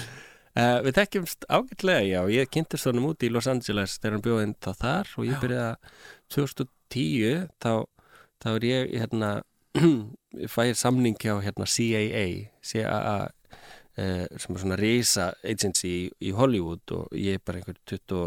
Uh, 0.56 0.78
við 0.86 0.94
þekkjumst 0.96 1.46
ágætlega, 1.52 2.04
já, 2.08 2.20
ég 2.32 2.52
kynntist 2.54 2.88
honum 2.88 3.10
út 3.10 3.24
í 3.28 3.30
Los 3.34 3.50
Angeles 3.52 3.98
þegar 4.00 4.14
hann 4.16 4.24
bjóði 4.24 4.46
inn 4.48 4.54
þá 4.64 4.70
þar 4.80 5.10
og 5.20 5.26
ég 5.28 5.42
byrjaði 5.42 5.66
að 5.74 5.98
2010 6.32 7.42
þá, 7.60 7.72
þá 8.40 8.48
er 8.54 8.68
ég 8.70 8.94
hérna, 9.02 9.32
fæði 10.54 10.78
samning 10.80 11.20
hjá 11.20 11.34
hérna 11.44 11.68
CAA 11.68 12.24
CAA 12.64 13.18
uh, 13.26 14.24
sem 14.32 14.56
er 14.56 14.62
svona 14.64 14.80
risa 14.80 15.28
agency 15.44 15.92
í, 15.92 16.02
í 16.24 16.32
Hollywood 16.38 16.96
og 16.96 17.12
ég 17.20 17.42
er 17.42 17.44
bara 17.44 17.60
einhver 17.60 17.82
23 17.92 18.24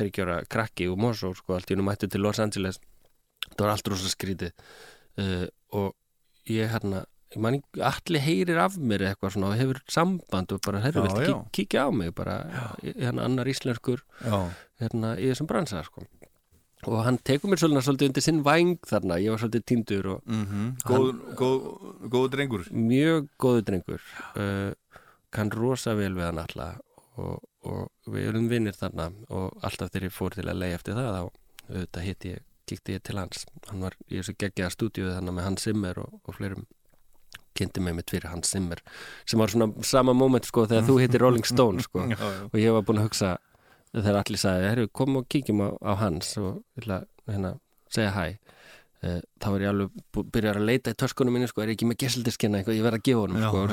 ára 0.00 0.42
krakki 0.48 0.88
og 0.90 0.98
mosó, 0.98 1.34
sko, 1.34 1.54
allt 1.54 1.70
í 1.70 1.74
húnum 1.76 1.86
mættu 1.90 2.08
til 2.10 2.20
Los 2.20 2.38
Angeles. 2.42 2.80
Það 3.54 3.60
var 3.66 3.70
allt 3.74 3.88
rosa 3.88 4.08
skrítið. 4.08 4.52
Uh, 5.18 5.46
og 5.72 5.94
ég 6.50 6.68
hérna 6.72 7.04
ég 7.34 7.40
man 7.42 7.54
ekki, 7.58 7.80
allir 7.82 8.20
heyrir 8.22 8.58
af 8.62 8.76
mér 8.78 9.02
eitthvað 9.08 9.32
svona 9.34 9.48
og 9.52 9.58
hefur 9.58 9.80
samband 9.90 10.52
og 10.54 10.60
bara, 10.64 10.80
herru, 10.80 11.02
Já, 11.02 11.06
viltu 11.06 11.22
já. 11.22 11.34
kí- 11.34 11.50
kíkja 11.66 11.86
á 11.86 11.90
mig? 11.94 12.14
Bara, 12.14 12.36
hérna 12.82 13.24
annar 13.24 13.46
íslenskur 13.46 14.02
hérna 14.80 15.16
í 15.18 15.30
þessum 15.32 15.46
bransa 15.50 15.82
sko. 15.84 16.02
og 16.86 17.04
hann 17.04 17.16
tekur 17.18 17.48
mér 17.48 17.56
svolítið, 17.56 17.82
svolítið 17.86 18.08
undir 18.10 18.22
sinn 18.22 18.42
væng 18.44 18.74
þarna, 18.86 19.16
ég 19.18 19.30
var 19.32 19.38
svolítið 19.40 19.64
týndur 19.64 20.06
og 20.14 20.22
mm 20.26 20.76
góð, 20.84 21.06
góð, 21.34 21.62
góð 22.12 22.26
drengur. 22.34 22.64
Mjög 22.70 23.28
góðu 23.40 23.62
drengur. 23.64 24.00
Uh, 24.36 24.74
kann 25.32 25.50
rosa 25.50 25.94
vel 25.94 26.12
við 26.14 26.26
hann 26.28 26.38
alla 26.38 26.78
og, 27.16 27.40
og 27.64 28.12
við 28.14 28.28
erum 28.30 28.48
vinnir 28.50 28.76
þarna 28.76 29.10
og 29.32 29.64
alltaf 29.64 29.92
þegar 29.92 30.08
ég 30.08 30.14
fór 30.14 30.36
til 30.36 30.46
að 30.46 30.60
leiða 30.60 30.78
eftir 30.78 30.98
það 30.98 31.16
þá 31.16 31.22
auðvitað 31.64 32.06
hitt 32.08 32.26
ég, 32.28 32.42
kíkti 32.68 32.96
ég 32.96 33.04
til 33.04 33.18
hans. 33.20 33.44
Hann 33.68 33.84
var 33.84 33.96
í 34.08 34.18
þessu 34.18 34.36
geggjaða 34.40 34.74
stúdíu 34.74 35.12
þannig 35.12 35.36
með 35.36 35.48
Hans 35.48 35.66
Zimmer 35.66 36.00
og, 36.02 36.18
og 36.24 36.38
fleirum. 36.38 36.66
Kynnti 37.54 37.82
mig 37.84 37.94
mitt 37.94 38.10
fyrir 38.10 38.32
Hans 38.32 38.50
Zimmer 38.50 38.80
sem 39.30 39.38
var 39.38 39.52
svona 39.52 39.84
sama 39.86 40.14
moment 40.16 40.46
sko 40.48 40.64
þegar 40.66 40.88
þú 40.88 40.96
hittir 40.98 41.22
Rolling 41.22 41.46
Stone 41.46 41.84
sko. 41.86 42.02
Já, 42.12 42.18
já. 42.18 42.40
og 42.50 42.56
ég 42.58 42.74
var 42.74 42.86
búin 42.86 42.98
að 43.02 43.08
hugsa 43.08 43.36
þegar 43.94 44.18
allir 44.20 44.40
sagði, 44.42 44.70
herru, 44.72 44.88
kom 44.90 45.20
og 45.20 45.28
kíkjum 45.30 45.62
á, 45.62 45.68
á 45.78 45.92
hans 46.02 46.32
og 46.40 46.64
að 46.82 47.06
hérna, 47.30 47.52
segja 47.94 48.10
hæ 48.10 48.24
þá 49.42 49.46
var 49.52 49.60
ég 49.64 49.70
alveg 49.70 49.88
byrjar 50.34 50.56
að 50.60 50.66
leita 50.70 50.92
í 50.94 50.98
töskunum 51.02 51.32
minni, 51.36 51.48
sko, 51.50 51.58
er 51.64 51.70
ég 51.72 51.76
ekki 51.78 51.88
með 51.90 52.00
gesildiskinna 52.04 52.56
eitthvað, 52.60 52.78
ég 52.78 52.86
verð 52.86 52.98
að 53.00 53.06
gefa 53.08 53.22
honum, 53.24 53.40
Já, 53.42 53.48
sko, 53.50 53.60
já. 53.68 53.72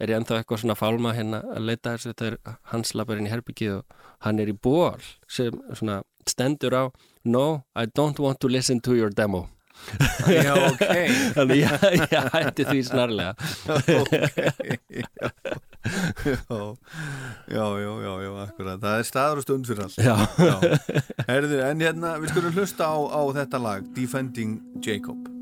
er 0.00 0.06
ég 0.14 0.18
ennþá 0.20 0.34
eitthvað 0.40 0.62
svona 0.64 0.78
fálma 0.80 1.10
hérna 1.16 1.38
að 1.54 1.62
leita 1.70 1.88
þessu, 1.96 2.08
þetta 2.14 2.24
er 2.30 2.36
hans 2.72 2.88
lappar 2.96 3.16
inn 3.20 3.28
í 3.28 3.32
herbyggið 3.34 3.72
og 3.78 3.84
hann 4.26 4.36
er 4.44 4.48
í 4.52 4.56
ból 4.56 5.00
sem 5.28 5.52
svona 5.76 5.96
stendur 6.28 6.74
á 6.76 6.84
No, 7.24 7.64
I 7.76 7.84
don't 7.84 8.16
want 8.22 8.40
to 8.40 8.48
listen 8.48 8.80
to 8.80 8.94
your 8.96 9.10
demo. 9.12 9.48
Já, 10.28 10.54
ok. 10.56 10.88
Þannig 11.36 11.60
ég, 11.64 11.68
hætti 12.32 12.64
því 12.68 12.80
snarlega 12.88 13.32
já, 16.26 16.36
já, 17.48 17.66
já, 18.04 18.14
já, 18.22 18.30
akkurat. 18.44 18.80
Það 18.82 18.98
er 18.98 19.08
staður 19.08 19.40
og 19.40 19.46
stund 19.46 19.70
fyrir 19.70 19.86
allt. 19.86 19.98
Já. 19.98 20.16
Herðu, 21.30 21.60
en 21.64 21.84
hérna, 21.86 22.14
við 22.20 22.34
skulum 22.34 22.56
hlusta 22.58 22.92
á, 22.92 22.96
á 23.00 23.22
þetta 23.40 23.64
lag 23.64 23.92
Defending 23.96 24.58
Jacob 24.84 25.39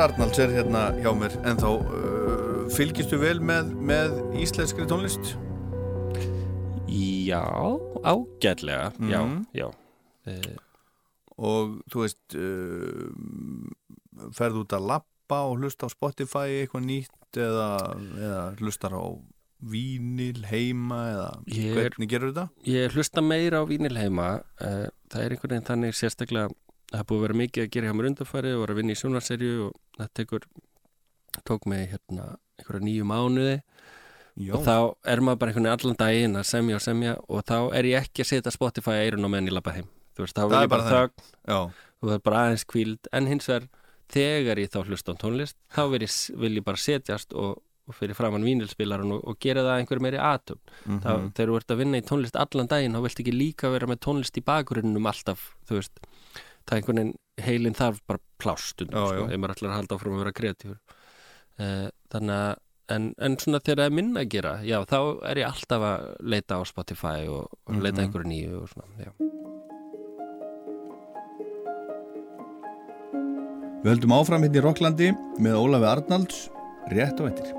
Ólafur 0.00 0.14
Arnalds 0.16 0.38
er 0.40 0.48
hérna 0.54 0.82
hjá 0.96 1.10
mér 1.12 1.34
en 1.44 1.58
þá 1.60 1.66
uh, 1.76 2.68
fylgistu 2.72 3.18
vel 3.20 3.36
með, 3.44 3.66
með 3.84 4.14
íslenskri 4.40 4.86
tónlist? 4.88 5.34
Já, 6.88 7.42
ágætlega 8.08 8.86
Já, 8.96 9.20
Mhm. 9.20 9.42
já 9.52 9.66
uh, 9.68 10.56
og 11.36 11.82
þú 11.92 12.00
veist 12.06 12.32
uh, 12.32 13.12
ferðu 14.32 14.64
út 14.64 14.72
að 14.78 14.88
lappa 14.88 15.42
og 15.50 15.60
hlusta 15.60 15.84
á 15.84 15.92
Spotify 15.92 16.48
eitthvað 16.62 16.86
nýtt 16.88 17.36
eða, 17.36 17.68
eða 18.16 18.40
hlustar 18.56 18.96
á 18.96 19.04
vínil 19.60 20.46
heima 20.48 21.02
eða 21.12 21.28
Ég 21.52 21.76
er- 21.76 21.76
hvernig 21.76 22.08
gerur 22.08 22.32
þetta? 22.32 22.48
Ég 22.64 22.96
hlusta 22.96 23.20
meira 23.20 23.60
á 23.60 23.64
vínil 23.68 24.00
heima 24.00 24.40
uh, 24.64 24.88
það 25.12 25.20
er 25.26 25.36
einhvern 25.36 25.52
veginn 25.58 25.68
þannig 25.68 25.92
sérstaklega 26.00 26.48
það 26.90 27.06
búið 27.10 27.18
að 27.18 27.24
vera 27.26 27.38
mikið 27.40 27.64
að 27.64 27.72
gera 27.74 27.88
hjá 27.88 27.96
mér 27.98 28.10
undanfæri 28.10 28.52
og 28.54 28.62
var 28.64 28.74
að 28.74 28.80
vinna 28.80 28.94
í 28.94 29.00
sjónarserju 29.00 29.56
og 29.66 29.74
það 29.98 30.12
tekur 30.20 30.46
tók 31.46 31.66
mig 31.70 31.88
hérna 31.94 32.28
einhverja 32.60 32.86
nýju 32.86 33.08
mánuði. 33.08 33.56
Já, 34.40 34.54
og 34.56 34.64
þá 34.64 34.76
er 35.10 35.20
maður 35.26 35.40
bara 35.40 35.52
einhvern 35.52 35.66
veginn 35.66 35.76
allan 35.76 36.00
daginn 36.00 36.38
að 36.38 36.48
semja 36.48 36.78
og 36.78 36.84
semja 36.84 37.16
og 37.26 37.44
þá 37.48 37.56
er 37.76 37.88
ég 37.90 38.06
ekki 38.06 38.24
að 38.24 38.30
setja 38.30 38.54
Spotify 38.54 38.96
að 38.96 39.04
eirun 39.06 39.26
á 39.26 39.30
meðan 39.30 39.50
ég 39.50 39.56
labba 39.56 39.74
heim. 39.76 39.88
Þú 40.16 40.24
veist, 40.24 40.38
þá 40.38 40.44
er 40.46 40.64
ég 40.64 40.72
bara 40.72 40.94
þögn. 40.94 41.28
Það 42.00 42.14
er 42.14 42.22
bara 42.24 42.42
aðeins 42.46 42.64
kvíld 42.64 43.10
en 43.12 43.28
hins 43.28 43.48
vegar 43.50 43.66
þegar 44.10 44.60
ég 44.60 44.70
þá 44.70 44.80
hlusta 44.84 45.14
á 45.14 45.20
tónlist 45.20 45.58
þá 45.70 45.82
ég, 45.94 46.14
vil 46.42 46.54
ég 46.58 46.66
bara 46.66 46.80
setjast 46.80 47.34
og, 47.38 47.60
og 47.86 47.96
fyrir 47.96 48.18
framann 48.18 48.46
vínilspilarun 48.46 49.16
og, 49.16 49.22
og 49.28 49.38
gera 49.42 49.64
það 49.66 49.82
einhver 49.82 50.02
meiri 50.02 50.20
atum 50.22 50.58
mhm. 50.86 51.02
þá, 51.04 51.12
þegar 51.36 51.52
þú 51.52 51.60
ert 51.60 51.74
að 51.74 51.82
vinna 51.82 52.00
í 52.00 52.06
tónlist 52.06 52.40
allan 52.40 52.70
daginn 52.70 52.96
þá 52.96 53.04
vilt 53.06 53.22
ekki 53.24 53.36
líka 53.36 53.72
vera 53.72 53.90
með 53.90 54.02
tónlist 54.06 54.40
í 54.40 54.44
bakgrunnum 54.46 55.10
alltaf, 55.10 55.52
þú 55.68 55.78
veist 55.78 56.02
það 56.70 56.76
er 56.76 56.80
einhvern 56.80 57.00
veginn, 57.02 57.14
heilin 57.44 57.74
þarf 57.76 58.00
bara 58.06 58.22
plástund, 58.40 58.94
Já, 58.94 59.04
sko, 59.10 59.26
ef 59.26 59.40
maður 59.42 59.54
ætlar 59.56 59.70
að 59.72 59.78
halda 59.80 59.96
áfram 59.98 60.14
að 60.16 60.22
vera 60.24 60.36
kreatífur 60.40 60.78
uh, 61.60 61.88
þannig 62.14 62.36
að 62.40 62.58
en, 62.90 63.04
en 63.22 63.36
svona 63.38 63.60
þegar 63.62 63.82
það 63.82 63.88
er 63.90 63.96
minna 64.00 64.22
að 64.24 64.30
gera 64.34 64.54
já, 64.66 64.78
þá 64.90 64.96
er 65.30 65.38
ég 65.42 65.50
alltaf 65.50 65.84
að 65.90 66.06
leita 66.34 66.58
á 66.58 66.60
Spotify 66.66 67.18
og, 67.30 67.50
og 67.66 67.76
leita 67.82 68.00
Mhm. 68.00 68.06
einhverju 68.06 68.30
nýju 68.32 68.62
og 68.62 68.72
svona, 68.72 69.04
já 69.04 69.12
Við 73.80 73.88
höldum 73.94 74.12
áfram 74.12 74.42
hérna 74.44 74.58
í 74.60 74.62
Rokklandi 74.64 75.06
með 75.40 75.54
Ólafi 75.56 75.86
Arnalds 75.88 76.40
rétt 76.92 77.20
og 77.24 77.30
eftir. 77.30 77.54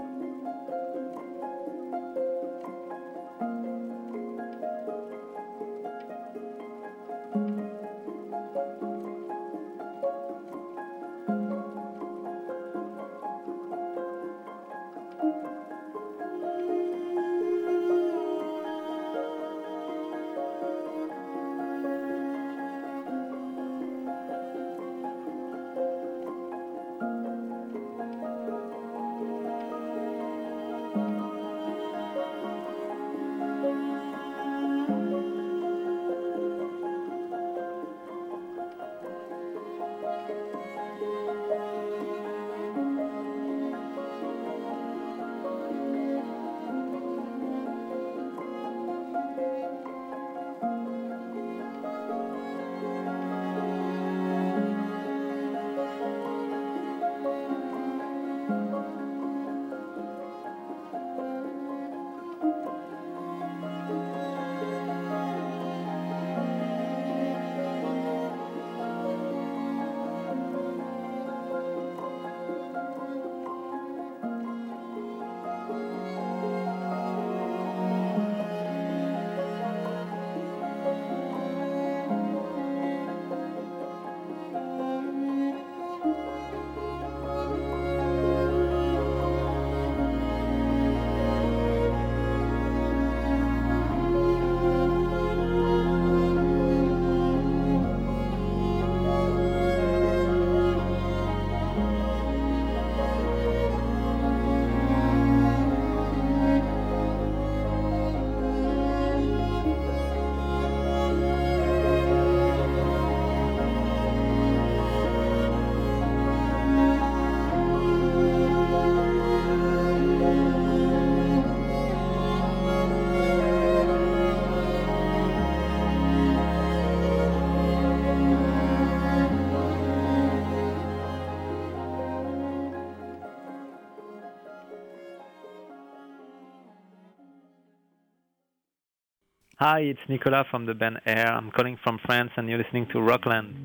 Hi, 139.72 139.84
it's 139.84 140.02
Nicolas 140.10 140.46
from 140.52 140.66
the 140.66 140.74
band 140.74 141.00
Air. 141.06 141.32
I'm 141.32 141.50
calling 141.50 141.78
from 141.82 141.98
France 142.06 142.32
and 142.36 142.50
you're 142.50 142.58
listening 142.58 142.88
to 142.88 143.00
Rockland. 143.00 143.56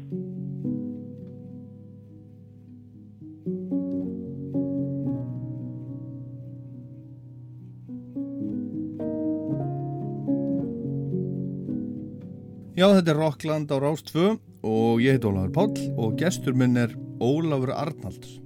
Já, 12.79 12.87
þetta 12.87 13.11
er 13.11 13.19
Rockland 13.19 13.75
á 13.75 13.77
Rástfö 13.83 14.39
og 14.63 15.03
ég 15.03 15.19
heit 15.19 15.27
Ólafur 15.27 15.51
Páll 15.59 15.91
og 15.99 16.15
gestur 16.23 16.55
minn 16.55 16.79
er 16.79 16.95
Ólafur 17.19 17.75
Arnalds. 17.75 18.39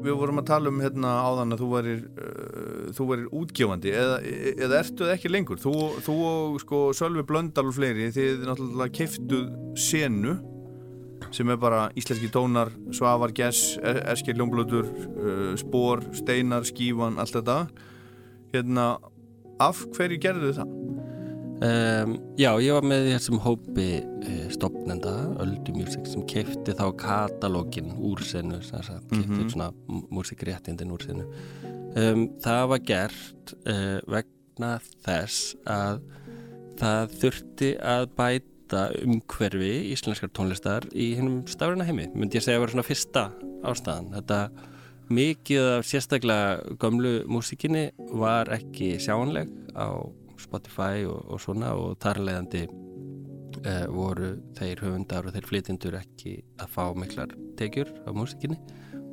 Við 0.00 0.16
vorum 0.16 0.40
að 0.40 0.46
tala 0.48 0.70
um 0.72 0.78
hérna 0.80 1.10
áðan 1.24 1.54
að 1.54 1.60
þú 1.60 1.66
værir, 1.74 2.04
uh, 2.19 2.19
þú 2.96 3.06
værir 3.10 3.28
útgefandi 3.40 3.92
eða, 3.96 4.16
eða 4.66 4.78
ertu 4.82 5.04
það 5.06 5.14
ekki 5.16 5.30
lengur? 5.32 5.60
Þú, 5.62 5.74
þú 6.06 6.14
og 6.30 6.60
sko 6.64 6.80
Sölvi 6.96 7.24
Blöndal 7.28 7.66
og 7.70 7.76
fleiri, 7.76 8.10
þið 8.14 8.46
náttúrulega 8.48 8.94
keiftuð 9.00 9.50
senu 9.78 10.38
sem 11.30 11.50
er 11.52 11.58
bara 11.62 11.84
íslenski 12.00 12.30
tónar, 12.32 12.70
Svavar 12.96 13.30
Gess, 13.36 13.76
Eskir 14.10 14.34
Ljónblöður, 14.40 14.88
uh, 14.90 15.52
Spor, 15.60 16.00
Steinar, 16.16 16.64
Skífan, 16.66 17.18
allt 17.22 17.36
þetta. 17.36 17.58
Hérna, 18.54 18.86
af 19.62 19.84
hverju 19.94 20.18
gerðu 20.24 20.48
þið 20.50 20.58
það? 20.62 20.76
Um, 21.60 22.14
já, 22.40 22.48
ég 22.64 22.72
var 22.72 22.86
með 22.88 23.10
þessum 23.12 23.38
hópi 23.44 23.88
uh, 24.00 24.46
stopnenda, 24.50 25.12
Öldu 25.44 25.74
Music 25.76 26.06
sem 26.08 26.22
kefti 26.24 26.72
þá 26.72 26.86
katalógin 27.02 27.92
úr 28.00 28.22
senu, 28.24 28.62
sem 28.64 28.80
sagt, 28.86 29.04
kefti 29.12 29.42
Mhm. 29.42 29.50
svona 29.52 29.68
músikréttindin 30.08 30.90
úr 30.96 31.04
senu 31.04 31.26
um, 31.96 32.24
það 32.42 32.64
var 32.72 32.84
gert 32.88 33.54
uh, 33.64 33.98
vegna 34.10 34.72
þess 35.04 35.54
að 35.68 36.00
það 36.80 37.14
þurfti 37.20 37.70
að 37.84 38.08
bæta 38.16 38.86
umhverfi 39.02 39.72
íslenskar 39.92 40.32
tónlistar 40.36 40.86
í 40.94 41.12
hennum 41.18 41.42
stafruna 41.50 41.86
heimi, 41.88 42.08
myndi 42.14 42.38
ég 42.38 42.46
segja 42.46 42.60
að 42.60 42.66
vera 42.66 42.76
svona 42.76 42.86
fyrsta 42.86 43.24
ástæðan, 43.66 44.12
þetta 44.16 44.40
mikið 45.10 45.68
af 45.74 45.88
sérstaklega 45.88 46.76
gömlu 46.80 47.14
músikinni 47.30 47.88
var 48.14 48.50
ekki 48.54 48.94
sjáanleg 49.02 49.50
á 49.74 49.90
Spotify 50.40 51.04
og, 51.04 51.24
og 51.28 51.42
svona 51.42 51.74
og 51.76 51.98
þar 52.00 52.22
leiðandi 52.24 52.62
uh, 52.70 53.86
voru 53.90 54.36
þeir 54.58 54.84
höfundar 54.84 55.26
og 55.26 55.34
þeir 55.34 55.48
flytjendur 55.50 55.98
ekki 56.00 56.38
að 56.62 56.72
fá 56.76 56.84
miklar 56.96 57.34
tekjur 57.58 57.90
á 58.06 58.10
músikinni 58.14 58.60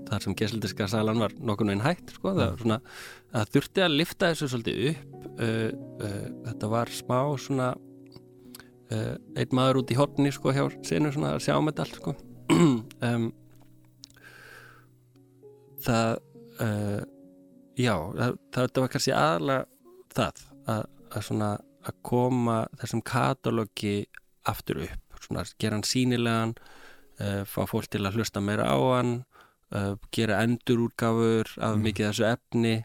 þar 0.07 0.23
sem 0.23 0.35
gessildiska 0.39 0.87
salan 0.91 1.21
var 1.21 1.33
nokkurnu 1.39 1.75
einn 1.75 1.83
hægt 1.85 2.13
sko, 2.15 2.33
það 2.37 2.61
svona 2.61 2.79
að 3.35 3.51
þurfti 3.55 3.83
að 3.83 3.97
lifta 4.01 4.31
þessu 4.31 4.49
svolítið 4.53 4.85
upp 4.91 5.41
uh, 5.43 5.67
uh, 6.07 6.23
þetta 6.47 6.71
var 6.71 6.93
smá 6.93 7.19
svona 7.43 7.73
uh, 7.75 9.15
einn 9.37 9.57
maður 9.57 9.81
út 9.83 9.93
í 9.93 9.99
horni 9.99 10.31
sko 10.35 10.55
hjá 10.55 10.63
sinu 10.87 11.11
svona 11.13 11.35
að 11.35 11.43
sjá 11.47 11.55
með 11.59 11.73
þetta 11.73 11.87
allt 11.87 12.01
sko. 12.01 12.17
Um, 13.03 13.27
það 15.85 16.13
uh, 16.63 17.01
já, 17.77 17.93
það, 18.17 18.37
það 18.55 18.79
var 18.81 18.91
kannski 18.93 19.13
aðalega 19.13 19.65
það 20.15 20.39
að, 20.73 20.85
að 21.11 21.25
svona 21.27 21.49
að 21.87 21.99
koma 22.09 22.57
þessum 22.81 23.03
katalógi 23.05 23.97
aftur 24.49 24.81
upp 24.87 25.21
svona 25.23 25.45
gera 25.59 25.77
hann 25.77 25.87
sínilegan 25.87 26.55
uh, 26.57 27.43
fá 27.47 27.61
fólk 27.69 27.89
til 27.91 28.03
að 28.05 28.17
hlusta 28.17 28.43
meira 28.43 28.67
á 28.67 28.77
hann 28.97 29.13
uh, 29.75 29.95
gera 30.11 30.41
endurúrgáfur 30.45 31.53
af 31.63 31.77
mikið 31.81 32.09
þessu 32.11 32.27
efni 32.31 32.75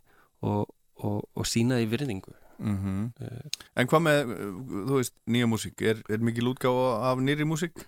og, 0.43 0.67
og, 1.03 1.19
og 1.35 1.47
sína 1.47 1.81
því 1.83 1.91
virðingu 1.97 2.39
Mm 2.63 3.11
En 3.75 3.89
hvað 3.91 4.03
með, 4.07 4.21
uh, 4.31 4.85
þú 4.87 5.01
veist, 5.01 5.15
nýja 5.27 5.49
músík 5.51 5.83
er, 5.83 6.03
er 6.09 6.19
mikil 6.23 6.53
útgáfa 6.53 7.11
af 7.11 7.19
nýri 7.19 7.45
músík? 7.49 7.87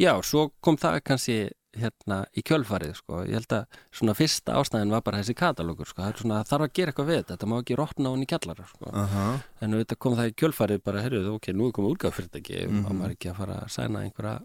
Já, 0.00 0.16
svo 0.24 0.50
kom 0.60 0.76
það 0.76 1.00
kannski 1.04 1.36
hérna 1.76 2.22
í 2.36 2.42
kjölfarið 2.46 2.94
sko. 2.96 3.22
ég 3.28 3.36
held 3.36 3.52
að 3.52 3.78
svona 3.92 4.14
fyrsta 4.16 4.56
ástæðin 4.56 4.92
var 4.94 5.02
bara 5.04 5.20
þessi 5.20 5.36
katalógur 5.36 5.88
sko. 5.88 6.02
það 6.02 6.08
er 6.12 6.20
svona, 6.22 6.40
þarf 6.48 6.66
að 6.66 6.72
gera 6.78 6.92
eitthvað 6.92 7.08
við 7.10 7.18
þetta 7.20 7.36
þetta 7.36 7.48
má 7.50 7.56
ekki 7.60 7.76
rotna 7.76 8.12
hún 8.14 8.24
í 8.24 8.28
kjallara 8.30 8.66
sko. 8.70 8.90
Aha. 8.92 9.26
en 9.60 9.74
auðvitað 9.76 9.98
kom 9.98 10.16
það 10.16 10.30
í 10.30 10.36
kjölfarið 10.40 10.82
bara, 10.84 11.02
heyrðu, 11.04 11.34
ok, 11.36 11.48
nú 11.52 11.68
er 11.68 11.72
komið 11.76 11.96
útgáfyrirtæki 11.96 12.56
mm 12.66 12.70
Mhm. 12.72 12.84
-hmm. 12.86 12.96
maður 13.00 13.16
ekki 13.16 13.30
að 13.30 13.36
fara 13.36 13.56
að 13.60 13.68
sæna 13.76 14.04
einhverja 14.04 14.40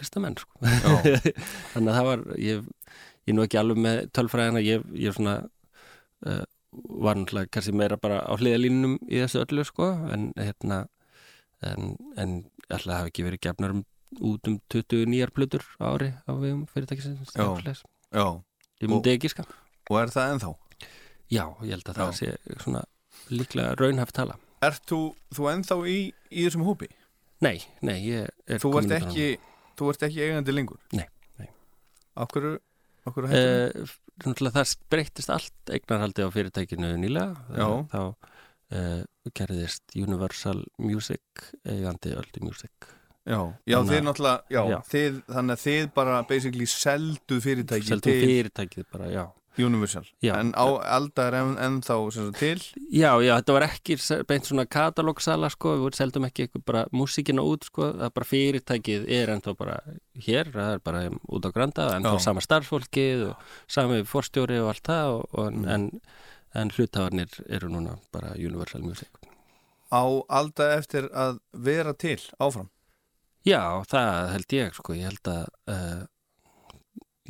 listamenn 0.00 0.38
sko. 0.40 0.56
Þannig 1.72 1.90
að 1.92 1.96
það 1.98 2.08
var 2.08 2.24
ég, 2.40 2.64
ég 3.26 3.32
er 3.32 3.36
nú 3.38 3.44
ekki 3.46 3.60
alveg 3.60 3.82
með 3.84 4.00
tölfræðina 4.16 4.62
ég, 4.64 4.84
ég 4.98 5.16
svona 5.16 5.36
uh, 6.26 6.42
var 6.72 7.18
náttúrulega 7.20 7.52
kannski 7.52 7.74
meira 7.76 7.98
bara 8.00 8.22
á 8.24 8.32
hliðalínunum 8.38 8.96
í 9.08 9.20
þessu 9.20 9.42
öllu 9.44 9.64
sko 9.68 9.90
en 10.14 10.30
hérna 10.38 10.84
en, 11.62 11.96
en 12.16 12.38
alltaf 12.72 13.02
hafi 13.02 13.12
ekki 13.12 13.26
verið 13.26 13.42
gefnar 13.44 13.74
um, 13.76 13.82
út 14.24 14.48
um 14.48 14.58
20 14.72 15.04
nýjar 15.12 15.32
plötur 15.36 15.64
á 15.80 15.92
ári 15.92 16.12
á 16.24 16.32
fyrirtækisins 16.72 17.20
eitthvað 17.22 17.52
svoleiðis. 17.58 17.84
Já, 18.12 18.26
ég 18.82 18.90
myndi 18.92 19.14
ekki 19.16 19.30
ska 19.32 19.44
og 19.90 19.98
er 20.00 20.12
það 20.14 20.34
ennþá? 20.36 20.50
já, 21.32 21.44
ég 21.64 21.70
held 21.76 21.88
að 21.92 22.00
það 22.00 22.10
Já. 22.10 22.18
sé 22.18 22.58
svona 22.64 22.82
líklega 23.32 23.76
raunhæft 23.80 24.16
tala 24.16 24.38
Ert 24.62 24.84
þú, 24.86 24.98
þú 25.34 25.48
ennþá 25.50 25.76
í, 25.90 25.96
í 26.30 26.44
þessum 26.46 26.66
hópi? 26.68 26.88
nei, 27.42 27.58
nei, 27.82 27.96
ég 28.06 28.28
er 28.46 28.60
Þú 28.62 28.76
ert 28.78 28.92
ekki, 29.00 29.28
þú 29.78 29.90
ert 29.92 30.06
ekki 30.08 30.22
eigandi 30.26 30.54
lengur? 30.54 30.80
Nei, 30.96 31.06
nei. 31.40 31.48
Akkur, 32.24 32.48
akkur 33.08 33.28
hættum? 33.30 33.82
uh, 33.86 33.96
náttúrulega 34.22 34.60
það 34.60 34.74
breyttist 34.92 35.32
allt 35.32 35.72
eignarhaldi 35.76 36.26
á 36.26 36.28
fyrirtækinu 36.34 36.94
nýlega 37.00 37.58
Já. 37.58 37.68
þá 37.92 38.00
uh, 38.02 39.02
gerðist 39.38 39.96
Universal 39.96 40.64
Music 40.82 41.46
eigandi 41.64 42.14
Öldu 42.18 42.44
Music 42.44 42.90
já, 43.22 43.38
já 43.66 43.76
þannig 43.78 43.94
þið 43.94 44.04
náttúrulega, 44.08 44.42
já, 44.50 44.62
já. 44.72 44.78
Þið, 44.92 45.20
þannig 45.36 45.54
að 45.56 45.64
þið 45.66 45.84
bara 45.98 46.16
basically 46.28 46.66
selduð 46.70 47.44
fyrirtæki 47.46 47.88
seldum 47.92 48.08
til 48.08 48.26
fyrirtækið 48.26 48.88
bara, 48.92 49.10
já 49.14 49.24
Universal, 49.58 50.06
Já. 50.24 50.32
en 50.40 50.52
á 50.56 50.64
aldar 50.96 51.34
en, 51.36 51.50
ennþá 51.60 51.96
sem 52.14 52.30
sagt, 52.30 52.38
til 52.40 52.60
Já, 52.88 53.10
já, 53.20 53.34
þetta 53.36 53.52
var 53.58 53.66
ekki 53.66 53.96
beint 54.30 54.46
svona 54.48 54.64
katalógsala 54.64 55.50
sko, 55.52 55.74
við 55.82 55.98
seldum 55.98 56.24
ekki 56.28 56.46
eitthvað 56.46 56.64
bara 56.70 56.84
músíkina 56.96 57.44
út 57.44 57.66
sko, 57.68 57.90
það 57.92 58.06
er 58.08 58.14
bara 58.16 58.28
fyrirtækið 58.30 59.04
er 59.12 59.32
ennþá 59.34 59.54
bara 59.58 59.76
hér, 60.26 60.52
það 60.54 60.70
er 60.78 60.82
bara 60.88 61.02
út 61.28 61.44
á 61.44 61.50
granda, 61.52 61.88
ennþá 61.98 62.14
Já. 62.16 62.24
sama 62.24 62.40
starfsfólkið 62.46 63.26
og 63.28 63.48
sami 63.68 64.00
forstjóri 64.08 64.60
og 64.62 64.70
allt 64.72 64.86
það 64.88 65.12
og, 65.18 65.26
og, 65.32 65.52
Mm. 65.52 65.68
en, 65.68 66.00
en 66.54 66.70
hlutafarnir 66.72 67.28
eru 67.48 67.68
núna 67.68 67.98
bara 68.12 68.32
Universal 68.36 68.80
Music 68.82 69.08
á 69.92 70.00
aldar 70.32 70.78
eftir 70.78 71.10
að 71.12 71.38
vera 71.52 71.92
til 71.92 72.16
áfram 72.40 72.70
Já, 73.44 73.82
það 73.90 74.30
held 74.32 74.52
ég 74.56 74.74
sko, 74.76 74.94
ég 74.94 75.08
held 75.10 75.28
að 75.28 75.46
uh, 75.68 76.02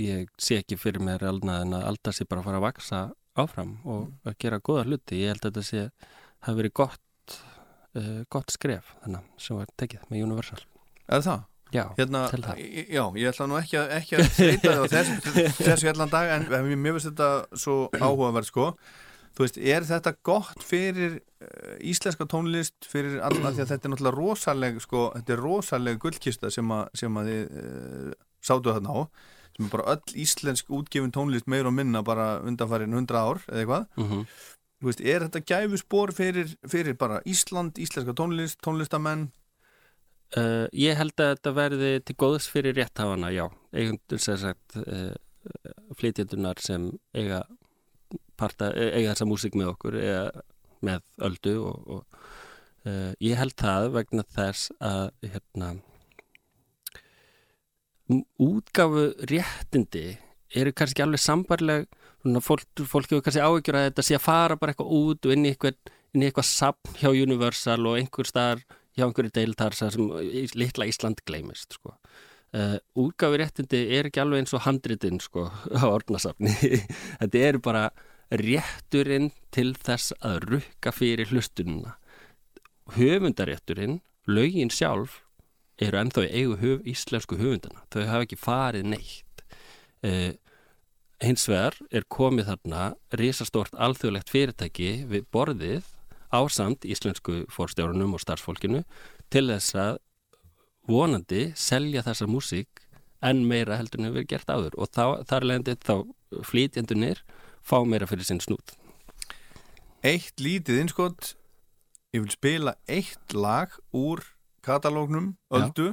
ég 0.01 0.29
sé 0.41 0.61
ekki 0.63 0.79
fyrir 0.81 1.03
mér 1.05 1.25
alnað 1.29 1.67
en 1.67 1.77
að 1.77 1.87
alltaf 1.91 2.15
sé 2.17 2.25
bara 2.29 2.41
að 2.41 2.49
fara 2.49 2.61
að 2.63 2.67
vaksa 2.69 3.01
áfram 3.37 3.75
og 3.85 4.03
Mm. 4.09 4.19
að 4.29 4.37
gera 4.39 4.59
góða 4.61 4.85
hluti, 4.89 5.19
ég 5.23 5.29
held 5.33 5.45
að 5.45 5.51
þetta 5.53 5.63
sé 5.69 5.83
hafi 6.47 6.57
verið 6.61 6.73
gott 6.73 7.37
uh, 7.97 8.25
gott 8.33 8.51
skref 8.53 8.95
þannig 9.05 9.25
sem 9.39 9.57
var 9.57 9.67
tekið 9.81 10.05
með 10.11 10.25
Universal 10.27 10.61
eða 11.09 11.23
það? 11.29 11.49
Já, 11.73 11.85
Hérna, 11.97 12.27
það. 12.29 12.59
já, 12.93 13.05
ég 13.17 13.31
ætla 13.31 13.47
nú 13.49 13.57
ekki 13.57 13.79
að, 13.81 13.93
ekki 13.97 14.17
að 14.19 14.27
þreita 14.37 14.73
þig 14.75 14.77
á 14.77 14.85
þessu, 14.95 15.47
þessu 15.63 15.89
hellan 15.89 16.11
dag 16.13 16.33
en 16.37 16.67
mér 16.83 16.93
finnst 16.99 17.09
þetta 17.09 17.31
svo 17.57 17.77
áhugaverð 17.97 18.49
sko 18.51 18.67
þú 19.33 19.47
veist, 19.47 19.57
er 19.57 19.87
þetta 19.89 20.13
gott 20.29 20.61
fyrir 20.69 21.15
uh, 21.17 21.77
íslenska 21.81 22.27
tónlist 22.29 22.85
fyrir 22.85 23.21
alla 23.25 23.55
því 23.57 23.65
að 23.65 23.71
þetta 23.73 23.89
er 23.89 23.95
náttúrulega 23.95 24.19
rosaleg 24.19 24.81
sko, 24.85 25.07
þetta 25.17 25.33
er 25.33 25.41
rosaleg 25.47 26.03
gullkista 26.05 26.51
sem 26.53 26.75
að, 26.77 26.91
sem 27.01 27.17
að 27.23 27.31
þið 27.33 27.57
uh, 27.63 28.13
sátu 28.45 28.75
þarna 28.77 28.93
á 28.93 29.01
sem 29.63 29.71
er 29.71 29.77
bara 29.77 29.95
öll 29.95 30.17
íslensk 30.25 30.73
útgefin 30.75 31.15
tónlist 31.15 31.49
meir 31.51 31.69
og 31.71 31.77
minna 31.77 32.03
bara 32.05 32.35
undanfærin 32.43 32.93
100 32.93 33.23
ár 33.23 33.41
eða 33.47 33.63
eitthvað. 33.63 33.87
Mm 34.03 34.27
Þú 34.83 34.89
veist, 34.89 35.03
er 35.07 35.23
þetta 35.23 35.41
gæfuspor 35.47 36.11
fyrir, 36.11 36.49
fyrir 36.67 36.97
bara 36.99 37.21
Ísland, 37.31 37.77
íslenska 37.79 38.17
tónlist, 38.19 38.59
tónlistamenn? 38.67 39.29
Uh, 40.35 40.67
Ég 40.75 40.99
held 40.99 41.15
að 41.23 41.37
þetta 41.37 41.53
verði 41.55 41.91
til 42.03 42.17
góðs 42.19 42.49
fyrir 42.51 42.75
rétthafana, 42.75 43.31
já. 43.31 43.45
Eigundur 43.71 44.19
sem 44.19 44.41
sagt 44.43 44.75
uh, 44.81 45.13
flytjendunar 46.01 46.59
sem 46.59 46.89
eiga 47.15 47.45
parta, 48.35 48.73
eiga 48.75 49.13
þessa 49.13 49.29
músík 49.31 49.55
með 49.55 49.71
okkur 49.77 50.01
eða 50.03 50.43
með 50.83 51.07
öldu 51.29 51.55
og, 51.63 51.87
og 51.87 52.19
uh, 52.91 53.13
ég 53.23 53.39
held 53.39 53.55
það 53.63 53.91
vegna 54.01 54.27
þess 54.35 54.75
að 54.83 55.05
hérna 55.23 55.73
útgáfu 58.43 59.09
réttindi 59.31 60.07
eru 60.59 60.73
kannski 60.77 61.05
alveg 61.05 61.23
sambarleg 61.23 61.89
fólk, 62.45 62.67
fólk 62.87 63.11
hefur 63.11 63.25
kannski 63.25 63.43
áhyggjur 63.43 63.79
að 63.79 63.89
þetta 63.89 64.05
sé 64.07 64.19
að 64.19 64.27
fara 64.27 64.59
bara 64.61 64.75
eitthvað 64.75 64.93
út 64.99 65.27
og 65.27 65.35
inn 65.35 65.47
í 65.47 65.53
eitthvað, 65.53 65.79
inn 66.13 66.25
í 66.25 66.29
eitthvað 66.29 66.49
sapn 66.51 66.99
hjá 67.01 67.11
Universal 67.11 67.81
og 67.89 67.99
einhver 67.99 68.29
staðar 68.29 68.63
hjá 68.97 69.07
einhverju 69.07 69.33
deiltar 69.39 69.77
sem 69.77 70.11
litla 70.59 70.89
Ísland 70.91 71.25
gleymist 71.27 71.79
sko. 71.79 71.97
uh, 72.53 72.77
útgáfu 72.99 73.41
réttindi 73.41 73.83
er 73.97 74.11
ekki 74.11 74.23
alveg 74.23 74.43
eins 74.43 74.55
og 74.57 74.65
handritin 74.67 75.21
sko, 75.23 75.49
á 75.81 75.85
orðnasafni 75.89 76.53
þetta 77.21 77.45
eru 77.49 77.65
bara 77.65 77.89
rétturinn 78.33 79.33
til 79.53 79.73
þess 79.77 80.15
að 80.25 80.49
rukka 80.49 80.93
fyrir 80.95 81.33
hlustununa 81.33 81.97
höfundarétturinn 82.97 84.01
lögin 84.29 84.71
sjálf 84.73 85.23
eru 85.81 85.99
ennþá 85.99 86.27
í 86.27 86.33
eigu 86.43 86.59
höf, 86.61 86.85
íslensku 86.89 87.39
höfundana 87.41 87.85
þau 87.93 88.05
hafa 88.09 88.27
ekki 88.27 88.39
farið 88.41 88.89
neitt. 88.93 89.45
Uh, 90.03 90.35
hins 91.23 91.47
vegar 91.49 91.77
er 91.95 92.07
komið 92.11 92.51
þarna 92.51 92.87
risastort 93.19 93.75
alþjóðlegt 93.79 94.33
fyrirtæki 94.33 94.93
við 95.11 95.27
borðið 95.35 95.87
ásamt 96.33 96.87
íslensku 96.89 97.45
fórstjórunum 97.53 98.17
og 98.17 98.23
starfsfólkinu 98.25 98.83
til 99.33 99.47
þess 99.51 99.77
að 99.79 100.01
vonandi 100.89 101.53
selja 101.55 102.03
þessa 102.03 102.27
músík 102.27 102.83
enn 103.23 103.45
meira 103.47 103.79
heldur 103.79 104.01
en 104.01 104.09
hefur 104.09 104.19
verið 104.19 104.33
gert 104.33 104.51
áður. 104.51 104.77
Og 104.83 104.91
þá, 104.91 105.23
þar 105.31 105.47
leðandi 105.47 105.77
þá 105.79 105.95
flytjendunir 106.49 107.23
fá 107.63 107.79
meira 107.87 108.09
fyrir 108.11 108.27
sinn 108.27 108.43
snút 108.43 108.75
Eitt 110.03 110.41
lítið 110.43 110.81
innskott 110.83 111.35
ég 112.11 112.25
vil 112.25 112.33
spila 112.35 112.75
eitt 112.91 113.37
lag 113.37 113.71
úr 113.95 114.25
katalógnum 114.67 115.33
Öldu 115.55 115.89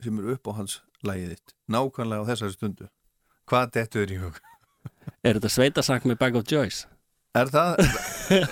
sem 0.00 0.20
er 0.22 0.30
upp 0.36 0.48
á 0.48 0.52
hans 0.60 0.78
lagið 1.06 1.34
þitt 1.34 1.54
nákvæmlega 1.72 2.24
á 2.24 2.28
þessari 2.30 2.56
stundu 2.56 2.88
Hvað 3.50 3.72
dettur 3.74 4.04
þér 4.06 4.14
í 4.14 4.18
hug? 4.22 4.40
Er 5.26 5.36
þetta 5.36 5.50
sveitasang 5.52 6.06
með 6.08 6.18
Bag 6.20 6.38
of 6.38 6.46
Joys? 6.48 6.84
Er 7.36 7.50
það, 7.50 7.80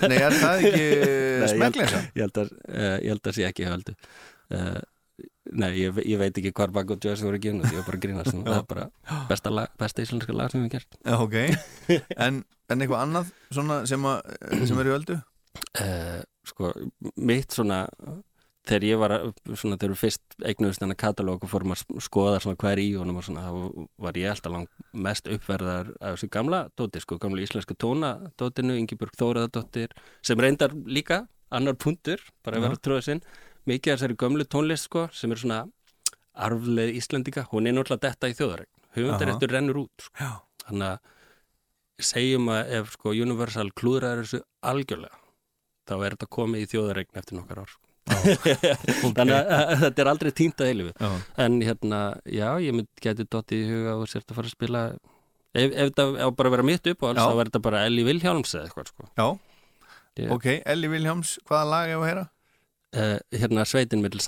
nei, 0.07 0.17
er 0.19 0.35
það 0.39 0.61
ekki 0.67 0.85
Nei, 1.41 1.49
smekkleysa? 1.53 1.99
Ég 2.15 2.23
held 2.25 2.39
að, 2.43 2.53
uh, 2.69 2.95
ég 3.03 3.09
held 3.13 3.29
að 3.31 3.37
sé 3.37 3.45
ekki 3.47 3.67
höldu 3.67 3.95
uh, 4.55 4.79
Nei, 5.49 5.69
ég, 5.79 5.97
ég 6.05 6.19
veit 6.21 6.37
ekki 6.39 6.53
hvar 6.55 6.71
Bag 6.75 6.93
of 6.93 7.01
Joys 7.03 7.23
voru 7.25 7.39
ekki 7.39 7.51
ég 7.55 7.63
var 7.63 7.87
bara 7.87 7.97
að 7.99 8.05
grínast 8.05 8.35
það 8.37 8.55
er 8.59 8.69
bara 8.69 8.87
besta, 9.31 9.53
lag, 9.55 9.73
besta 9.81 10.05
íslenska 10.05 10.35
lag 10.35 10.53
sem 10.53 10.63
við 10.67 10.77
gert 10.77 10.99
ok 11.15 11.37
en, 12.27 12.43
en 12.69 12.85
eitthvað 12.85 13.03
annað 13.07 13.33
sem, 13.55 13.73
að, 13.73 14.29
sem 14.69 14.81
er 14.83 14.91
í 14.91 14.95
Öldu? 14.99 15.19
uh, 15.83 16.19
Sko, 16.49 16.71
mitt 17.19 17.53
svona 17.53 17.83
þegar 18.69 18.85
ég 18.85 18.99
var 19.01 19.13
svona 19.57 19.77
þegar 19.79 19.93
við 19.93 20.01
fyrst 20.03 20.37
eignuðist 20.43 20.83
þennan 20.83 20.99
katalóg 20.99 21.43
og 21.45 21.51
fórum 21.51 21.73
að 21.73 21.83
skoða 22.05 22.39
svona 22.43 22.59
hvað 22.61 22.75
er 22.75 22.81
í 22.83 22.87
honum 22.99 23.19
og 23.19 23.25
svona 23.25 23.45
þá 23.47 23.87
var 24.05 24.19
ég 24.21 24.33
alltaf 24.33 24.53
langt 24.53 24.85
mest 25.07 25.29
uppverðar 25.29 25.91
af 25.97 26.15
þessu 26.15 26.29
gamla 26.35 26.61
dóti, 26.79 27.01
sko, 27.03 27.17
gamla 27.21 27.43
íslenska 27.45 27.77
tóna 27.79 28.13
dótinu, 28.39 28.77
Ingeborg 28.77 29.17
Þóraðadóttir 29.19 29.95
sem 30.21 30.39
reyndar 30.39 30.75
líka, 30.85 31.23
annar 31.49 31.77
puntur 31.81 32.21
bara 32.45 32.59
að 32.59 32.67
vera 32.67 32.81
tróðið 32.87 33.07
sinn, 33.09 33.23
mikið 33.69 33.93
af 33.93 33.99
þessari 33.99 34.19
gömlu 34.21 34.45
tónlist, 34.45 34.89
sko, 34.89 35.07
sem 35.13 35.33
er 35.33 35.41
svona 35.41 35.63
arfleð 36.39 36.93
Íslendinga, 37.01 37.47
hún 37.51 37.67
er 37.67 37.75
náttúrulega 37.75 38.05
detta 38.07 38.29
í 38.29 38.37
þjóðaregn, 38.37 38.73
höfundaréttur 38.95 39.55
rennur 39.55 39.81
út 39.85 40.05
sko. 40.05 40.29
Þannig 40.69 40.93
að 40.93 41.15
segjum 41.99 42.47
að 42.53 42.73
ef 42.79 42.93
sko 42.95 43.11
Universal 43.11 43.71
klúðrar 43.75 44.21
þessu 44.23 44.39
algjörlega 44.63 45.17
þá 45.89 45.93
er 45.97 46.13
þetta 46.15 46.27
komið 46.31 46.63
í 46.63 46.69
þjóðaregn 46.71 47.17
eftir 47.19 47.35
nokkar 47.39 47.63
ár 47.65 47.71
sko. 47.73 47.88
þannig 49.17 49.35
að, 49.35 49.73
þetta 49.83 50.03
er 50.03 50.09
aldrei 50.11 50.31
týnt 50.39 50.63
að 50.63 50.71
eilifu 50.73 50.93
Já. 50.99 51.09
en 51.45 51.59
hérna, 51.65 51.99
já, 52.25 52.47
ég 52.63 52.75
mynd 52.77 52.89
geti 53.03 53.25
dottið 53.29 53.61
í 53.63 53.69
huga 53.73 53.95
og 53.99 54.09
sért 54.11 54.27
að 54.33 54.39
fara 54.39 54.49
að 54.51 54.55
spila 54.55 54.83
ef, 54.89 55.69
ef 55.69 55.91
þetta 55.91 56.07
á 56.21 56.27
bara 56.31 56.51
að 56.51 56.55
vera 56.57 56.67
mitt 56.71 56.89
upp 56.93 57.05
og 57.05 57.11
alls 57.13 57.21
þá 57.21 57.37
verður 57.39 57.51
þetta 57.51 57.63
bara 57.69 57.83
Ellie 57.89 58.07
Vilhjálms 58.09 58.55
eða 58.57 58.67
eitthvað 58.69 58.91
sko. 58.93 59.09
Já, 59.19 59.27
Ég- 60.19 60.33
ok, 60.35 60.49
Elli 60.75 60.91
Viljáms 60.91 61.37
hvaða 61.47 61.69
lag 61.73 61.93
er 61.93 61.99
að 62.01 62.07
heyra? 62.09 62.25
uh, 62.97 63.17
hérna 63.39 63.67
sveitin 63.69 64.01
middl 64.03 64.19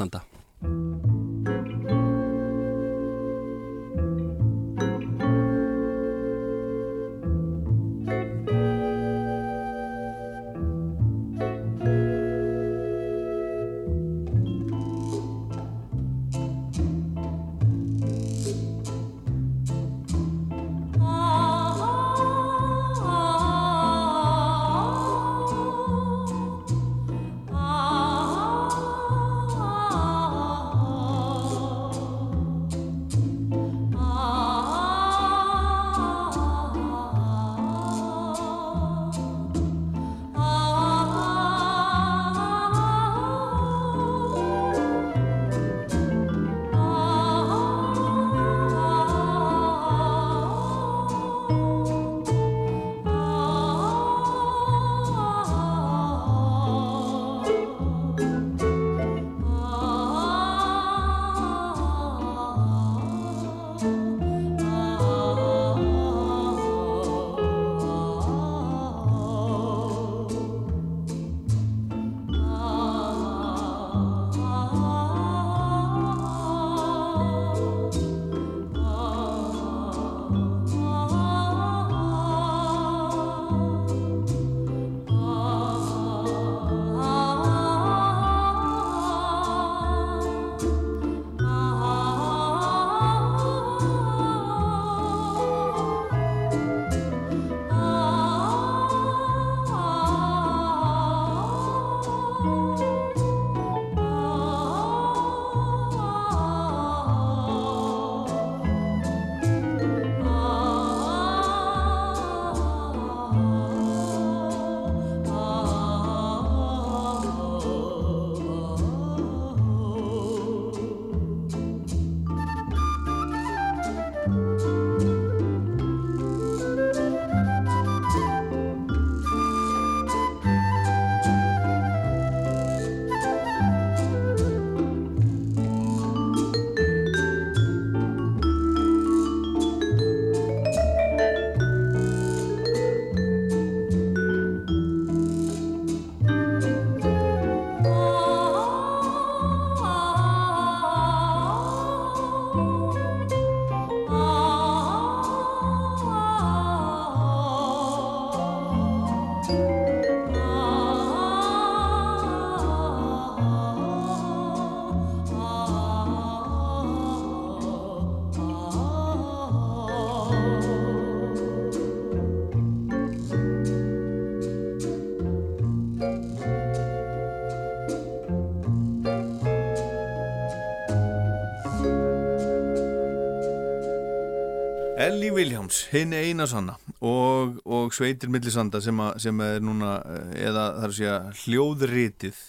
Williams, 185.72 185.88
hinn 185.91 186.13
eina 186.13 186.47
sanna 186.47 186.76
og, 186.99 187.61
og 187.65 187.93
Sveitir 187.95 188.30
Millisanda 188.30 188.82
sem, 188.82 188.97
að, 188.99 189.19
sem 189.24 189.39
er 189.41 189.61
núna 189.63 190.01
eh, 190.03 190.47
eða 190.49 190.65
er 190.82 190.89
að 190.89 190.95
segja 190.97 191.15
hljóðritið 191.45 192.41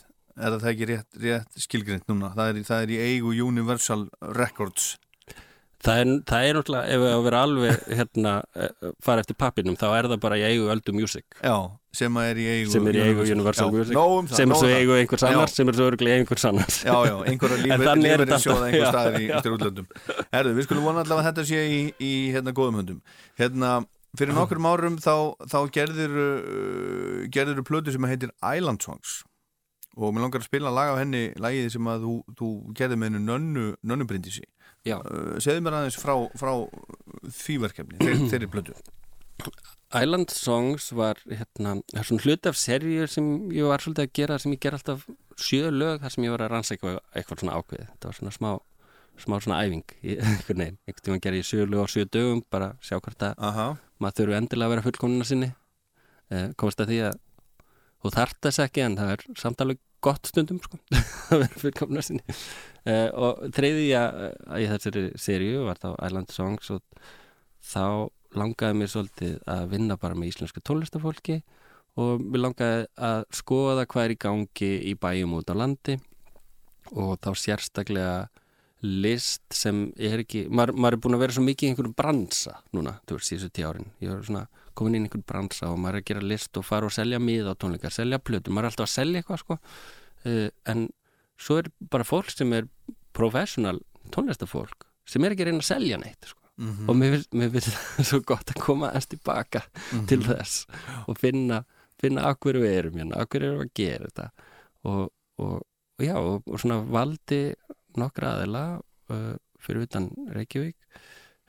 er 0.42 0.56
það 0.56 0.70
ekki 0.72 0.88
rétt, 0.90 1.20
rétt 1.22 1.60
skilgrind 1.60 2.08
núna? 2.10 2.32
Það 2.34 2.50
er, 2.50 2.64
það 2.66 2.82
er 2.82 2.92
í 2.92 2.98
eigu 2.98 3.34
Universal 3.46 4.08
Records. 4.34 4.96
Það 5.82 6.00
er, 6.00 6.10
það 6.30 6.46
er 6.48 6.58
náttúrulega, 6.58 6.88
ef 6.94 7.02
við 7.02 7.12
að 7.12 7.24
vera 7.26 7.42
alveg 7.46 7.86
hérna, 8.00 8.34
eh, 8.54 8.90
fara 9.02 9.22
eftir 9.22 9.38
pappinum 9.38 9.78
þá 9.78 9.88
er 9.90 10.10
það 10.10 10.22
bara 10.24 10.40
í 10.40 10.44
eigu 10.48 10.70
Öldu 10.72 10.94
Music. 10.96 11.26
Já, 11.42 11.56
sem 11.93 12.16
er 12.22 12.38
í 12.40 12.45
eigu 12.49 12.70
sem 12.72 12.86
er 12.88 12.97
í 12.97 13.03
eigu 13.05 13.24
Universal. 13.34 13.66
Já, 13.68 13.76
Music. 13.76 13.95
nóg 13.97 14.12
um 14.18 14.28
það, 14.30 14.36
sem 14.40 14.53
er 14.53 14.59
svo 14.61 14.66
um 14.66 14.70
í 14.70 14.74
það. 14.74 14.82
eigu 14.82 14.95
einhvers 14.99 15.24
Já. 15.24 15.28
annars 15.32 15.57
sem 15.59 15.68
er 15.72 15.78
svo 15.78 15.88
örglega 15.90 16.20
einhvers 16.22 16.45
annars. 16.49 16.76
Já, 16.86 16.95
já, 17.09 17.16
einhverja 17.28 17.59
er 17.76 18.22
þetta. 18.24 18.38
sjóða 18.47 18.68
einhver 18.68 18.86
staðar 18.93 19.18
í 19.20 19.26
eftir 19.36 19.57
útlöndum 19.57 19.90
Herðu, 20.32 20.55
við 20.57 20.68
skulum 20.68 20.86
vona 20.88 21.03
allavega 21.05 21.20
að 21.22 21.28
þetta 21.30 21.45
sé 21.51 21.61
í, 21.68 21.82
í 22.01 22.12
hérna 22.32 22.55
góðum 22.57 22.78
höndum. 22.80 23.03
Hérna, 23.40 23.72
fyrir 24.18 24.36
nokkur 24.36 24.62
árum 24.72 24.97
þá, 25.03 25.12
þá 25.53 25.59
gerðir 25.76 26.16
uh, 26.22 27.28
gerðir 27.32 27.61
plötu 27.68 27.93
sem 27.93 28.09
heitir 28.09 28.32
Island 28.40 28.80
Songs. 28.84 29.20
Og 29.93 30.14
mér 30.16 30.24
langar 30.24 30.40
að 30.40 30.49
spila 30.49 30.72
lag 30.72 30.95
af 30.95 31.03
henni 31.03 31.26
lagið 31.36 31.68
sem 31.74 31.88
að 31.93 32.07
þú, 32.09 32.12
þú 32.40 32.51
gerði 32.78 32.97
með 32.97 33.11
henni 33.11 33.26
nönnu, 33.28 33.64
nönnu 33.84 34.07
brindisi 34.09 34.47
Já. 34.88 34.97
uh, 35.05 35.36
Segðu 35.36 35.61
mér 35.66 35.76
aðeins 35.82 35.99
frá, 36.01 36.14
frá 36.40 36.55
því 37.28 37.59
verkefni, 37.66 38.01
þeir, 38.01 38.22
þeirri 38.32 38.49
plötu 38.55 38.72
Island 39.93 40.32
Songs 40.32 40.88
var 40.97 41.20
hérna, 41.28 41.76
svona 42.01 42.24
hluti 42.24 42.49
af 42.49 42.57
serju 42.57 43.07
sem 43.11 43.26
ég 43.53 43.68
var 43.68 43.82
svolítið 43.84 44.07
að 44.07 44.14
gera 44.16 44.38
sem 44.40 44.55
ég 44.55 44.61
ger 44.62 44.76
alltaf 44.78 45.05
sjö 45.36 45.72
lög 45.72 46.01
þar 46.01 46.14
sem 46.14 46.24
ég 46.24 46.32
var 46.32 46.45
að 46.47 46.53
rannsækja 46.55 46.93
eitthvað 47.12 47.43
svona 47.43 47.57
ákveð 47.59 47.82
þetta 47.90 48.09
var 48.09 48.18
svona 48.18 48.32
smá, 48.36 48.51
smá 49.20 49.36
svona 49.45 49.61
æfing 49.66 49.97
einhvern 50.03 50.64
veginn, 50.64 50.78
einhvern 50.86 51.05
tímann 51.05 51.24
ger 51.26 51.36
ég 51.36 51.49
sjö 51.49 51.66
lög 51.68 51.84
á 51.84 51.86
sjö 51.93 52.07
dögum 52.09 52.40
bara 52.53 52.72
sjá 52.80 52.97
hvort 52.97 53.26
að 53.28 53.45
Aha, 53.51 53.68
maður 54.03 54.22
þurfi 54.22 54.38
endilega 54.38 54.68
að 54.68 54.74
vera 54.74 54.86
fullkomnuna 54.86 55.28
sinni. 55.28 55.53
Eh, 56.32 56.49
komast 56.59 56.80
að 56.82 56.93
því 56.93 57.01
að 57.11 57.18
þú 58.03 58.12
þarft 58.16 58.40
þess 58.47 58.62
ekki 58.64 58.84
en 58.86 58.99
það 58.99 59.14
er 59.14 59.24
samtalið 59.43 59.82
gott 60.03 60.26
stundum 60.26 60.59
sko, 60.62 60.80
að 61.32 61.45
vera 61.45 61.62
fullkomnuna 61.62 62.07
sinni. 62.07 62.38
Eh, 62.88 63.09
og 63.12 63.45
þriðja 63.55 64.03
uh, 64.11 64.57
í 64.59 64.66
þessari 64.72 65.05
seríu 65.20 65.66
var 65.68 65.78
þá 65.82 65.93
Island 66.09 66.32
Songs 66.34 66.72
og 66.74 66.82
þá 67.62 68.09
langaði 68.38 68.78
mér 68.78 68.92
svolítið 68.92 69.34
að 69.50 69.66
vinna 69.74 69.98
bara 70.00 70.16
með 70.18 70.32
íslensku 70.32 70.62
tólestafólki 70.64 71.40
og 72.00 72.22
mér 72.22 72.46
langaði 72.46 72.86
að 73.08 73.24
skoða 73.36 73.88
hvað 73.90 74.06
er 74.06 74.14
í 74.14 74.20
gangi 74.24 74.70
í 74.90 74.94
bæjum 75.00 75.36
út 75.38 75.52
á 75.52 75.54
landi 75.56 75.98
og 76.92 77.18
þá 77.22 77.30
sérstaklega 77.38 78.14
list 78.82 79.44
sem 79.54 79.84
er 79.94 80.24
ekki 80.24 80.46
maður, 80.50 80.74
maður 80.74 80.96
er 80.96 81.02
búin 81.04 81.16
að 81.16 81.22
vera 81.22 81.36
svo 81.36 81.44
mikið 81.46 81.68
í 81.68 81.70
einhverjum 81.70 81.94
bransa 81.98 82.56
núna, 82.74 82.96
þú 83.06 83.18
veist, 83.18 83.28
síðustu 83.30 83.52
tíu 83.54 83.68
árin 83.68 83.92
ég 84.02 84.10
er 84.10 84.24
svona 84.26 84.46
komin 84.74 84.96
inn 84.96 85.04
í 85.04 85.06
einhvern 85.06 85.26
bransa 85.28 85.70
og 85.70 85.78
maður 85.78 86.00
er 86.00 86.02
að 86.02 86.08
gera 86.10 86.24
list 86.32 86.58
og 86.58 86.66
fara 86.66 86.88
og 86.88 86.94
selja 86.94 87.20
miða 87.22 87.54
á 87.54 87.60
tónleikar 87.62 87.94
selja 87.94 88.18
plötur, 88.18 88.54
maður 88.54 88.66
er 88.66 88.72
alltaf 88.72 88.88
að 88.88 88.94
selja 88.96 89.22
eitthvað 89.22 89.42
sko 89.44 89.58
uh, 89.60 90.48
en 90.72 90.86
svo 91.38 91.60
er 91.62 91.70
bara 91.92 92.08
fólk 92.08 92.32
sem 92.34 92.56
er 92.58 92.66
professional 93.14 93.78
tónlistafólk 94.10 94.88
sem 95.06 95.22
er 95.22 95.36
ekki 95.36 95.46
að 95.46 95.52
reyna 95.52 95.62
að 95.62 95.70
selja 95.70 96.00
neitt 96.02 96.32
sko. 96.32 96.41
Mhm. 96.61 96.88
og 96.90 96.96
mér 97.00 97.14
mér 97.32 97.50
finnst 97.55 97.72
það 97.72 98.05
svo 98.11 98.18
gott 98.28 98.50
að 98.53 98.61
koma 98.61 98.90
aðeins 98.90 99.09
tilbaka 99.09 99.62
Mhm. 99.92 100.07
til 100.11 100.20
þess 100.26 100.66
og 101.09 101.16
finna, 101.18 101.62
finna 101.98 102.26
akkur 102.28 102.59
við 102.61 102.74
erum 102.78 102.98
hérna, 103.00 103.16
akkur 103.22 103.42
erum 103.46 103.62
við 103.62 103.68
að 103.70 103.74
gera 103.80 104.09
þetta 104.11 104.26
og, 104.84 105.11
og, 105.38 105.62
og 105.98 106.05
já, 106.05 106.14
og, 106.18 106.42
og 106.46 106.61
svona 106.61 106.80
valdi 106.84 107.55
nokkra 107.96 108.34
aðila 108.36 108.64
uh, 109.11 109.34
fyrir 109.62 109.86
utan 109.86 110.11
Reykjavík 110.34 110.76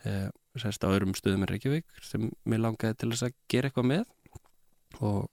uh, 0.06 0.30
sérst 0.56 0.84
á 0.86 0.92
öðrum 0.94 1.14
stöðum 1.18 1.44
en 1.44 1.52
Reykjavík 1.52 1.86
sem 2.06 2.30
mér 2.46 2.62
langaði 2.64 2.98
til 3.02 3.10
þess 3.12 3.28
að 3.28 3.34
gera 3.50 3.70
eitthvað 3.70 3.90
með 3.92 4.06
og, 5.02 5.30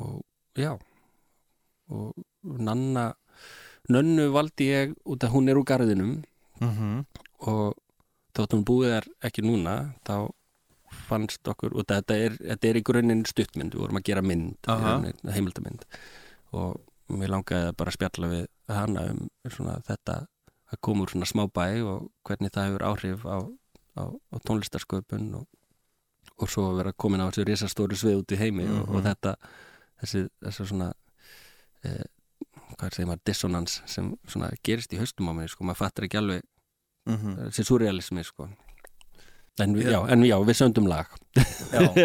og 0.00 0.22
já 0.58 0.72
og 1.92 2.14
Nanna 2.42 3.12
Nönnu 3.92 4.30
valdi 4.32 4.70
ég 4.72 4.94
út 5.04 5.20
að 5.26 5.34
hún 5.36 5.48
er 5.52 5.58
úr 5.60 5.66
garðinum 5.68 6.22
Mhm. 6.60 7.04
og 7.50 7.74
þótt 8.34 8.56
hún 8.56 8.64
búið 8.68 8.90
þar 8.96 9.06
ekki 9.28 9.44
núna 9.46 9.74
þá 10.06 10.16
fannst 11.08 11.48
okkur 11.50 11.74
og 11.74 11.86
þetta 11.90 12.16
er, 12.26 12.36
þetta 12.38 12.68
er 12.70 12.78
í 12.78 12.82
grunninn 12.86 13.24
stuttmynd 13.26 13.74
við 13.74 13.80
vorum 13.82 13.98
að 13.98 14.04
gera 14.06 14.22
mynd, 14.22 14.56
heimildamynd 15.34 15.84
og 16.54 16.80
mér 17.10 17.32
langaði 17.34 17.70
að 17.72 17.76
bara 17.80 17.90
spjalla 17.94 18.30
við 18.30 18.44
hana 18.70 19.02
um 19.10 19.24
svona 19.50 19.74
þetta 19.86 20.20
að 20.72 20.80
koma 20.80 21.04
úr 21.04 21.10
svona 21.12 21.26
smá 21.28 21.44
bæ 21.50 21.66
og 21.84 22.06
hvernig 22.26 22.52
það 22.54 22.68
hefur 22.70 22.86
áhrif 22.88 23.26
á, 23.26 23.38
á, 24.00 24.02
á 24.06 24.36
tónlistarsköpun 24.46 25.26
og, 25.40 25.46
og 26.40 26.50
svo 26.50 26.68
að 26.70 26.78
vera 26.80 26.92
komin 26.96 27.20
á 27.22 27.28
þessu 27.28 27.44
risastóri 27.50 27.98
svið 27.98 28.22
út 28.22 28.32
í 28.34 28.40
heimi 28.40 28.64
og, 28.70 28.88
og 28.88 28.96
Mhm. 29.00 29.04
þetta 29.10 29.34
þessi, 30.02 30.24
þessi 30.46 30.66
svona 30.70 30.92
eh, 31.84 32.04
hvað 32.78 32.94
segir 32.96 33.06
maður, 33.10 33.24
dissonans 33.28 33.82
sem 33.86 34.14
svona 34.26 34.50
gerist 34.64 34.92
í 34.94 34.98
haustum 35.02 35.28
á 35.30 35.32
mig 35.36 35.50
sko, 35.52 35.64
maður 35.66 35.82
fattar 35.84 36.06
ekki 36.08 36.18
alveg 36.22 36.42
Mhm. 37.06 37.34
þessi 37.50 37.64
surrealismi 37.68 38.24
sko 38.24 38.48
en, 39.60 39.74
Já. 39.78 39.90
já, 39.90 39.98
en 40.12 40.24
já, 40.26 40.36
við 40.40 40.56
söndum 40.58 40.88
lag 40.90 41.06
Já, 41.36 41.84
og, 41.84 41.98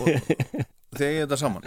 og 0.00 0.96
þegar 0.96 1.12
ég 1.12 1.24
þetta 1.26 1.38
saman 1.40 1.66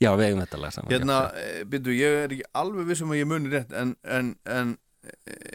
já, 0.00 0.10
við 0.14 0.26
eigum 0.28 0.42
þetta 0.44 0.60
lag 0.60 0.74
saman 0.76 0.92
Hérna, 0.94 1.16
já. 1.34 1.64
byrju, 1.72 1.96
ég 1.96 2.18
er 2.26 2.36
ekki 2.36 2.46
alveg 2.60 2.86
vissum 2.92 3.14
að 3.14 3.22
ég 3.22 3.30
muni 3.32 3.52
rétt 3.54 3.72
en, 3.72 3.96
en, 4.04 4.30
en 4.46 4.76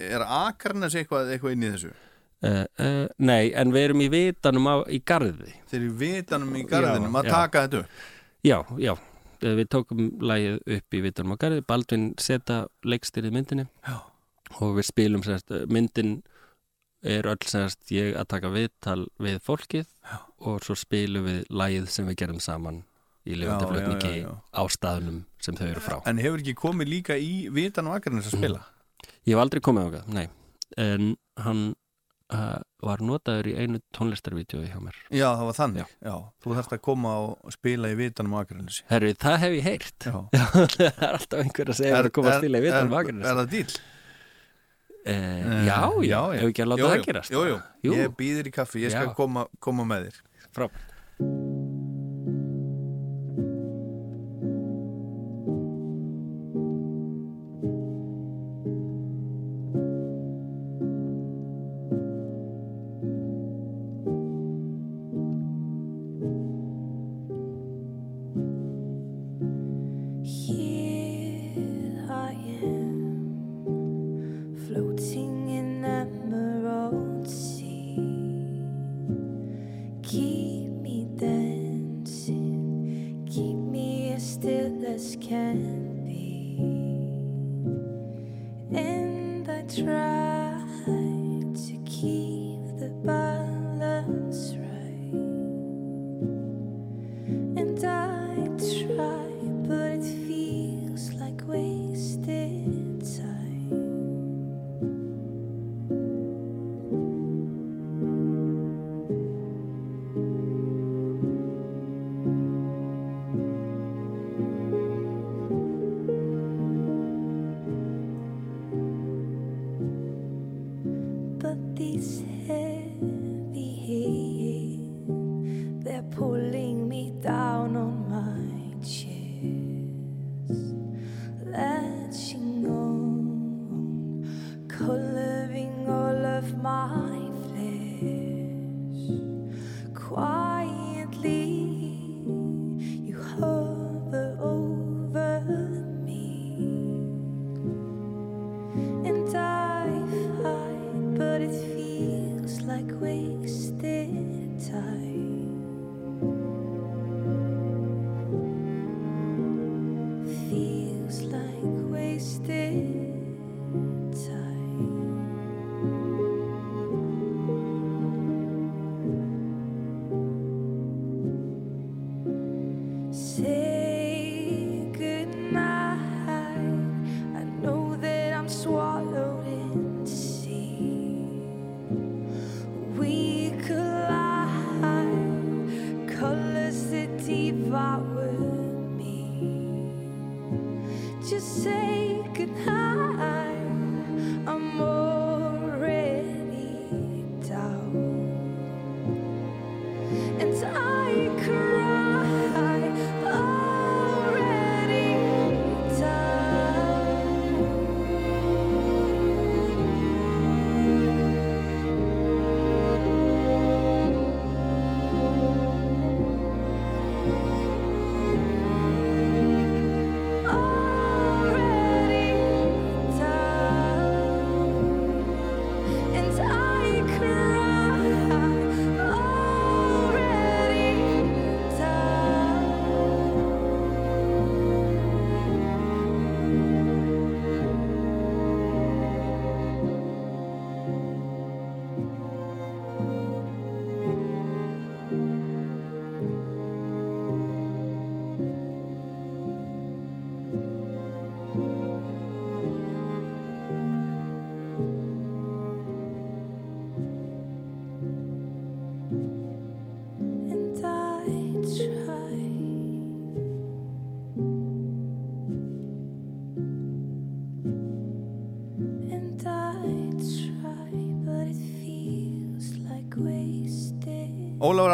er 0.01 0.26
Akarnes 0.26 0.97
eitthvað, 0.97 1.32
eitthvað 1.36 1.55
inn 1.55 1.68
í 1.68 1.74
þessu? 1.76 1.93
Uh, 2.45 2.63
uh, 2.82 3.05
nei, 3.18 3.53
en 3.55 3.72
við 3.74 3.88
erum 3.88 4.01
í 4.03 4.09
vitanum 4.11 4.68
á, 4.68 4.76
í 4.91 4.99
garði 5.05 5.53
Þeir 5.72 5.80
eru 5.80 5.88
í 5.91 5.97
vitanum 6.01 6.57
í 6.59 6.66
garðinum 6.68 7.16
að 7.22 7.30
taka 7.32 7.63
þetta 7.68 7.86
upp 7.86 8.01
já, 8.45 8.59
já, 8.82 8.93
Eh, 9.43 9.51
við 9.57 9.68
tókum 9.74 10.05
lagið 10.24 10.59
upp 10.78 10.95
í 10.95 11.01
vitanum 11.03 11.36
á 11.36 11.41
garði 11.41 11.63
Baldvin 11.68 12.05
seta 12.22 12.66
leikstyrið 12.88 13.34
myndinni 13.36 13.66
Já. 13.86 13.97
og 14.61 14.78
við 14.78 14.88
spilum 14.88 15.24
sérst, 15.26 15.51
myndin 15.68 16.22
er 17.05 17.29
öll 17.29 17.45
sérst 17.45 17.93
ég 17.93 18.15
að 18.17 18.27
taka 18.33 18.51
viðtal 18.53 19.05
við 19.21 19.39
fólkið 19.45 19.85
Já. 19.85 20.17
og 20.49 20.65
svo 20.65 20.75
spilum 20.79 21.27
við 21.27 21.41
lagið 21.53 21.87
sem 21.93 22.09
við 22.09 22.19
gerum 22.23 22.41
saman 22.43 22.83
í 23.25 23.33
já. 23.33 24.29
á 24.53 24.63
staðnum 24.69 25.23
sem 25.41 25.55
þau 25.57 25.67
eru 25.67 25.81
frá 25.81 25.97
En 26.05 26.21
hefur 26.21 26.43
ekki 26.43 26.53
komið 26.57 26.91
líka 26.91 27.17
í 27.17 27.47
vitanum 27.49 27.95
Akarnes 27.95 28.29
að 28.29 28.37
spila? 28.37 28.61
Ég 29.25 29.33
hef 29.33 29.41
aldrei 29.41 29.61
komið 29.65 29.89
á 29.89 29.89
það, 29.95 30.13
nei 30.13 30.27
En 30.81 31.15
hann 31.41 31.63
uh, 32.33 32.59
var 32.85 33.01
notaður 33.05 33.49
í 33.49 33.55
einu 33.57 33.81
tónlistarvídeói 33.97 34.69
hjá 34.69 34.77
mér 34.77 34.99
Já, 35.09 35.27
það 35.31 35.45
var 35.49 35.57
þannig 35.57 35.81
Já. 35.81 35.87
Já. 36.05 36.15
Þú 36.43 36.55
þarfst 36.59 36.77
að 36.77 36.83
koma 36.85 37.15
og 37.25 37.57
spila 37.57 37.89
í 37.89 37.97
vitanum 37.97 38.37
Akarnes 38.41 38.79
Herri, 38.91 39.15
það 39.25 39.41
hef 39.45 39.57
ég 39.57 39.67
heyrt 39.71 40.07
það 40.11 40.79
er 40.85 41.09
alltaf 41.09 41.41
einhver 41.41 41.73
að 41.73 41.81
segja 41.81 41.99
að 42.03 42.13
koma 42.17 42.33
að 42.35 42.41
spila 42.43 42.61
í 42.61 42.67
vitanum 42.67 42.93
er, 42.93 42.97
vakarins 42.99 43.29
er 43.31 43.41
það 43.41 43.53
dýl? 43.57 43.67
Eh, 45.05 45.65
Já, 45.67 45.79
já, 46.05 46.19
ef 46.39 46.49
ekki 46.49 46.65
að 46.65 46.71
láta 46.73 46.81
Jú, 46.81 46.89
það 46.89 46.97
jú, 46.97 47.05
gerast 47.09 47.35
Jú, 47.35 47.93
ég 47.93 48.15
býðir 48.17 48.49
í 48.49 48.53
kaffi, 48.55 48.83
ég 48.85 48.93
skal 48.95 49.09
Já. 49.11 49.15
koma, 49.17 49.45
koma 49.59 49.85
með 49.87 50.09
þér. 50.09 50.21
Frábært 50.55 50.94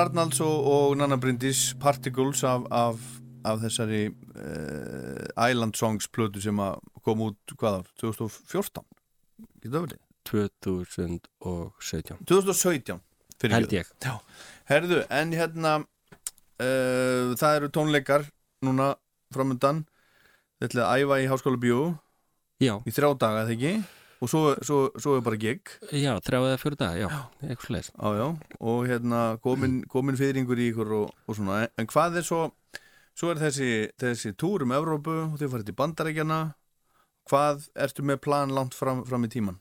Ólafur 0.01 0.09
Arnalds 0.09 0.39
og, 0.41 0.65
og 0.65 0.97
Nanna 0.97 1.15
Bryndís 1.15 1.75
Particles 1.79 2.43
af, 2.43 2.63
af, 2.71 2.95
af 3.45 3.59
þessari 3.61 4.07
uh, 4.09 5.49
Island 5.49 5.75
Songs 5.75 6.07
plötu 6.09 6.41
sem 6.41 6.57
kom 7.05 7.21
út 7.21 7.53
hvaða, 7.53 7.83
2014 8.01 8.81
Getur 9.61 9.75
það 9.75 9.81
verið? 9.85 9.99
2017 10.25 12.17
2017 12.25 12.99
fyrir 13.41 13.53
held 13.57 13.73
ég. 13.73 13.85
Já. 14.01 14.17
Herðu, 14.69 15.03
en 15.09 15.33
hérna 15.37 15.77
uh, 15.81 17.37
það 17.37 17.55
eru 17.59 17.69
tónleikar 17.69 18.25
núna 18.65 18.95
framöndan 19.33 19.85
Þetta 20.61 20.65
ætlaði 20.71 20.85
að 20.89 21.01
æfa 21.05 21.15
í 21.21 21.29
Háskóla 21.29 21.61
Já, 22.61 22.75
í 22.85 22.91
þrjá 22.93 23.09
daga, 23.17 23.45
þegar 23.49 23.57
ekki? 23.57 24.00
Og 24.21 24.29
svo, 24.29 24.41
svo, 24.61 24.79
svo 25.01 25.15
er 25.17 25.23
bara 25.25 25.39
gig. 25.41 25.71
Já, 25.89 26.11
þrjá 26.21 26.39
eða 26.43 26.57
fyrir 26.61 26.77
dag, 26.77 26.97
já, 27.01 27.07
eitthvað 27.41 27.67
slæs 27.71 27.87
Já, 27.89 28.09
já, 28.19 28.27
og 28.61 28.83
hérna 28.85 29.21
komin, 29.41 29.79
komin 29.89 30.19
fyrringur 30.19 30.61
í 30.61 30.67
ykkur 30.69 30.91
og, 30.99 31.15
og 31.25 31.37
svona, 31.39 31.63
en 31.73 31.89
hvað 31.89 32.19
er 32.21 32.27
svo 32.27 32.43
svo 33.17 33.31
er 33.33 33.41
þessi, 33.41 33.71
þessi 33.99 34.33
túr 34.39 34.65
um 34.65 34.73
Evrópu 34.75 35.15
og 35.25 35.39
þið 35.39 35.51
farið 35.53 35.69
til 35.69 35.77
Bandaríkjana 35.79 36.39
hvað 37.29 37.67
ertu 37.85 38.05
með 38.07 38.21
plan 38.25 38.53
langt 38.55 38.77
fram, 38.77 39.03
fram 39.07 39.27
í 39.27 39.31
tíman? 39.31 39.59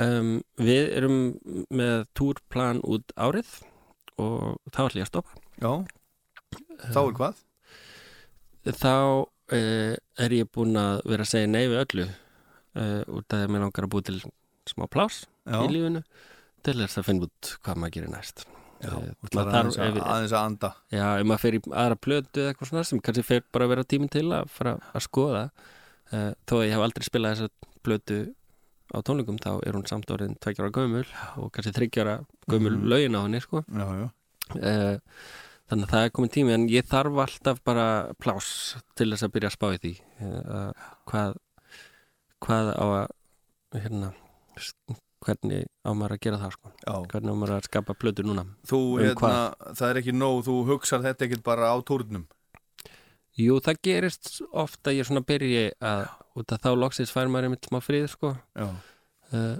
um, 0.00 0.38
Við 0.60 0.90
erum 0.98 1.18
með 1.72 2.06
túrplan 2.18 2.82
út 2.84 3.14
árið 3.16 3.60
og 4.20 4.58
þá 4.70 4.80
ætlum 4.86 5.00
ég 5.00 5.06
að 5.06 5.12
stoppa. 5.12 5.40
Já, 5.58 5.72
þá 6.94 7.00
er 7.04 7.14
hvað? 7.18 7.40
Þá 8.64 8.92
uh, 8.94 9.94
er 10.24 10.36
ég 10.38 10.50
búinn 10.54 10.78
að 10.78 11.02
vera 11.08 11.26
að 11.26 11.32
segja 11.32 11.50
nei 11.50 11.64
við 11.66 11.80
öllu 11.82 12.06
uh, 12.76 13.02
út 13.08 13.24
af 13.28 13.38
því 13.38 13.44
að 13.46 13.52
mér 13.54 13.64
langar 13.66 13.86
að 13.86 13.92
búi 13.94 14.02
til 14.08 14.18
smá 14.70 14.86
plás 14.90 15.22
Já, 15.46 15.58
í 15.60 15.68
lífinu 15.74 16.02
til 16.64 16.76
þess 16.80 16.98
að 17.00 17.04
finna 17.10 17.26
út 17.28 17.50
hvað 17.64 17.76
maður 17.82 17.96
gerir 17.98 18.12
næst. 18.14 18.44
Já 18.48 18.52
Eh, 18.84 19.12
maður 19.32 19.48
aðeins, 19.54 19.76
að, 19.80 19.98
að 20.04 20.32
anda. 20.42 20.68
Já, 20.92 21.04
ef 21.20 21.24
maður 21.24 21.40
fer 21.40 21.54
í 21.56 21.60
aðra 21.72 21.96
plötu 21.96 22.40
eða 22.42 22.50
eitthvað 22.52 22.68
svona 22.68 22.82
sem 22.84 22.98
kannski 23.00 23.22
fer 23.24 23.44
bara 23.54 23.64
að 23.64 23.70
vera 23.72 23.84
tíminn 23.88 24.10
til 24.12 24.24
að 24.36 24.50
fara 24.52 24.74
að 24.92 25.04
skoða. 25.06 25.44
Uh, 26.12 26.32
þó 26.44 26.52
að 26.58 26.64
ég 26.66 26.74
hef 26.74 26.82
aldrei 26.84 27.06
spilað 27.06 27.38
þessa 27.38 27.70
plötu 27.86 28.18
á 28.92 28.98
tónleikum 29.00 29.38
þá 29.40 29.48
er 29.64 29.72
hún 29.78 29.86
samt 29.88 30.10
orðin 30.12 30.36
tveikjara 30.36 30.72
gömul 30.76 31.06
og 31.40 31.48
kannski 31.54 31.72
þryggjara 31.78 32.18
gömul 32.52 32.74
Mhm. 32.76 32.84
lögin 32.92 33.16
á 33.16 33.20
henni 33.24 33.40
sko. 33.40 33.64
Já, 33.72 33.86
já, 34.02 34.06
uh, 34.60 34.98
þannig 35.70 35.86
að 35.88 35.94
það 35.94 36.04
er 36.04 36.12
komin 36.18 36.34
tími 36.36 36.52
en 36.58 36.68
ég 36.68 36.84
þarf 36.90 37.22
alltaf 37.24 37.64
bara 37.64 37.86
pláss 38.20 38.76
til 38.94 39.08
þess 39.14 39.24
að 39.24 39.32
byrja 39.38 39.48
að 39.48 39.56
spá 39.56 39.66
í 39.72 39.80
því 39.80 39.94
uh, 40.20 40.72
hvað 41.08 41.38
hvað 42.44 42.70
á 42.76 42.84
að 42.84 43.80
hérna, 43.84 44.12
hvernig 45.24 45.66
á 45.82 45.90
maður 45.96 46.16
að 46.16 46.22
gera 46.26 46.40
það 46.42 46.54
sko. 46.56 46.72
já. 46.84 46.94
hvernig 47.10 47.34
á 47.34 47.36
maður 47.40 47.56
að 47.56 47.68
skapa 47.68 47.96
plötu 47.98 48.24
núna 48.26 48.46
Þú, 48.68 48.80
Um 48.94 49.04
hérna, 49.04 49.34
það 49.72 49.90
er 49.90 50.00
ekki 50.02 50.16
nóg 50.16 50.40
þú 50.46 50.56
hugsar 50.70 51.04
þetta 51.04 51.28
ekkert 51.28 51.44
bara 51.46 51.72
á 51.72 51.76
túrnum 51.80 52.26
Jú, 53.34 53.58
það 53.58 53.80
gerist 53.82 54.28
ofta 54.54 54.92
ég 54.94 55.08
svona 55.08 55.24
byrji 55.26 55.72
að 55.82 56.04
út 56.38 56.52
að 56.54 56.66
þá 56.66 56.70
loksins 56.78 57.10
fær 57.10 57.30
maður 57.30 57.48
einmitt 57.48 57.66
smá 57.66 57.80
frið 57.82 58.06
sko 58.12 58.34
uh, 58.36 59.56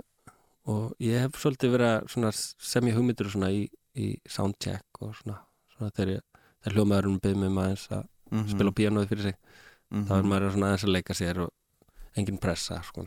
og 0.71 0.95
ég 1.03 1.25
hef 1.25 1.41
svolítið 1.41 1.75
verið 1.75 1.91
að 1.91 2.07
svona 2.15 2.31
sem 2.37 2.91
ég 2.91 2.99
hugmyndur 2.99 3.33
svona 3.33 3.51
í, 3.51 3.65
í 3.99 4.13
soundcheck 4.31 5.03
og 5.03 5.17
svona, 5.19 5.41
svona 5.75 5.91
þegar, 5.97 6.23
þegar 6.63 6.79
hljómaðurinn 6.79 7.21
byrði 7.25 7.43
mig 7.43 7.55
maður 7.57 7.75
eins 7.75 7.89
að 7.91 8.07
mhm, 8.31 8.47
spila 8.55 8.75
á 8.75 8.79
píanóði 8.79 9.11
fyrir 9.11 9.29
sig 9.29 9.37
mhm. 9.91 10.07
þá 10.09 10.15
er 10.21 10.31
maður 10.31 10.55
svona 10.55 10.71
aðeins 10.71 10.87
að 10.87 10.95
leika 10.95 11.19
sér 11.19 11.43
og 11.49 11.53
engin 12.19 12.41
pressa 12.43 12.81
sko. 12.87 13.07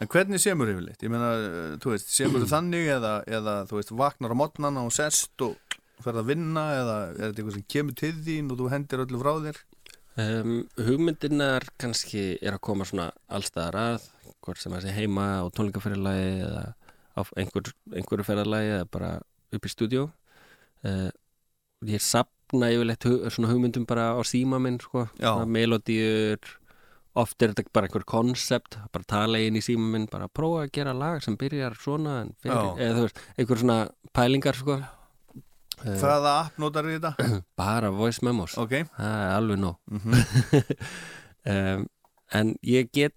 En 0.00 0.08
hvernig 0.08 0.40
semur 0.40 0.70
yfirleitt? 0.70 1.02
Ég 1.04 1.12
meina, 1.12 1.32
eh, 1.36 1.74
þú 1.82 1.94
veist, 1.94 2.12
semur 2.14 2.46
þannig 2.54 2.88
eða, 2.96 3.16
eða 3.28 3.56
þú 3.70 3.80
veist, 3.80 3.92
vaknar 3.96 4.32
á 4.32 4.40
mótnana 4.40 4.86
og 4.86 4.94
sest 4.96 5.44
og 5.44 5.58
ferð 6.00 6.22
að 6.22 6.30
vinna 6.32 6.62
eða 6.78 6.96
er 7.10 7.18
þetta 7.18 7.42
eitthvað 7.42 7.56
sem 7.58 7.68
kemur 7.74 7.96
til 8.00 8.14
þín 8.24 8.52
og 8.52 8.60
þú 8.60 8.70
hendir 8.72 9.04
öllu 9.04 9.20
frá 9.20 9.34
þér? 9.44 9.58
um, 10.18 10.56
hugmyndirnar 10.80 11.66
kannski 11.80 12.34
er 12.40 12.56
að 12.56 12.64
koma 12.66 12.86
svona 12.88 13.10
allstaðar 13.30 13.78
að 13.78 14.06
hvort 14.40 14.60
sem 14.60 14.74
að 14.74 14.86
sé 14.86 14.94
heima 14.96 15.26
á 15.40 15.44
tónleikaferðalagi 15.54 16.30
eða 16.46 16.64
á 17.16 17.20
einhver, 17.40 17.72
einhverju 17.92 18.26
ferðalagi 18.26 18.74
eða 18.78 18.88
bara 18.90 19.10
upp 19.54 19.66
í 19.66 19.72
stúdíó 19.72 20.06
uh, 20.08 21.10
ég 21.86 22.04
sapna 22.04 22.70
yfirleitt 22.72 23.06
hug, 23.08 23.26
svona 23.32 23.52
hugmyndum 23.52 23.86
bara 23.88 24.10
á 24.16 24.20
síma 24.26 24.60
minn 24.62 24.80
sko, 24.82 25.06
Já. 25.20 25.32
Oft 27.18 27.42
er 27.42 27.50
þetta 27.50 27.72
bara 27.74 27.88
einhver 27.88 28.04
konsept 28.06 28.76
bara 28.94 29.06
tala 29.10 29.40
inn 29.42 29.56
í 29.58 29.62
síma 29.64 29.88
minn, 29.96 30.06
bara 30.10 30.28
prófa 30.30 30.62
að 30.66 30.72
gera 30.76 30.92
lag 30.94 31.22
sem 31.24 31.34
byrjar 31.40 31.74
svona 31.80 32.20
eða 32.46 33.08
einhver 33.36 33.58
svona 33.58 33.78
pælingar 34.14 34.54
sko. 34.58 34.76
Eh, 35.80 35.96
Hvaða 35.96 36.34
app 36.44 36.58
notar 36.60 36.86
þið 36.86 36.98
þetta? 37.00 37.40
bara 37.60 37.90
voice 37.90 38.22
memos. 38.26 38.54
Ok, 38.60 38.76
það 38.94 39.16
er 39.24 39.32
alveg 39.38 39.62
nóg. 39.62 39.78
Mhm, 39.90 40.18
um, 41.54 41.86
en 42.40 42.52
ég 42.62 42.90
get 42.94 43.16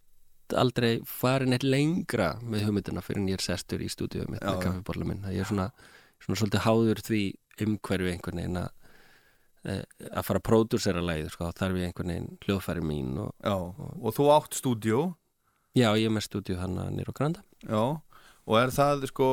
aldrei 0.58 0.96
farin 1.08 1.54
eitt 1.56 1.64
lengra 1.66 2.34
með 2.42 2.68
hugmyndina 2.68 3.02
fyrir 3.06 3.22
en 3.22 3.30
ég 3.32 3.40
er 3.40 3.46
sestur 3.46 3.82
í 3.84 3.90
stúdíu 3.92 4.26
með 4.30 4.42
já. 4.42 4.56
kaffibólla 4.64 5.08
minn. 5.10 5.22
Ég 5.34 5.46
er 5.46 5.50
svona, 5.50 5.70
svona 6.24 6.40
svolítið 6.42 6.66
háður 6.66 7.02
því 7.06 7.22
umhverfi 7.68 8.12
einhvern 8.16 8.42
veginn 8.42 8.62
að 8.64 8.72
að 9.64 10.24
fara 10.28 10.42
að 10.42 10.48
pródúsera 10.50 11.04
lagið 11.04 11.34
sko, 11.34 11.52
þarf 11.56 11.80
ég 11.80 11.90
einhvern 11.90 12.14
veginn 12.14 12.40
hljóðfæri 12.46 12.86
mín 12.86 13.12
og 13.24 13.34
já, 13.40 13.56
og 13.56 14.16
þú 14.18 14.30
átt 14.36 14.58
stúdíó? 14.60 15.04
Já, 15.74 15.90
ég 15.98 16.08
er 16.10 16.14
með 16.14 16.28
stúdíu 16.28 16.60
hann 16.60 16.78
nýr 16.94 17.10
á 17.10 17.18
Granda. 17.18 17.44
Já, 17.66 17.84
og 18.44 18.58
er 18.60 18.74
það 18.76 19.08
sko, 19.10 19.28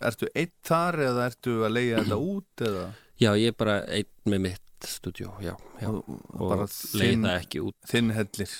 ertu 0.00 0.30
eitt 0.34 0.56
þar 0.66 1.02
eða 1.10 1.26
ertu 1.30 1.58
að 1.66 1.76
leiða 1.76 2.04
þetta 2.04 2.22
út 2.34 2.68
eða? 2.70 2.86
Já, 3.16 3.30
ég 3.40 3.52
er 3.52 3.58
bara 3.60 3.76
einn 3.88 4.32
með 4.32 4.42
mitt 4.48 4.62
stúdíu, 4.86 5.30
já, 5.40 5.54
já. 5.80 5.88
Og, 5.88 6.08
og 6.36 6.64
leiða 6.96 7.38
ekki 7.40 7.62
út. 7.64 7.76
þinn 7.88 8.12
hellir 8.16 8.52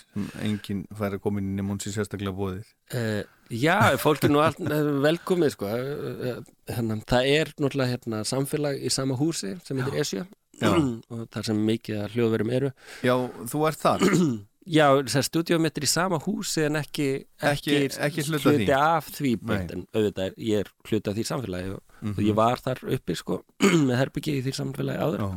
enginn 0.45 0.87
fær 0.97 1.17
að 1.19 1.23
koma 1.25 1.43
inn 1.43 1.53
nema 1.59 1.75
hún 1.75 1.83
sér 1.83 1.99
sérstaklega 1.99 2.37
bóðir 2.37 2.77
Uh, 2.95 3.25
já, 3.51 3.97
fólk 3.99 4.23
er 4.23 4.31
nú 4.31 4.39
eh, 4.39 4.77
velkomið 5.03 5.57
sko. 5.57 5.67
Uh, 5.67 6.37
hérna, 6.71 7.01
það 7.03 7.31
er 7.33 7.49
náttúrulega 7.59 7.91
hérna, 7.97 8.21
samfélag 8.23 8.79
í 8.79 8.93
sama 8.95 9.17
húsi 9.19 9.57
sem 9.67 9.81
heitir 9.81 9.99
Esja. 9.99 10.23
og 10.23 10.46
þar 10.61 11.47
sem 11.51 11.59
mikið 11.69 12.03
að 12.05 12.15
hljóðverum 12.17 12.53
eru 12.59 12.71
Já, 13.05 13.15
þú 13.53 13.65
ert 13.69 13.83
þar 13.83 14.05
Já, 14.77 14.87
þess 15.07 15.19
að 15.21 15.27
stúdíum 15.29 15.63
mitt 15.63 15.77
er 15.79 15.85
í 15.87 15.89
sama 15.91 16.19
húsi 16.25 16.65
en 16.67 16.75
ekki, 16.81 17.05
Ekki- 17.39 17.77
ekki 18.03 18.25
hluti 18.27 18.49
af 18.51 18.57
því. 18.59 18.67
af 18.75 19.11
því 19.15 19.31
beint, 19.47 19.71
en 19.77 19.85
auðvitað 19.95 20.25
er, 20.25 20.33
ég 20.43 20.65
er 20.65 20.71
hluti 20.91 21.13
af 21.13 21.15
því 21.21 21.27
samfélagi 21.29 21.75
og, 21.77 21.83
Mhm. 22.03 22.13
og 22.13 22.25
ég 22.27 22.35
var 22.37 22.59
þar 22.61 22.81
uppi 22.97 23.15
sko 23.17 23.39
með 23.89 23.95
herbyggi 24.01 24.35
í 24.37 24.43
því 24.45 24.53
samfélagi 24.59 25.05
áður 25.07 25.23
Já, 25.23 25.29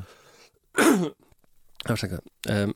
Afsaka. 1.94 2.20
um, 2.50 2.74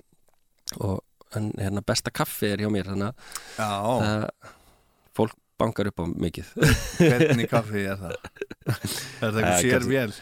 og 0.80 1.02
en, 1.36 1.50
hérna, 1.58 1.82
besta 1.86 2.12
kaffi 2.14 2.52
er 2.54 2.62
hjá 2.64 2.70
mér 2.72 2.88
þannig 2.92 3.10
að 3.58 3.90
það, 4.04 4.28
fólk 5.18 5.36
bankar 5.60 5.90
upp 5.92 6.00
á 6.02 6.06
mikið 6.08 6.54
hvernig 7.02 7.50
kaffi 7.56 7.84
er 7.90 7.98
það? 8.00 8.16
Er 8.70 8.78
það 9.26 9.42
eitthvað 9.42 9.66
sér 9.66 9.90
vel? 9.90 10.14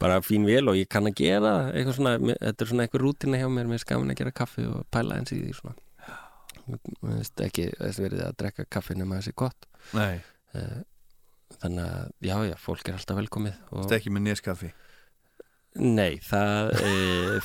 Bara 0.00 0.18
fín 0.24 0.46
vel 0.48 0.64
og 0.72 0.78
ég 0.78 0.88
kann 0.90 1.08
að 1.10 1.18
gera 1.20 1.52
eitthvað 1.70 1.96
svona, 1.98 2.16
þetta 2.32 2.64
er 2.64 2.70
svona 2.72 2.86
eitthvað 2.86 3.04
rútina 3.04 3.40
hjá 3.40 3.46
mér 3.52 3.68
mér 3.70 3.78
er 3.78 3.84
skaman 3.84 4.12
að 4.14 4.20
gera 4.22 4.34
kaffi 4.40 4.66
og 4.70 4.84
pæla 4.92 5.20
eins 5.20 5.32
í 5.36 5.40
því 5.42 5.54
svona. 5.60 5.76
Mér 6.70 6.80
finnst 7.02 7.42
ekki 7.44 7.68
þess 7.76 8.00
verið 8.02 8.24
að 8.26 8.36
drekka 8.40 8.68
kaffi 8.78 8.96
nema 8.98 9.20
þessi 9.20 9.36
gott. 9.44 9.68
Nei, 9.96 10.20
Eh, 10.50 10.80
þannig 11.62 11.84
að 11.86 12.08
já, 12.26 12.34
já, 12.48 12.54
fólk 12.58 12.88
er 12.90 12.96
alltaf 12.98 13.18
velkomið 13.20 13.58
og 13.70 13.84
þetta 13.84 13.94
er 13.94 14.00
ekki 14.00 14.10
með 14.16 14.24
neskaffi 14.24 14.70
nei, 15.78 16.18
það 16.24 16.72
e, 16.82 16.94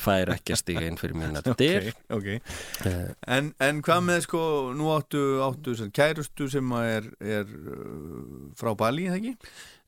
fær 0.02 0.32
ekki 0.34 0.54
að 0.56 0.60
stiga 0.62 0.82
inn 0.88 0.98
fyrir 0.98 1.14
mín 1.18 1.38
að 1.38 1.52
dyr. 1.60 1.90
Ok, 2.10 2.16
ok. 2.18 2.50
Eh, 2.90 3.06
En, 3.36 3.52
en 3.62 3.82
hvað 3.86 4.02
með 4.08 4.20
sko, 4.26 4.42
nú 4.76 4.90
áttu, 4.96 5.22
áttu 5.46 5.76
sem 5.78 5.92
kærustu 5.94 6.48
sem 6.50 6.72
er, 6.80 7.06
er 7.22 7.46
uh, 7.46 8.50
frá 8.58 8.74
Bali, 8.78 9.06
það 9.12 9.20
ekki? 9.20 9.34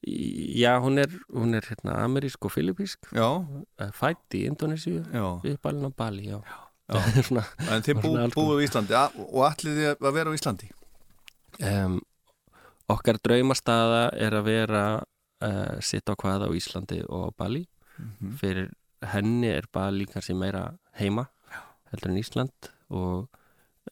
já, 0.06 0.78
hún 0.78 0.98
er, 1.02 1.10
hún 1.34 1.54
er 1.58 1.64
hérna 1.66 1.96
amerísk 2.04 2.44
og 2.46 2.52
filipísk 2.54 3.08
Já, 3.10 3.42
eh, 3.82 3.88
fædd 3.90 4.36
í 4.38 4.44
Indonésiu 4.46 5.00
já, 5.02 5.24
við 5.42 5.56
Balin 5.62 5.88
á 5.88 5.92
Bali, 5.98 6.28
já, 6.30 6.38
Já. 6.88 7.00
svona 7.26 7.42
en 7.74 7.82
þið 7.82 7.98
bú, 8.04 8.12
búið 8.36 8.62
á 8.62 8.64
Íslandi 8.68 8.94
a, 8.94 9.02
og 9.26 9.42
allir 9.48 9.74
þið 9.80 10.06
að 10.06 10.14
vera 10.20 10.30
á 10.30 10.36
Íslandi? 10.38 10.70
Um, 11.58 11.98
okkar 12.94 13.18
draumastaða 13.18 14.04
er 14.14 14.38
að 14.38 14.46
vera 14.46 14.84
uh, 15.02 15.74
sitt 15.82 16.06
á 16.06 16.14
hvað 16.14 16.46
á 16.46 16.50
Íslandi 16.54 17.02
og 17.10 17.34
á 17.34 17.36
Bali 17.98 18.08
Mhm. 18.22 18.36
fyrir 18.40 18.70
henni 19.12 19.48
er 19.52 19.66
Bali 19.72 20.06
kannski 20.06 20.34
meira 20.34 20.72
heima 20.98 21.26
heldur 21.92 22.10
en 22.10 22.18
Ísland 22.18 22.70
og 22.90 23.28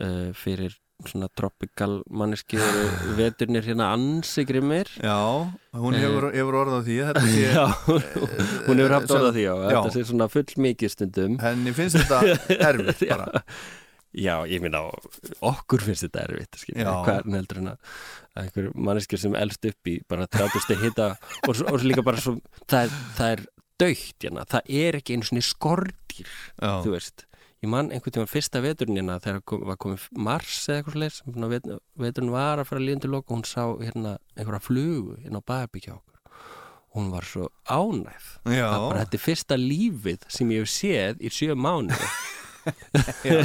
uh, 0.00 0.32
fyrir 0.34 0.74
svona 1.06 1.28
tropical 1.36 2.02
manneski 2.10 2.56
veturnir 3.18 3.62
hérna 3.66 3.90
ansi 3.92 4.44
grimmir. 4.48 4.88
Já, 5.02 5.16
hún 5.76 5.94
Eh, 5.94 6.00
hefur, 6.00 6.30
hefur 6.32 6.56
orðað 6.62 6.86
því 6.86 6.96
sé 7.04 7.48
Já, 7.56 7.66
hún 8.66 8.78
hefur 8.80 8.94
haft 8.96 9.10
orðað 9.12 9.34
því 9.36 9.42
já, 9.44 9.54
já. 9.60 9.66
þetta 9.76 9.92
sé 9.92 10.04
svona 10.08 10.28
full 10.32 10.54
mikið 10.56 10.90
stundum. 10.94 11.38
Henni 11.42 11.72
finnst 11.76 11.96
þetta 12.00 12.38
erfitt 12.70 13.08
bara. 13.10 13.42
Já, 14.16 14.38
ég 14.48 14.62
minna 14.64 14.80
okkur 15.44 15.82
finnst 15.84 16.06
þetta 16.06 16.22
erfitt 16.30 16.62
Já. 16.72 16.92
hvern 17.04 17.36
heldur 17.36 17.58
en 17.60 17.68
að 17.74 17.78
einhver 18.40 18.70
manneskjur 18.74 19.20
sem 19.20 19.34
elst 19.36 19.64
upp 19.68 19.88
í 19.92 19.98
bara 20.08 20.24
30 20.26 20.64
stið 20.64 20.82
hita 20.86 21.10
og, 21.48 21.60
og 21.68 21.84
líka 21.84 22.02
bara 22.04 22.20
svo 22.20 22.38
það 22.68 22.86
er, 22.86 22.96
það 23.18 23.34
er 23.34 23.44
dögt 23.80 24.24
hérna, 24.24 24.44
það 24.48 24.70
er 24.82 24.98
ekki 25.00 25.16
einu 25.16 25.28
svona 25.28 25.44
skordýr 25.46 26.28
Já. 26.56 26.70
þú 26.84 26.92
veist, 26.94 27.26
ég 27.64 27.70
man 27.72 27.90
einhvern 27.92 28.16
tíma 28.16 28.30
fyrsta 28.30 28.62
veturinn 28.64 29.00
hérna 29.00 29.18
þegar 29.24 29.42
kom, 29.48 29.64
var 29.68 29.78
komið 29.82 30.06
mars 30.28 30.58
eða 30.68 30.80
eitthvað 30.82 30.98
slis, 30.98 31.18
vet, 31.54 31.70
veturinn 32.06 32.34
var 32.34 32.62
að 32.62 32.70
fara 32.70 32.82
að 32.82 32.86
líðandi 32.88 33.12
loka 33.12 33.32
og 33.32 33.40
hún 33.40 33.48
sá 33.48 33.64
hérna 33.82 34.16
einhverja 34.36 34.64
flugu 34.64 35.18
hérna 35.22 35.42
á 35.44 35.48
baðbyggja 35.52 35.96
okkur. 35.98 36.12
Og 36.96 37.00
hún 37.02 37.10
var 37.12 37.26
svo 37.28 37.50
ánægð. 37.68 38.28
Já. 38.56 38.66
að 38.70 38.86
bara 38.88 39.04
þetta 39.04 39.18
er 39.18 39.24
fyrsta 39.26 39.58
lífið 39.60 40.26
sem 40.32 40.54
ég 40.54 40.64
hef 40.64 40.72
séð 40.72 41.20
í 41.20 41.32
sjö 41.36 41.56
mánu 41.58 41.92
Já, 43.26 43.44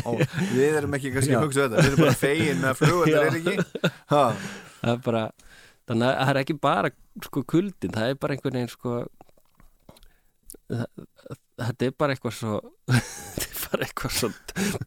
við 0.55 0.77
erum 0.79 0.95
ekki 0.97 1.11
kannski 1.13 1.35
að 1.37 1.43
hugsa 1.45 1.67
þetta, 1.67 1.81
við 1.83 1.89
erum 1.91 2.03
bara 2.05 2.17
fegin 2.17 2.61
með 2.61 2.69
að 2.71 2.79
fluga 2.79 3.03
þetta 3.11 3.25
er 3.27 3.35
ekki? 3.37 3.91
Ha. 4.13 4.23
það 4.81 4.93
er 4.95 5.01
bara 5.05 5.23
þannig 5.91 6.07
að 6.07 6.15
það 6.21 6.31
er 6.31 6.39
ekki 6.41 6.55
bara 6.63 6.91
sko 7.27 7.43
kuldin, 7.53 7.93
það 7.93 8.13
er 8.13 8.17
bara 8.23 8.37
einhvern 8.37 8.57
veginn 8.57 8.71
sko 8.71 8.95
það, 8.95 9.11
þetta 10.71 11.87
er 11.87 11.95
bara 11.99 12.15
eitthvað 12.15 12.37
svo 12.37 12.59
þetta 12.91 13.47
er 13.47 13.59
bara 13.65 13.87
eitthvað 13.87 14.15
svo 14.17 14.31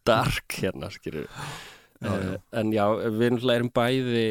dark 0.07 0.57
hérna 0.59 0.89
já. 0.89 2.09
uh, 2.09 2.33
en 2.61 2.73
já, 2.75 2.85
við 3.15 3.27
erum 3.55 3.71
bæði 3.75 4.25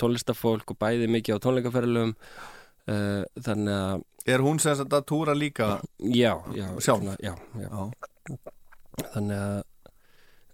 tónlistafólk 0.00 0.74
og 0.74 0.78
bæði 0.80 1.08
mikið 1.10 1.40
á 1.40 1.44
tónleikaferðalum 1.46 2.14
uh, 2.14 3.24
þannig 3.40 3.74
að 3.78 4.06
Er 4.28 4.42
hún 4.44 4.58
sem 4.60 4.76
að 4.76 5.04
túra 5.08 5.32
líka 5.32 5.78
já, 5.96 6.34
já, 6.52 6.66
Sjálf? 6.84 7.14
já, 7.24 7.32
já. 7.56 7.70
Já. 7.72 8.36
þannig 9.14 9.38
að 9.38 9.60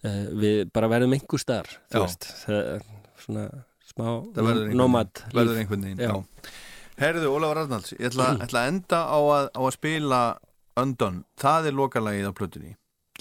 uh, 0.05 0.27
við 0.45 0.61
bara 0.75 0.91
verðum 0.93 1.17
einhver 1.17 1.43
starf 1.43 1.79
Já. 1.79 1.97
þú 1.97 2.03
veist, 2.05 2.29
það, 2.45 2.91
svona 3.25 3.47
smá 3.95 4.07
nomad 4.75 5.25
verður 5.35 5.61
einhvern 5.63 5.89
veginn 5.89 6.05
Já. 6.05 6.15
Herðu, 7.01 7.31
Ólafur 7.35 7.61
Arnalds, 7.65 7.93
ég 7.97 8.07
ætla, 8.11 8.29
ætla 8.45 8.63
að 8.65 8.71
enda 8.71 9.01
á 9.11 9.19
að, 9.19 9.49
á 9.51 9.61
að 9.67 9.75
spila 9.75 10.21
Undone, 10.79 11.25
það 11.39 11.69
er 11.71 11.77
lokalagið 11.79 12.31
á 12.31 12.33
plötunni. 12.39 12.73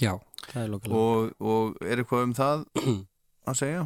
Já, 0.02 0.12
það 0.50 0.62
er 0.62 0.70
lokalega 0.72 1.02
og, 1.02 1.34
og 1.38 1.84
er 1.86 2.02
eitthvað 2.02 2.24
um 2.28 2.32
það 2.38 2.64
að 3.50 3.58
segja? 3.60 3.82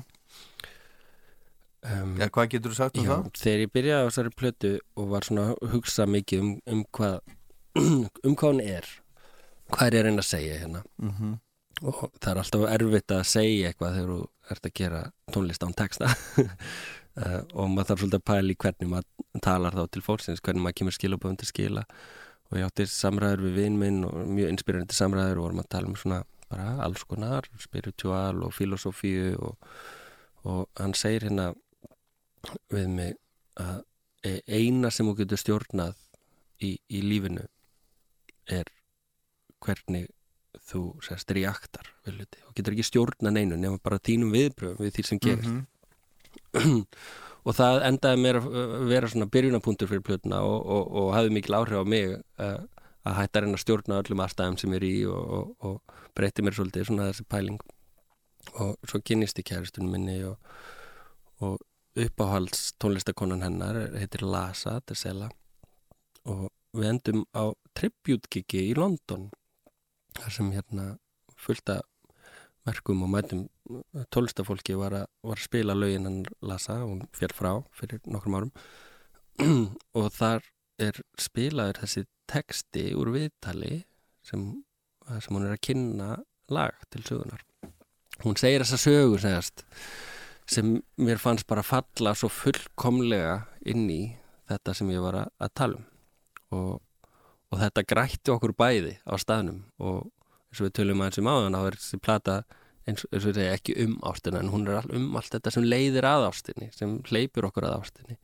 um, 1.88 2.14
Já, 2.20 2.28
hvað 2.32 2.48
getur 2.54 2.72
þú 2.74 2.78
sagt 2.78 3.00
um 3.00 3.04
Já, 3.08 3.10
það? 3.14 3.28
þegar 3.42 3.64
ég 3.64 3.74
byrjaði 3.76 3.98
á 4.00 4.08
þessari 4.08 4.32
plötu 4.42 4.72
og 4.98 5.10
var 5.12 5.28
svona 5.28 5.44
að 5.52 5.74
hugsa 5.74 6.06
mikið 6.08 6.44
um, 6.44 6.54
um 6.72 6.80
hvað 6.96 7.18
um 8.26 8.32
hvað 8.38 8.48
hún 8.48 8.64
er 8.64 8.88
hvað 9.68 9.84
er 9.90 9.98
ég 9.98 10.00
að 10.02 10.08
reyna 10.08 10.24
að 10.24 10.30
segja 10.32 10.62
hérna? 10.62 10.82
Mm 11.02 11.36
og 11.78 12.08
það 12.18 12.30
er 12.32 12.38
alltaf 12.40 12.62
erfitt 12.74 13.12
að 13.14 13.20
segja 13.30 13.68
eitthvað 13.70 13.92
þegar 13.94 14.08
þú 14.10 14.22
ert 14.50 14.64
að 14.66 14.72
gera 14.80 15.02
tónlist 15.30 15.62
án 15.62 15.74
texta 15.78 16.08
uh, 17.18 17.42
og 17.54 17.70
maður 17.72 17.90
þarf 17.90 18.02
svolítið 18.02 18.20
að 18.20 18.26
pæla 18.30 18.54
í 18.54 18.58
hvernig 18.64 18.90
maður 18.92 19.42
talar 19.44 19.76
þá 19.76 19.84
til 19.92 20.02
fólksins, 20.06 20.42
hvernig 20.44 20.64
maður 20.64 20.78
kemur 20.80 20.96
skilaböðum 20.96 21.38
til 21.40 21.50
skila. 21.50 21.84
Og 22.48 22.58
ég 22.58 22.68
átti 22.70 22.88
samræður 22.88 23.44
við 23.44 23.60
vinn 23.60 23.78
minn 23.80 24.02
og 24.08 24.18
mjög 24.24 24.54
inspirerandi 24.54 24.96
samræður 24.96 25.42
og 25.42 25.58
að 25.60 25.70
tala 25.74 25.90
um 25.90 25.96
svona 26.00 26.22
bara 26.48 26.78
alls 26.84 27.04
konar, 27.04 27.48
spiritual 27.60 28.42
og 28.46 28.54
filosófíu 28.56 29.34
og, 29.36 29.56
og 30.48 30.80
hann 30.80 30.96
segir 30.96 31.28
hérna 31.28 31.50
við 32.72 32.88
mig 32.94 33.16
að 33.60 33.82
e- 34.24 34.42
eina 34.48 34.90
sem 34.94 35.08
þú 35.08 35.18
getur 35.22 35.42
stjórnað 35.42 35.98
í, 36.64 36.78
í 36.88 37.02
lífinu 37.04 37.44
er 38.48 38.70
hvernig 39.64 40.08
þú 40.68 40.82
sérst 41.04 41.30
reaktar 41.36 41.90
og 42.08 42.54
getur 42.56 42.74
ekki 42.74 42.86
stjórna 42.86 43.32
neinu 43.34 43.58
nema 43.60 43.80
bara 43.82 44.00
þínum 44.00 44.32
viðbröfum 44.34 44.86
við 44.86 44.94
því 44.96 45.04
sem 45.06 45.20
gerist. 45.22 45.50
Mhm. 45.52 45.66
og 47.46 47.56
það 47.56 47.84
endaði 47.88 48.22
mér 48.24 48.40
að 48.40 48.48
uh, 48.50 48.74
vera 48.90 49.10
svona 49.12 49.30
byrjunapunktur 49.32 49.90
fyrir 49.90 50.04
plötuna 50.06 50.42
og, 50.46 50.58
og, 50.64 50.90
og 51.00 51.14
hafði 51.16 51.34
mikil 51.36 51.58
áhrif 51.58 51.80
á 51.80 51.84
mig 51.88 52.12
uh, 52.16 52.60
að 53.08 53.18
hætta 53.20 53.40
að 53.40 53.46
reyna 53.46 53.58
að 53.58 53.64
stjórna 53.64 54.02
öllum 54.02 54.22
aðstæðum 54.24 54.60
sem 54.60 54.74
ég 54.74 54.80
er 54.80 54.86
í 54.88 54.94
og, 55.08 55.50
og, 55.64 55.96
breytti 56.18 56.42
mér 56.42 56.56
svolítið 56.56 56.88
svona 56.88 57.08
þessi 57.12 57.24
pæling. 57.30 57.60
Og 58.58 58.88
svo 58.88 58.98
kynist 59.04 59.38
ég 59.38 59.46
kæristunum 59.46 59.92
minni 59.94 60.16
og, 60.26 60.38
uppáhalds 61.98 62.72
tónlistakonan 62.78 63.42
hennar 63.42 63.76
heitir 63.98 64.22
Lasa 64.26 64.76
Tesela 64.86 65.28
og 66.28 66.48
við 66.76 66.90
endum 66.92 67.24
á 67.34 67.50
tribute-gigi 67.78 68.68
í 68.68 68.74
London 68.78 69.28
þar 70.18 70.34
sem 70.34 70.50
hérna 70.54 70.86
fullt 71.38 71.72
af 72.68 72.74
merkum 72.74 73.02
og 73.06 73.10
mætum 73.12 73.46
tólstafólki 74.14 74.76
var, 74.76 75.00
var 75.24 75.40
að 75.40 75.46
spila 75.48 75.76
lögin 75.76 76.06
hann 76.08 76.22
Lasa, 76.44 76.82
hún 76.84 77.02
fér 77.16 77.34
frá 77.36 77.52
fyrir 77.72 78.00
nokkrum 78.06 78.38
árum. 78.38 78.52
Og 79.98 80.08
þar 80.12 80.44
er 80.78 81.00
spilaður 81.18 81.82
þessi 81.82 82.04
texti 82.28 82.90
úr 82.94 83.12
viðtali 83.14 83.84
sem, 84.26 84.50
sem 85.08 85.34
hún 85.34 85.46
er 85.46 85.56
að 85.56 85.64
kynna 85.64 86.16
lag 86.52 86.76
til 86.92 87.04
sögunar 87.06 87.44
hún 88.24 88.38
segir 88.38 88.64
þessa 88.64 88.80
sögu 88.80 89.18
segast 89.22 89.62
sem 90.48 90.78
mér 90.98 91.20
fannst 91.22 91.46
bara 91.50 91.62
falla 91.66 92.14
svo 92.16 92.30
fullkomlega 92.32 93.42
inn 93.68 93.86
í 93.92 94.02
þetta 94.48 94.74
sem 94.74 94.90
ég 94.94 95.02
var 95.04 95.20
að, 95.22 95.32
að 95.44 95.54
tala 95.60 95.78
um. 95.78 95.88
Og, 96.56 96.70
og 97.52 97.60
þetta 97.60 97.84
grætti 97.84 98.32
okkur 98.32 98.54
bæði 98.56 98.94
á 99.04 99.14
staðnum 99.20 99.60
og 99.84 100.08
eins 100.48 100.62
og 100.62 100.68
við 100.68 100.76
tölum 100.78 101.02
aðeins 101.04 101.20
um 101.22 101.30
áðan 101.30 101.58
þá 101.58 101.60
er 101.62 101.78
þessi 101.78 102.00
plata 102.02 102.36
eins, 102.88 103.04
og 103.08 103.18
við 103.18 103.38
segja 103.38 103.56
ekki 103.56 103.76
um 103.84 103.98
ástina 104.08 104.40
en 104.42 104.52
hún 104.52 104.68
er 104.68 104.80
all, 104.80 104.92
um 104.96 105.18
allt 105.20 105.34
þetta 105.34 105.52
sem 105.54 105.66
leiðir 105.66 106.08
að 106.08 106.28
ástinni 106.30 106.70
sem 106.76 106.96
hleypur 107.08 107.48
okkur 107.50 107.68
að 107.68 107.76
ástinni. 107.82 108.18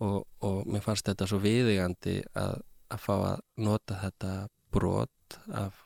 Og, 0.00 0.22
og 0.46 0.68
mér 0.70 0.84
fannst 0.84 1.08
þetta 1.10 1.28
svo 1.28 1.40
viðigandi 1.42 2.20
að, 2.40 2.62
að 2.88 3.02
fá 3.04 3.14
að 3.16 3.42
nota 3.60 3.98
þetta 4.00 4.34
brot 4.72 5.36
af 5.52 5.84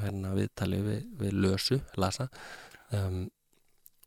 hérna, 0.00 0.32
viðtali 0.38 0.80
við, 0.86 1.02
við 1.20 1.36
lösu, 1.44 1.80
lasa. 2.00 2.28
Um, 2.96 3.26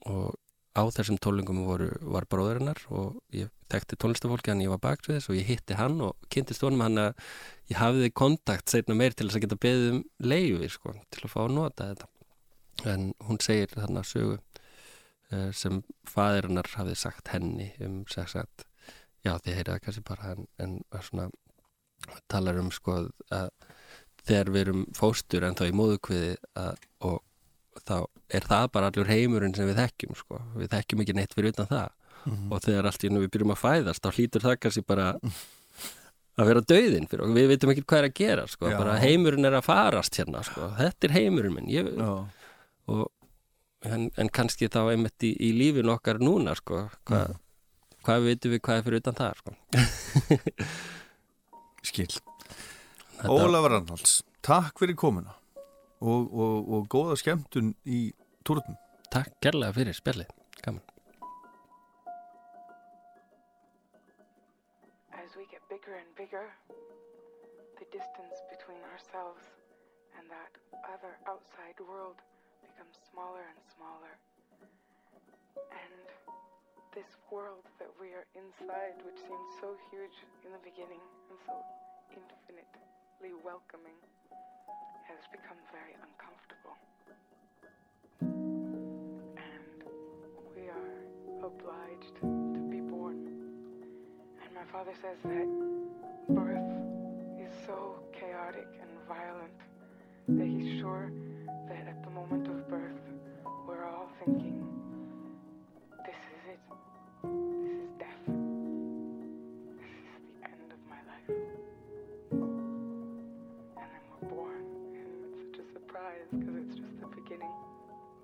og 0.10 0.34
á 0.74 0.82
þessum 0.90 1.20
tólingum 1.22 1.62
voru, 1.68 1.90
var 2.02 2.26
bróðurinnar 2.30 2.80
og 2.90 3.20
ég 3.36 3.52
þekkti 3.74 3.98
tónlistafólki 4.02 4.52
hann 4.52 4.64
ég 4.64 4.72
var 4.74 4.82
bakt 4.82 5.08
við 5.08 5.20
þess 5.20 5.30
og 5.30 5.38
ég 5.38 5.50
hitti 5.50 5.78
hann 5.78 6.00
og 6.06 6.28
kynntist 6.34 6.66
honum 6.66 6.82
hann 6.86 7.02
að 7.02 7.12
ég 7.72 7.78
hafði 7.80 8.10
kontakt 8.14 8.74
setna 8.74 8.98
meir 8.98 9.14
til 9.14 9.28
þess 9.28 9.40
að 9.40 9.45
geta 9.45 9.60
beðið 9.66 9.91
um 9.91 10.02
leiði 10.34 10.70
sko, 10.74 10.95
til 11.14 11.24
að 11.24 11.34
fá 11.34 11.40
að 11.45 11.56
nota 11.58 11.90
þetta. 11.91 12.10
En 12.90 13.08
hún 13.28 13.41
segir 13.44 13.74
þarna 13.74 14.04
sögu 14.08 14.40
uh, 14.40 15.50
sem 15.54 15.82
faðirinnar 16.10 16.70
hafði 16.74 16.98
sagt 17.04 17.34
henni 17.34 17.70
um 17.86 18.02
sagt, 18.10 18.34
sagt, 18.34 18.66
já 19.24 19.38
þið 19.38 19.60
heyrið 19.60 19.74
það 19.76 19.84
kannski 19.86 20.06
bara 20.10 20.34
en, 20.34 20.48
en 20.64 20.80
svona 21.06 21.30
talar 22.32 22.58
um 22.60 22.72
sko 22.74 22.98
að 23.32 23.52
þegar 24.24 24.52
við 24.56 24.66
erum 24.66 24.84
fóstur 24.95 25.45
en 25.45 25.56
þá 25.60 25.68
í 25.68 25.76
móðukviði 25.78 26.34
að, 26.60 26.82
og 27.06 27.22
þá 27.82 27.98
er 28.34 28.48
það 28.48 28.70
bara 28.76 28.90
allur 28.91 29.10
heimurinn 29.10 29.56
sem 29.58 29.68
við 29.70 29.82
þekkjum 29.82 30.18
sko. 30.20 30.40
við 30.60 30.72
þekkjum 30.74 31.04
ekki 31.04 31.16
neitt 31.18 31.36
fyrir 31.36 31.54
utan 31.54 31.70
það 31.72 31.91
og 32.24 32.62
þegar 32.64 32.88
allt 32.88 33.04
í 33.04 33.10
hennu 33.10 33.24
við 33.26 33.34
byrjum 33.34 33.54
að 33.54 33.62
fæðast 33.62 34.04
þá 34.04 34.18
hlýtur 34.18 34.45
það 34.45 34.56
kannski 34.64 34.84
bara 34.88 35.08
að 36.34 36.50
vera 36.50 36.64
döðin 36.66 37.10
fyrir 37.10 37.26
okkur, 37.26 37.36
við 37.38 37.50
veitum 37.52 37.74
ekki 37.74 37.84
hvað 37.84 38.00
er 38.00 38.08
að 38.08 38.16
gera 38.20 38.45
sko. 38.50 38.70
Bara 38.72 38.95
heimurinn 39.04 39.50
er 39.50 39.58
að 39.58 39.68
farast 39.68 40.18
hérna 40.18 40.41
sko. 40.48 40.70
þetta 40.80 41.10
er 41.10 41.16
heimurinn 41.18 41.58
minn 41.58 41.70
ég, 41.70 41.91
og, 42.90 43.04
en, 43.86 44.08
en 44.18 44.34
kannski 44.34 44.72
þá 44.72 44.82
einmitt 44.95 45.28
í, 45.28 45.34
í 45.38 45.52
lífin 45.58 45.91
okkar 45.94 46.22
núna 46.24 46.56
sko. 46.58 46.88
Hva, 47.10 47.26
hvað 48.08 48.28
veitum 48.30 48.56
við 48.56 48.64
hvað 48.66 48.80
er 48.80 48.88
fyrir 48.88 49.04
utan 49.04 49.20
það 49.20 49.44
sko. 49.44 49.56
Skil. 51.84 52.10
Ólafur 53.28 53.78
Arnalds, 53.78 54.22
takk 54.44 54.80
fyrir 54.80 54.98
komuna 55.00 55.36
og, 56.04 56.34
og, 56.34 56.58
og 56.74 56.88
góða 56.92 57.16
skemmtun 57.20 57.74
í 57.88 58.00
túrnum. 58.48 58.76
takk 59.14 59.32
gerlega 59.46 59.76
fyrir 59.78 59.96
spjallið 59.96 60.32
gaman 60.66 60.84
As 65.24 65.38
we 65.40 65.46
get 65.48 65.64
bigger 65.72 65.96
and 65.96 66.12
bigger, 66.20 66.48
the 67.80 67.88
distance 67.96 68.38
between 68.52 68.84
ourselves 68.92 69.46
and 70.20 70.28
that 70.30 70.52
other 70.94 71.16
outside 71.32 71.80
world 71.88 72.20
becomes 72.62 73.00
smaller 73.10 73.48
and 73.48 73.62
smaller. 73.72 74.14
And 75.56 76.06
this 76.92 77.10
world 77.32 77.66
that 77.80 77.90
we 78.02 78.12
are 78.12 78.28
inside, 78.36 79.00
which 79.08 79.18
seemed 79.24 79.50
so 79.64 79.74
huge 79.90 80.18
in 80.46 80.52
the 80.52 80.62
beginning 80.62 81.02
and 81.32 81.40
so 81.48 81.56
welcoming 83.32 83.95
has 85.08 85.20
become 85.32 85.58
very 85.72 85.95
uncomfortable. 85.95 86.76
And 89.38 89.84
we 90.56 90.68
are 90.68 91.48
obliged 91.48 92.16
to 92.20 92.68
be 92.70 92.82
born. 92.82 93.28
And 94.44 94.54
my 94.54 94.66
father 94.72 94.91
says 95.02 95.18
that 95.24 95.48
birth 96.30 96.72
is 97.40 97.54
so 97.66 98.00
chaotic 98.12 98.68
and 98.82 98.90
violent 99.08 99.60
that 100.28 100.48
he's 100.48 100.80
sure 100.82 101.12
that 101.70 101.88
at 101.88 102.04
the 102.04 102.10
moment 102.10 102.48
of 102.48 102.68
birth, 102.68 103.00
we're 103.68 103.86
all 103.86 104.10
thinking, 104.26 104.68
this 106.06 106.16
is 106.16 106.44
it. 106.52 106.60
This 107.24 107.72
is 107.72 107.90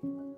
you. 0.02 0.29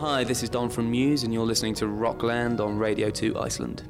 Hi, 0.00 0.24
this 0.24 0.42
is 0.42 0.48
Don 0.48 0.70
from 0.70 0.90
Muse, 0.90 1.24
and 1.24 1.34
you're 1.34 1.44
listening 1.44 1.74
to 1.74 1.86
Rockland 1.86 2.58
on 2.58 2.78
Radio 2.78 3.10
2 3.10 3.38
Iceland. 3.38 3.82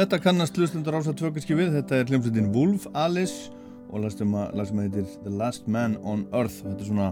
Þetta 0.00 0.16
kannast 0.16 0.56
hlustundur 0.56 0.94
ás 0.96 1.08
að 1.10 1.18
tvökkerski 1.18 1.52
við, 1.58 1.74
þetta 1.74 1.98
er 2.00 2.06
hljómsveitin 2.08 2.46
Wolf 2.54 2.86
Alice 2.96 3.50
og 3.92 4.00
lastum 4.00 4.30
að, 4.32 4.54
lastum 4.56 4.78
að 4.80 4.86
þetta 4.86 5.00
er 5.02 5.24
The 5.26 5.32
Last 5.36 5.66
Man 5.68 5.96
on 6.00 6.22
Earth 6.30 6.62
og 6.62 6.70
þetta 6.70 6.80
er 6.80 6.86
svona 6.88 7.08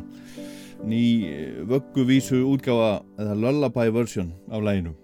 ný 0.88 1.00
eh, 1.28 1.58
vögguvísu 1.68 2.38
útgáfa 2.48 3.02
eða 3.20 3.34
lullaby 3.36 3.92
version 3.92 4.30
af 4.48 4.64
læginu. 4.64 4.94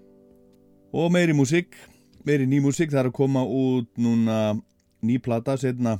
Og 0.97 1.11
meiri 1.13 1.35
músík, 1.37 1.77
meiri 2.25 2.47
ný 2.49 2.63
músík, 2.65 2.89
það 2.89 3.03
er 3.03 3.09
að 3.11 3.17
koma 3.19 3.43
út 3.45 3.91
núna 4.01 4.39
ný 5.05 5.19
plata 5.21 5.53
setna 5.61 5.99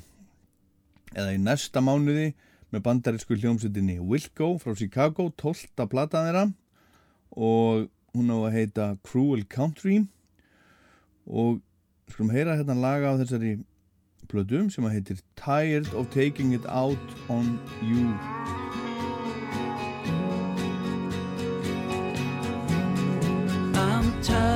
eða 1.13 1.35
í 1.35 1.43
næsta 1.43 1.85
mánuði 1.85 2.31
með 2.73 2.85
bandarísku 2.89 3.37
hljómsveitinni 3.37 3.99
Wilco 4.01 4.55
frá 4.57 4.73
Chicago, 4.73 5.29
12. 5.37 5.85
plata 5.85 6.25
þeirra 6.25 6.47
og 7.37 7.85
hún 8.17 8.33
á 8.33 8.37
að 8.41 8.57
heita 8.57 8.89
Cruel 9.05 9.45
Country 9.45 10.01
og 11.29 11.61
Skulum 12.11 12.31
heyra 12.31 12.57
hérna 12.57 12.75
laga 12.77 13.13
á 13.13 13.19
þessari 13.21 13.57
plödum 14.31 14.69
sem 14.73 14.85
að 14.85 14.97
heitir 14.99 15.23
Tired 15.39 15.93
of 15.93 16.09
Taking 16.13 16.53
It 16.57 16.65
Out 16.69 16.99
On 17.29 17.57
You 17.81 18.13
time. 24.25 24.54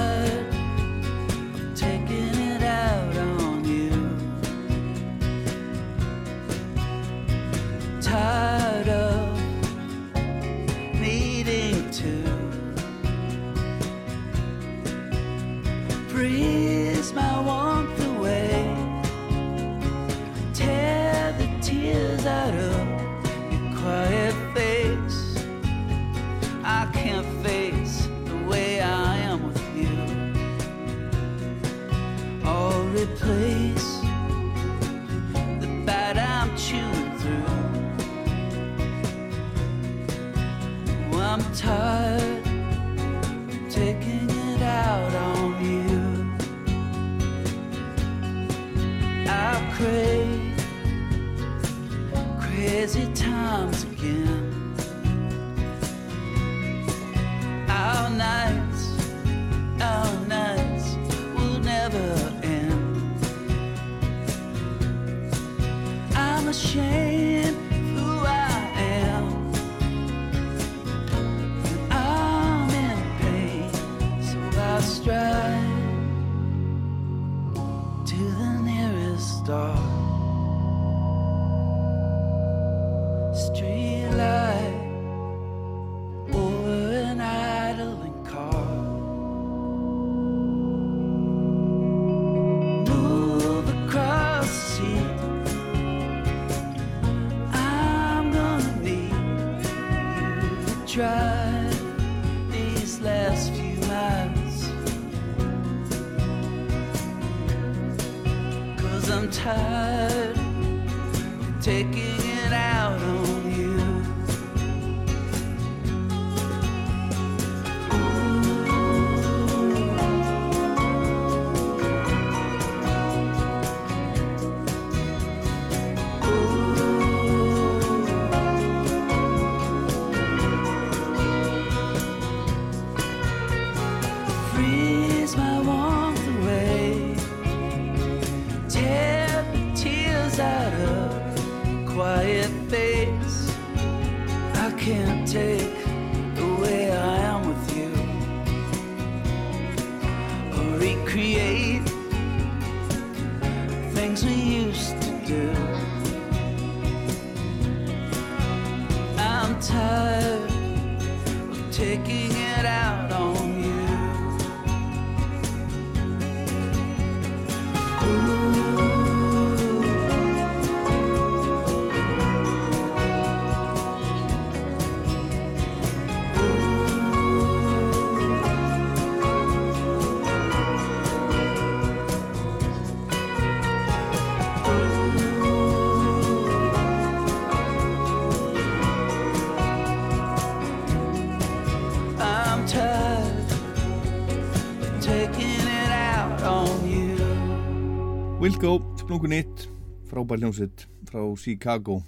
Disco, 198.60 198.82
Splungunitt 199.00 199.62
frábær 200.10 200.42
hljómsveit 200.42 200.82
frá 201.08 201.22
Chicago. 201.40 202.02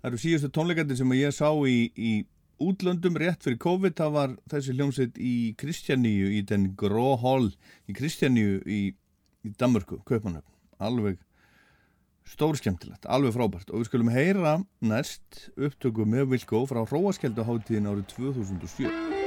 Það 0.00 0.06
eru 0.08 0.20
síðustu 0.22 0.48
tónleikandi 0.56 0.96
sem 0.96 1.10
ég 1.12 1.34
sá 1.36 1.50
í, 1.68 1.90
í 1.92 2.12
útlöndum 2.64 3.18
rétt 3.20 3.44
fyrir 3.44 3.58
COVID, 3.60 3.92
það 3.98 4.14
var 4.14 4.32
þessi 4.48 4.72
hljómsveit 4.72 5.20
í 5.20 5.34
Kristjaníu, 5.60 6.30
í 6.32 6.40
den 6.48 6.70
Gróhól 6.80 7.50
í 7.84 7.98
Kristjaníu 7.98 8.62
í, 8.64 8.80
í 9.44 9.52
Danmörku, 9.60 10.00
Kaupanöfn, 10.08 10.48
alveg 10.80 11.20
stórskemtilegt, 12.32 13.04
alveg 13.04 13.36
frábært. 13.36 13.68
Og 13.68 13.84
við 13.84 13.90
skulum 13.90 14.14
heyra 14.16 14.56
næst 14.80 15.50
upptöku 15.60 16.08
með 16.08 16.30
Vilko 16.32 16.64
frá 16.72 16.86
Róaskelduháttíðin 16.88 17.92
árið 17.92 18.08
2007 18.16 19.25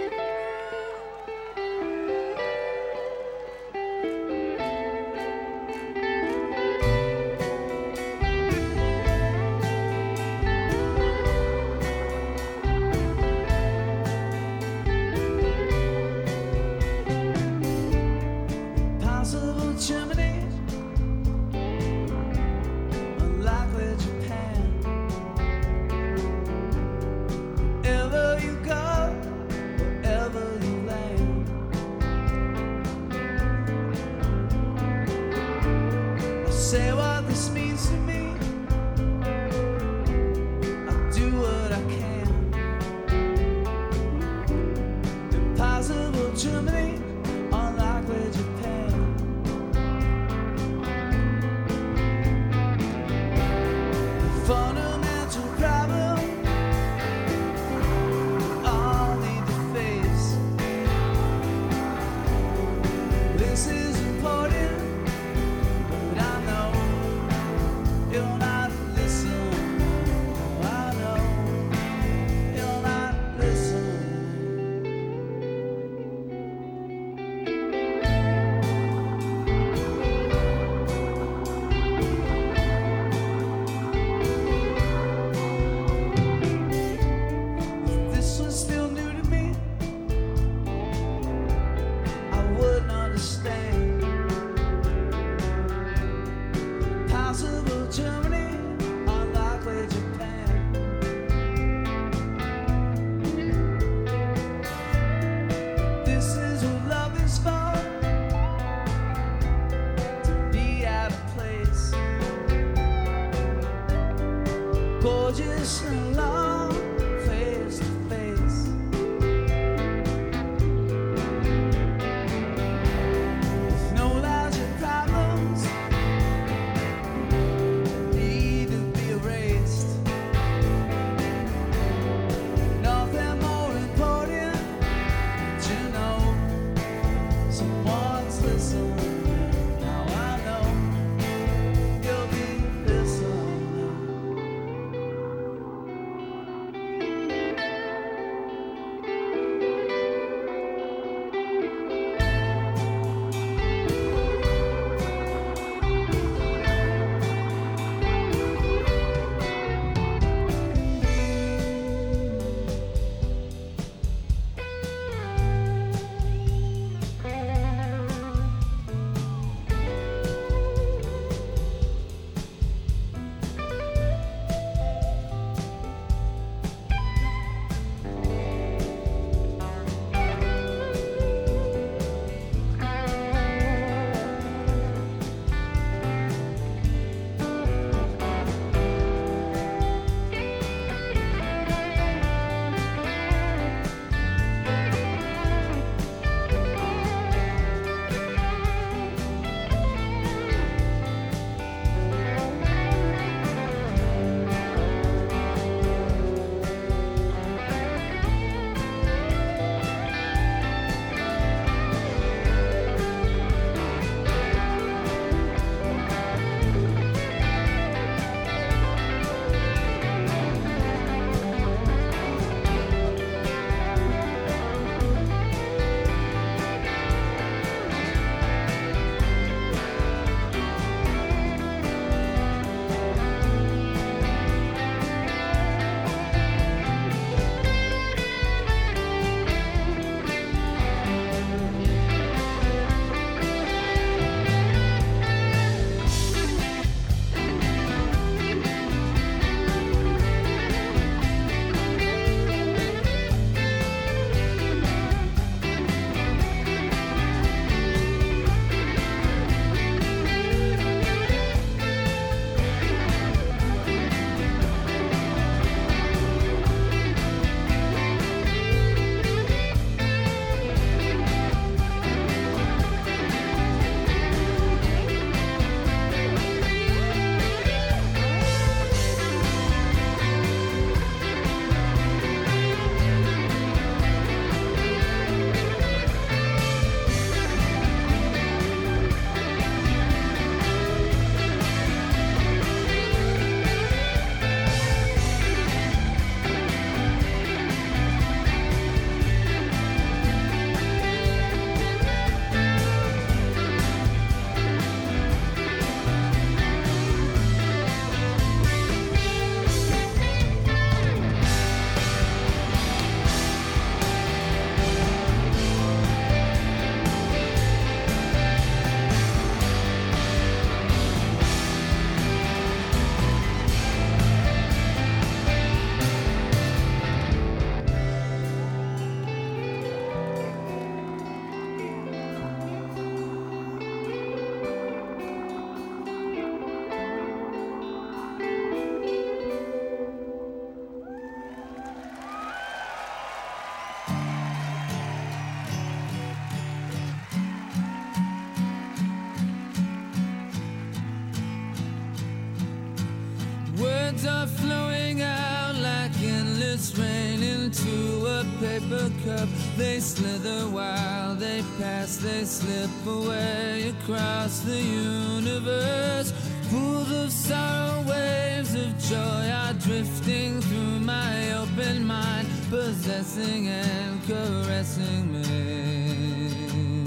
cup. 359.29 359.49
They 359.77 359.99
slither 359.99 360.61
while 360.69 361.35
they 361.35 361.63
pass, 361.79 362.17
they 362.17 362.43
slip 362.45 362.91
away 363.05 363.93
across 363.93 364.59
the 364.61 364.81
universe. 364.81 366.33
Pools 366.69 367.11
of 367.11 367.31
sorrow, 367.31 368.03
waves 368.07 368.73
of 368.75 368.97
joy 368.99 369.43
are 369.61 369.73
drifting 369.73 370.61
through 370.61 370.99
my 370.99 371.53
open 371.53 372.05
mind, 372.05 372.47
possessing 372.69 373.67
and 373.67 374.23
caressing 374.27 375.23
me. 375.33 377.05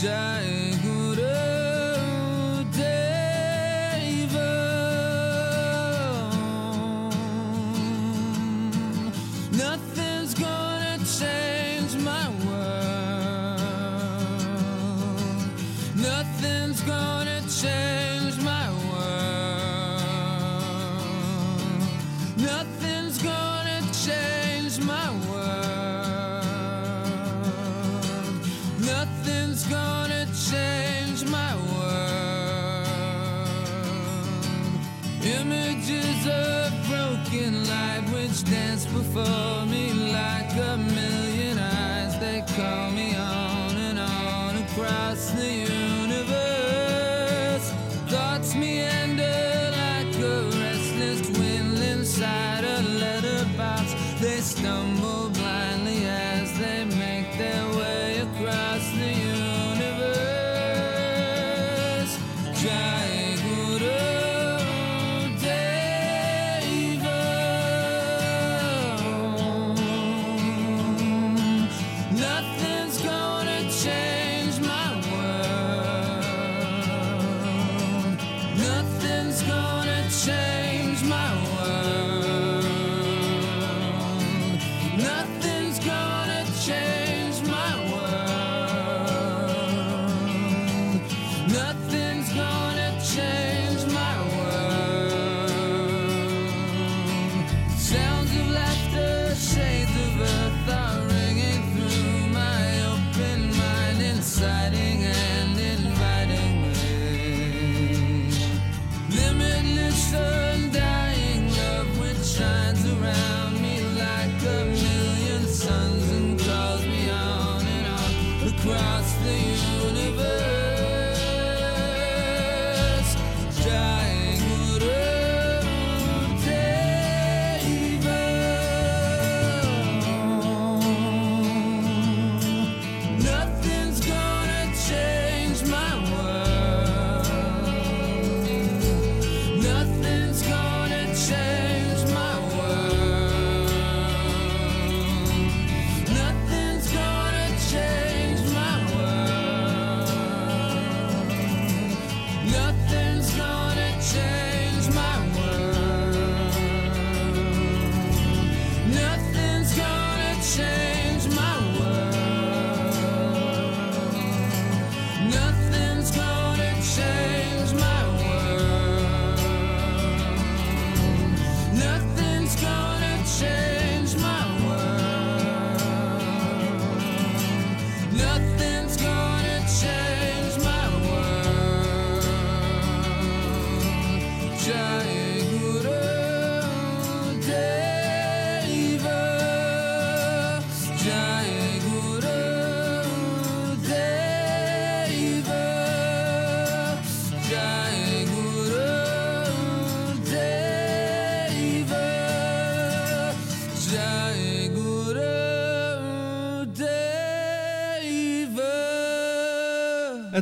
Jai 0.00 0.42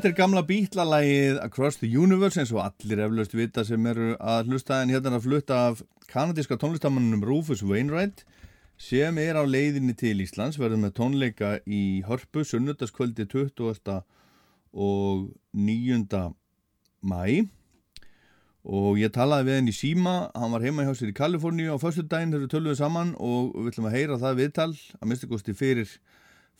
Þetta 0.04 0.12
er 0.12 0.20
gamla 0.20 0.40
bítlalægið 0.44 1.38
Across 1.40 1.78
the 1.80 1.88
Universe 1.88 2.36
eins 2.36 2.50
og 2.52 2.58
allir 2.60 3.00
eflaust 3.06 3.32
vita 3.32 3.62
sem 3.64 3.86
eru 3.88 4.10
að 4.20 4.50
hlusta 4.50 4.82
en 4.84 4.90
hérna 4.92 5.08
er 5.08 5.14
að 5.16 5.22
flutta 5.24 5.60
af 5.70 5.78
kanadíska 6.10 6.58
tónlistamannunum 6.60 7.22
Rufus 7.24 7.62
Wainwright 7.64 8.20
sem 8.76 9.16
er 9.22 9.38
á 9.40 9.48
leiðinni 9.48 9.94
til 9.96 10.20
Íslands 10.20 10.58
verður 10.60 10.82
með 10.82 10.92
tónleika 10.98 11.54
í 11.64 12.02
Hörpu 12.04 12.44
sunnudagskvöldi 12.44 13.24
20. 13.32 13.94
og 14.76 15.24
9. 15.56 16.20
mæ 17.00 17.24
og 18.60 19.00
ég 19.00 19.14
talaði 19.16 19.48
við 19.48 19.56
henni 19.56 19.72
í 19.72 19.78
síma 19.78 20.14
hann 20.36 20.52
var 20.52 20.68
heima 20.68 20.84
hjá 20.84 20.92
sér 21.00 21.14
í 21.14 21.16
Kaliforníu 21.16 21.72
á 21.72 21.80
förstu 21.80 22.04
daginn 22.04 22.36
þegar 22.36 22.44
við 22.44 22.52
töluðum 22.58 22.82
saman 22.82 23.16
og 23.16 23.56
við 23.56 23.72
ætlum 23.72 23.88
að 23.88 23.96
heyra 23.96 24.20
það 24.20 24.36
viðtal 24.42 24.68
að 25.00 25.08
minnstu 25.08 25.32
kosti 25.32 25.56
fyrir 25.56 25.96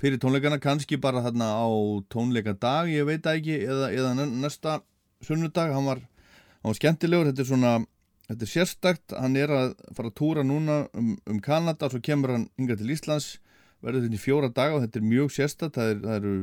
fyrir 0.02 0.18
tónleikana, 0.22 0.58
kannski 0.62 0.98
bara 1.00 1.22
þarna 1.24 1.48
á 1.54 1.66
tónleikadag, 2.12 2.90
ég 2.92 3.06
veit 3.08 3.26
ekki 3.30 3.60
eða, 3.64 3.90
eða 3.94 4.12
næ- 4.18 4.34
næsta 4.44 4.80
sunnudag. 5.24 5.72
Hann 5.72 5.86
var, 5.88 6.02
hann 6.60 6.70
var 6.72 6.78
skemmtilegur 6.78 7.30
þetta 7.30 7.44
er 7.44 7.48
svona, 7.50 7.72
þetta 8.28 8.46
er 8.48 8.52
sérstakt. 8.52 9.14
Hann 9.16 9.38
er 9.40 9.54
að 9.54 9.74
fara 9.96 10.10
að 10.10 10.18
túra 10.20 10.44
núna 10.46 10.80
um, 10.92 11.14
um 11.30 11.40
Kanada 11.44 11.88
svo 11.92 12.02
kemur 12.04 12.34
hann 12.34 12.48
hinga 12.58 12.76
til 12.80 12.90
Íslands 12.92 13.38
verður 13.84 14.06
þetta 14.06 14.16
í 14.18 14.24
fjóra 14.24 14.48
daga 14.48 14.78
og 14.78 14.84
þetta 14.86 15.00
er 15.00 15.08
mjög 15.12 15.32
sérstakt. 15.36 15.78
Það, 15.78 15.90
er, 15.94 16.02
það 16.04 16.18
eru 16.20 16.34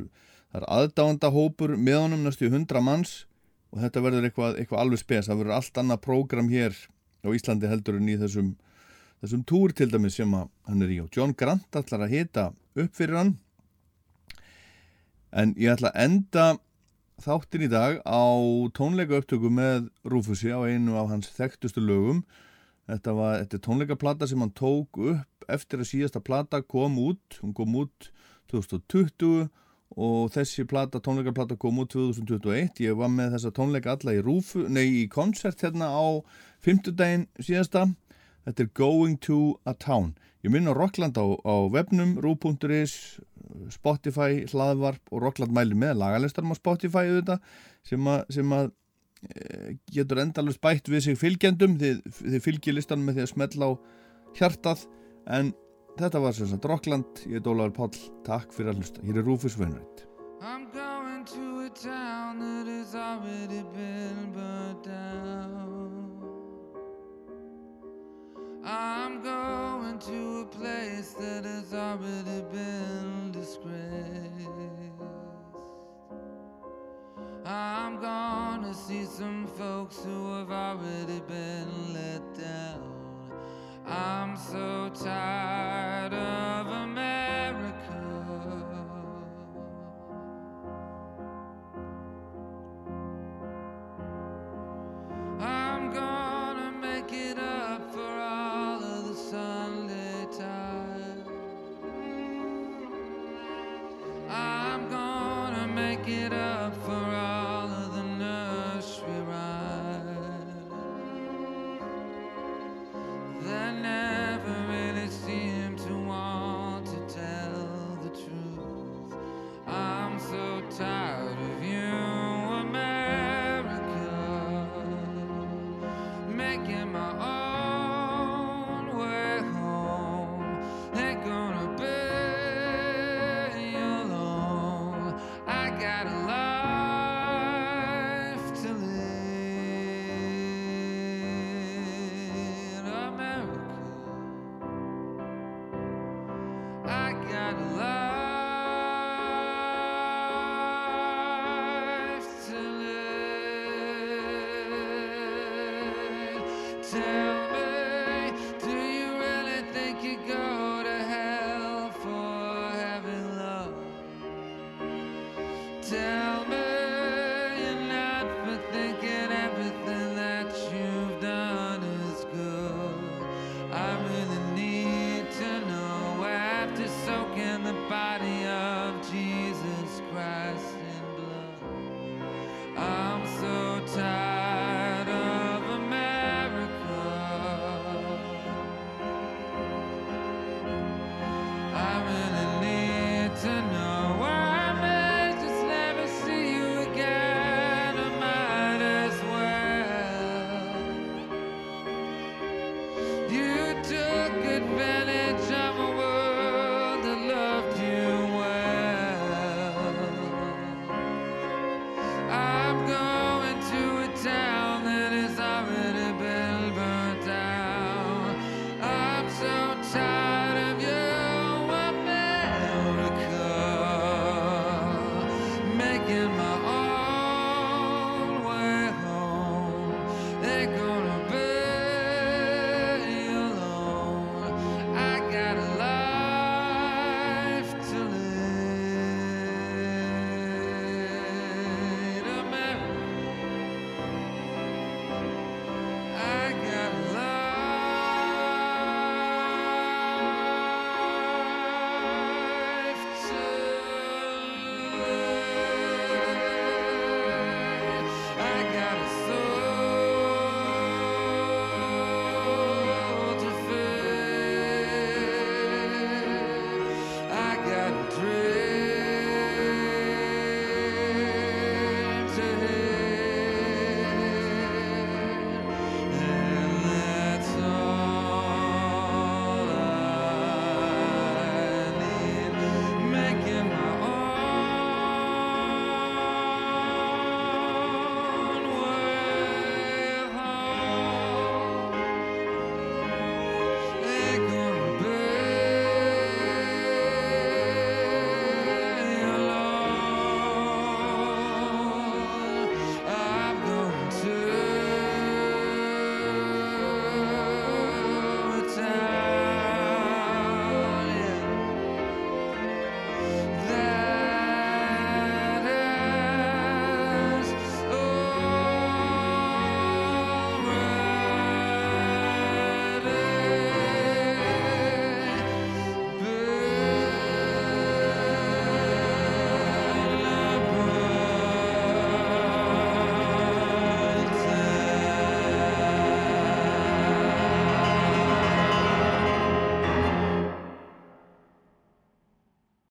það 0.52 0.62
er 0.62 0.68
aðdáanda 0.78 1.32
hópur 1.36 1.76
með 1.78 2.00
honum 2.06 2.26
næstu 2.26 2.50
hundra 2.52 2.82
manns 2.84 3.14
og 3.72 3.80
þetta 3.84 4.02
verður 4.04 4.28
eitthvað, 4.28 4.58
eitthvað 4.60 4.82
alveg 4.84 5.00
spes. 5.04 5.30
Það 5.30 5.40
verður 5.44 5.58
allt 5.60 5.80
annað 5.84 6.02
prógram 6.08 6.50
hér 6.52 6.76
á 7.22 7.28
Íslandi 7.32 7.70
heldur 7.72 8.00
en 8.02 8.10
í 8.12 8.18
þessum 8.20 8.56
þessum 9.22 9.46
túr 9.48 9.74
til 9.78 9.92
dæmis 9.92 10.18
sem 10.18 10.34
hann 10.34 10.84
er 10.84 10.92
í 10.92 11.00
og 11.04 11.14
John 11.14 11.36
Grant 11.38 11.78
ætlar 11.78 12.06
að 12.08 12.14
hita 12.16 12.46
upp 12.52 12.98
fyrir 12.98 13.20
hann. 13.20 13.34
En 15.32 15.54
ég 15.56 15.72
ætla 15.76 15.94
að 15.94 16.04
enda 16.06 16.46
þáttin 17.22 17.68
í 17.68 17.72
dag 17.72 18.00
á 18.02 18.24
tónleika 18.76 19.22
upptöku 19.22 19.52
með 19.54 19.92
Rúfusi 20.04 20.50
á 20.50 20.60
einu 20.66 20.98
af 21.00 21.12
hans 21.14 21.30
þekktustu 21.38 21.84
lögum. 21.84 22.26
Þetta 22.90 23.14
var 23.16 23.38
þetta 23.44 23.62
tónleikaplata 23.68 24.28
sem 24.28 24.42
hann 24.42 24.56
tók 24.58 24.98
upp 24.98 25.46
eftir 25.52 25.84
að 25.84 25.92
síðasta 25.94 26.24
plata 26.24 26.64
kom 26.66 26.98
út. 27.00 27.40
Hún 27.44 27.54
kom 27.56 27.78
út 27.78 28.10
2020 28.52 29.48
og 30.00 30.32
þessi 30.32 30.64
plata, 30.68 31.02
tónleikaplata 31.04 31.58
kom 31.60 31.82
út 31.84 31.92
2021 31.94 32.80
ég 32.86 32.96
var 32.96 33.12
með 33.12 33.36
þessa 33.36 33.52
tónleika 33.56 33.96
alla 33.96 34.16
í 34.16 34.22
Rúfu 34.24 34.64
nei 34.72 34.86
í 35.02 35.08
koncert 35.12 35.60
hérna 35.64 35.90
á 35.92 36.24
fimmtudaginn 36.64 37.28
síðasta 37.44 37.90
þetta 38.46 38.66
er 38.66 38.70
Going 38.78 39.18
to 39.28 39.40
a 39.66 39.74
Town. 39.74 40.14
Ég 40.42 40.54
minn 40.54 40.70
á 40.70 40.74
Rockland 40.74 41.18
á, 41.22 41.26
á 41.46 41.56
webnum 41.70 42.16
rú.is, 42.22 43.20
Spotify 43.70 44.46
hlaðvarp 44.50 45.12
og 45.12 45.26
Rockland 45.26 45.54
mæli 45.54 45.78
með. 45.78 46.00
Lagalistarum 46.02 46.54
á 46.54 46.58
Spotify 46.58 47.06
auðvitað 47.10 47.42
sem 47.86 48.08
að, 48.10 48.22
sem 48.38 48.56
að 48.58 48.70
e, 49.28 49.76
getur 49.94 50.24
endalust 50.24 50.62
bætt 50.64 50.90
við 50.90 51.06
sig 51.08 51.20
fylgjendum. 51.22 51.78
Þið, 51.82 52.06
þið 52.22 52.46
fylgji 52.48 52.78
listan 52.78 53.06
með 53.06 53.20
því 53.20 53.28
að 53.28 53.34
smetla 53.36 53.70
á 53.70 53.72
hjartað. 54.40 54.86
En 55.30 55.52
þetta 56.00 56.24
var 56.24 56.38
sem 56.38 56.50
sagt 56.50 56.70
Rockland, 56.72 57.26
ég 57.28 57.42
er 57.42 57.46
Dólar 57.46 57.76
Páll. 57.76 57.94
Takk 58.26 58.56
fyrir 58.56 58.74
að 58.74 58.82
hlusta, 58.82 59.06
hér 59.06 59.22
er 59.22 59.30
Rúfus 59.30 59.60
Vönrætt 59.60 60.08
I'm 60.44 60.72
going 60.74 61.24
to 61.24 61.66
a 61.66 61.70
town 61.70 62.40
that 62.40 62.66
has 62.66 62.96
already 62.96 63.62
been 63.76 64.32
burnt 64.34 64.84
down. 64.84 65.11
I'm 68.64 69.24
going 69.24 69.98
to 69.98 70.42
a 70.42 70.46
place 70.46 71.14
that 71.14 71.46
has 71.46 71.74
already 71.74 72.44
been 72.52 73.32
disgraced. 73.32 73.72
I'm 77.44 78.00
gonna 78.00 78.74
see 78.74 79.06
some 79.06 79.48
folks 79.58 80.04
who 80.04 80.34
have 80.36 80.52
already 80.52 81.22
been 81.22 81.94
let 81.94 82.22
down. 82.38 82.94
I'm 83.88 84.38
so 84.38 84.92
tired 84.94 86.14
of 86.14 86.68
America. 86.68 87.74
I'm 95.40 95.92
gone. 95.92 96.41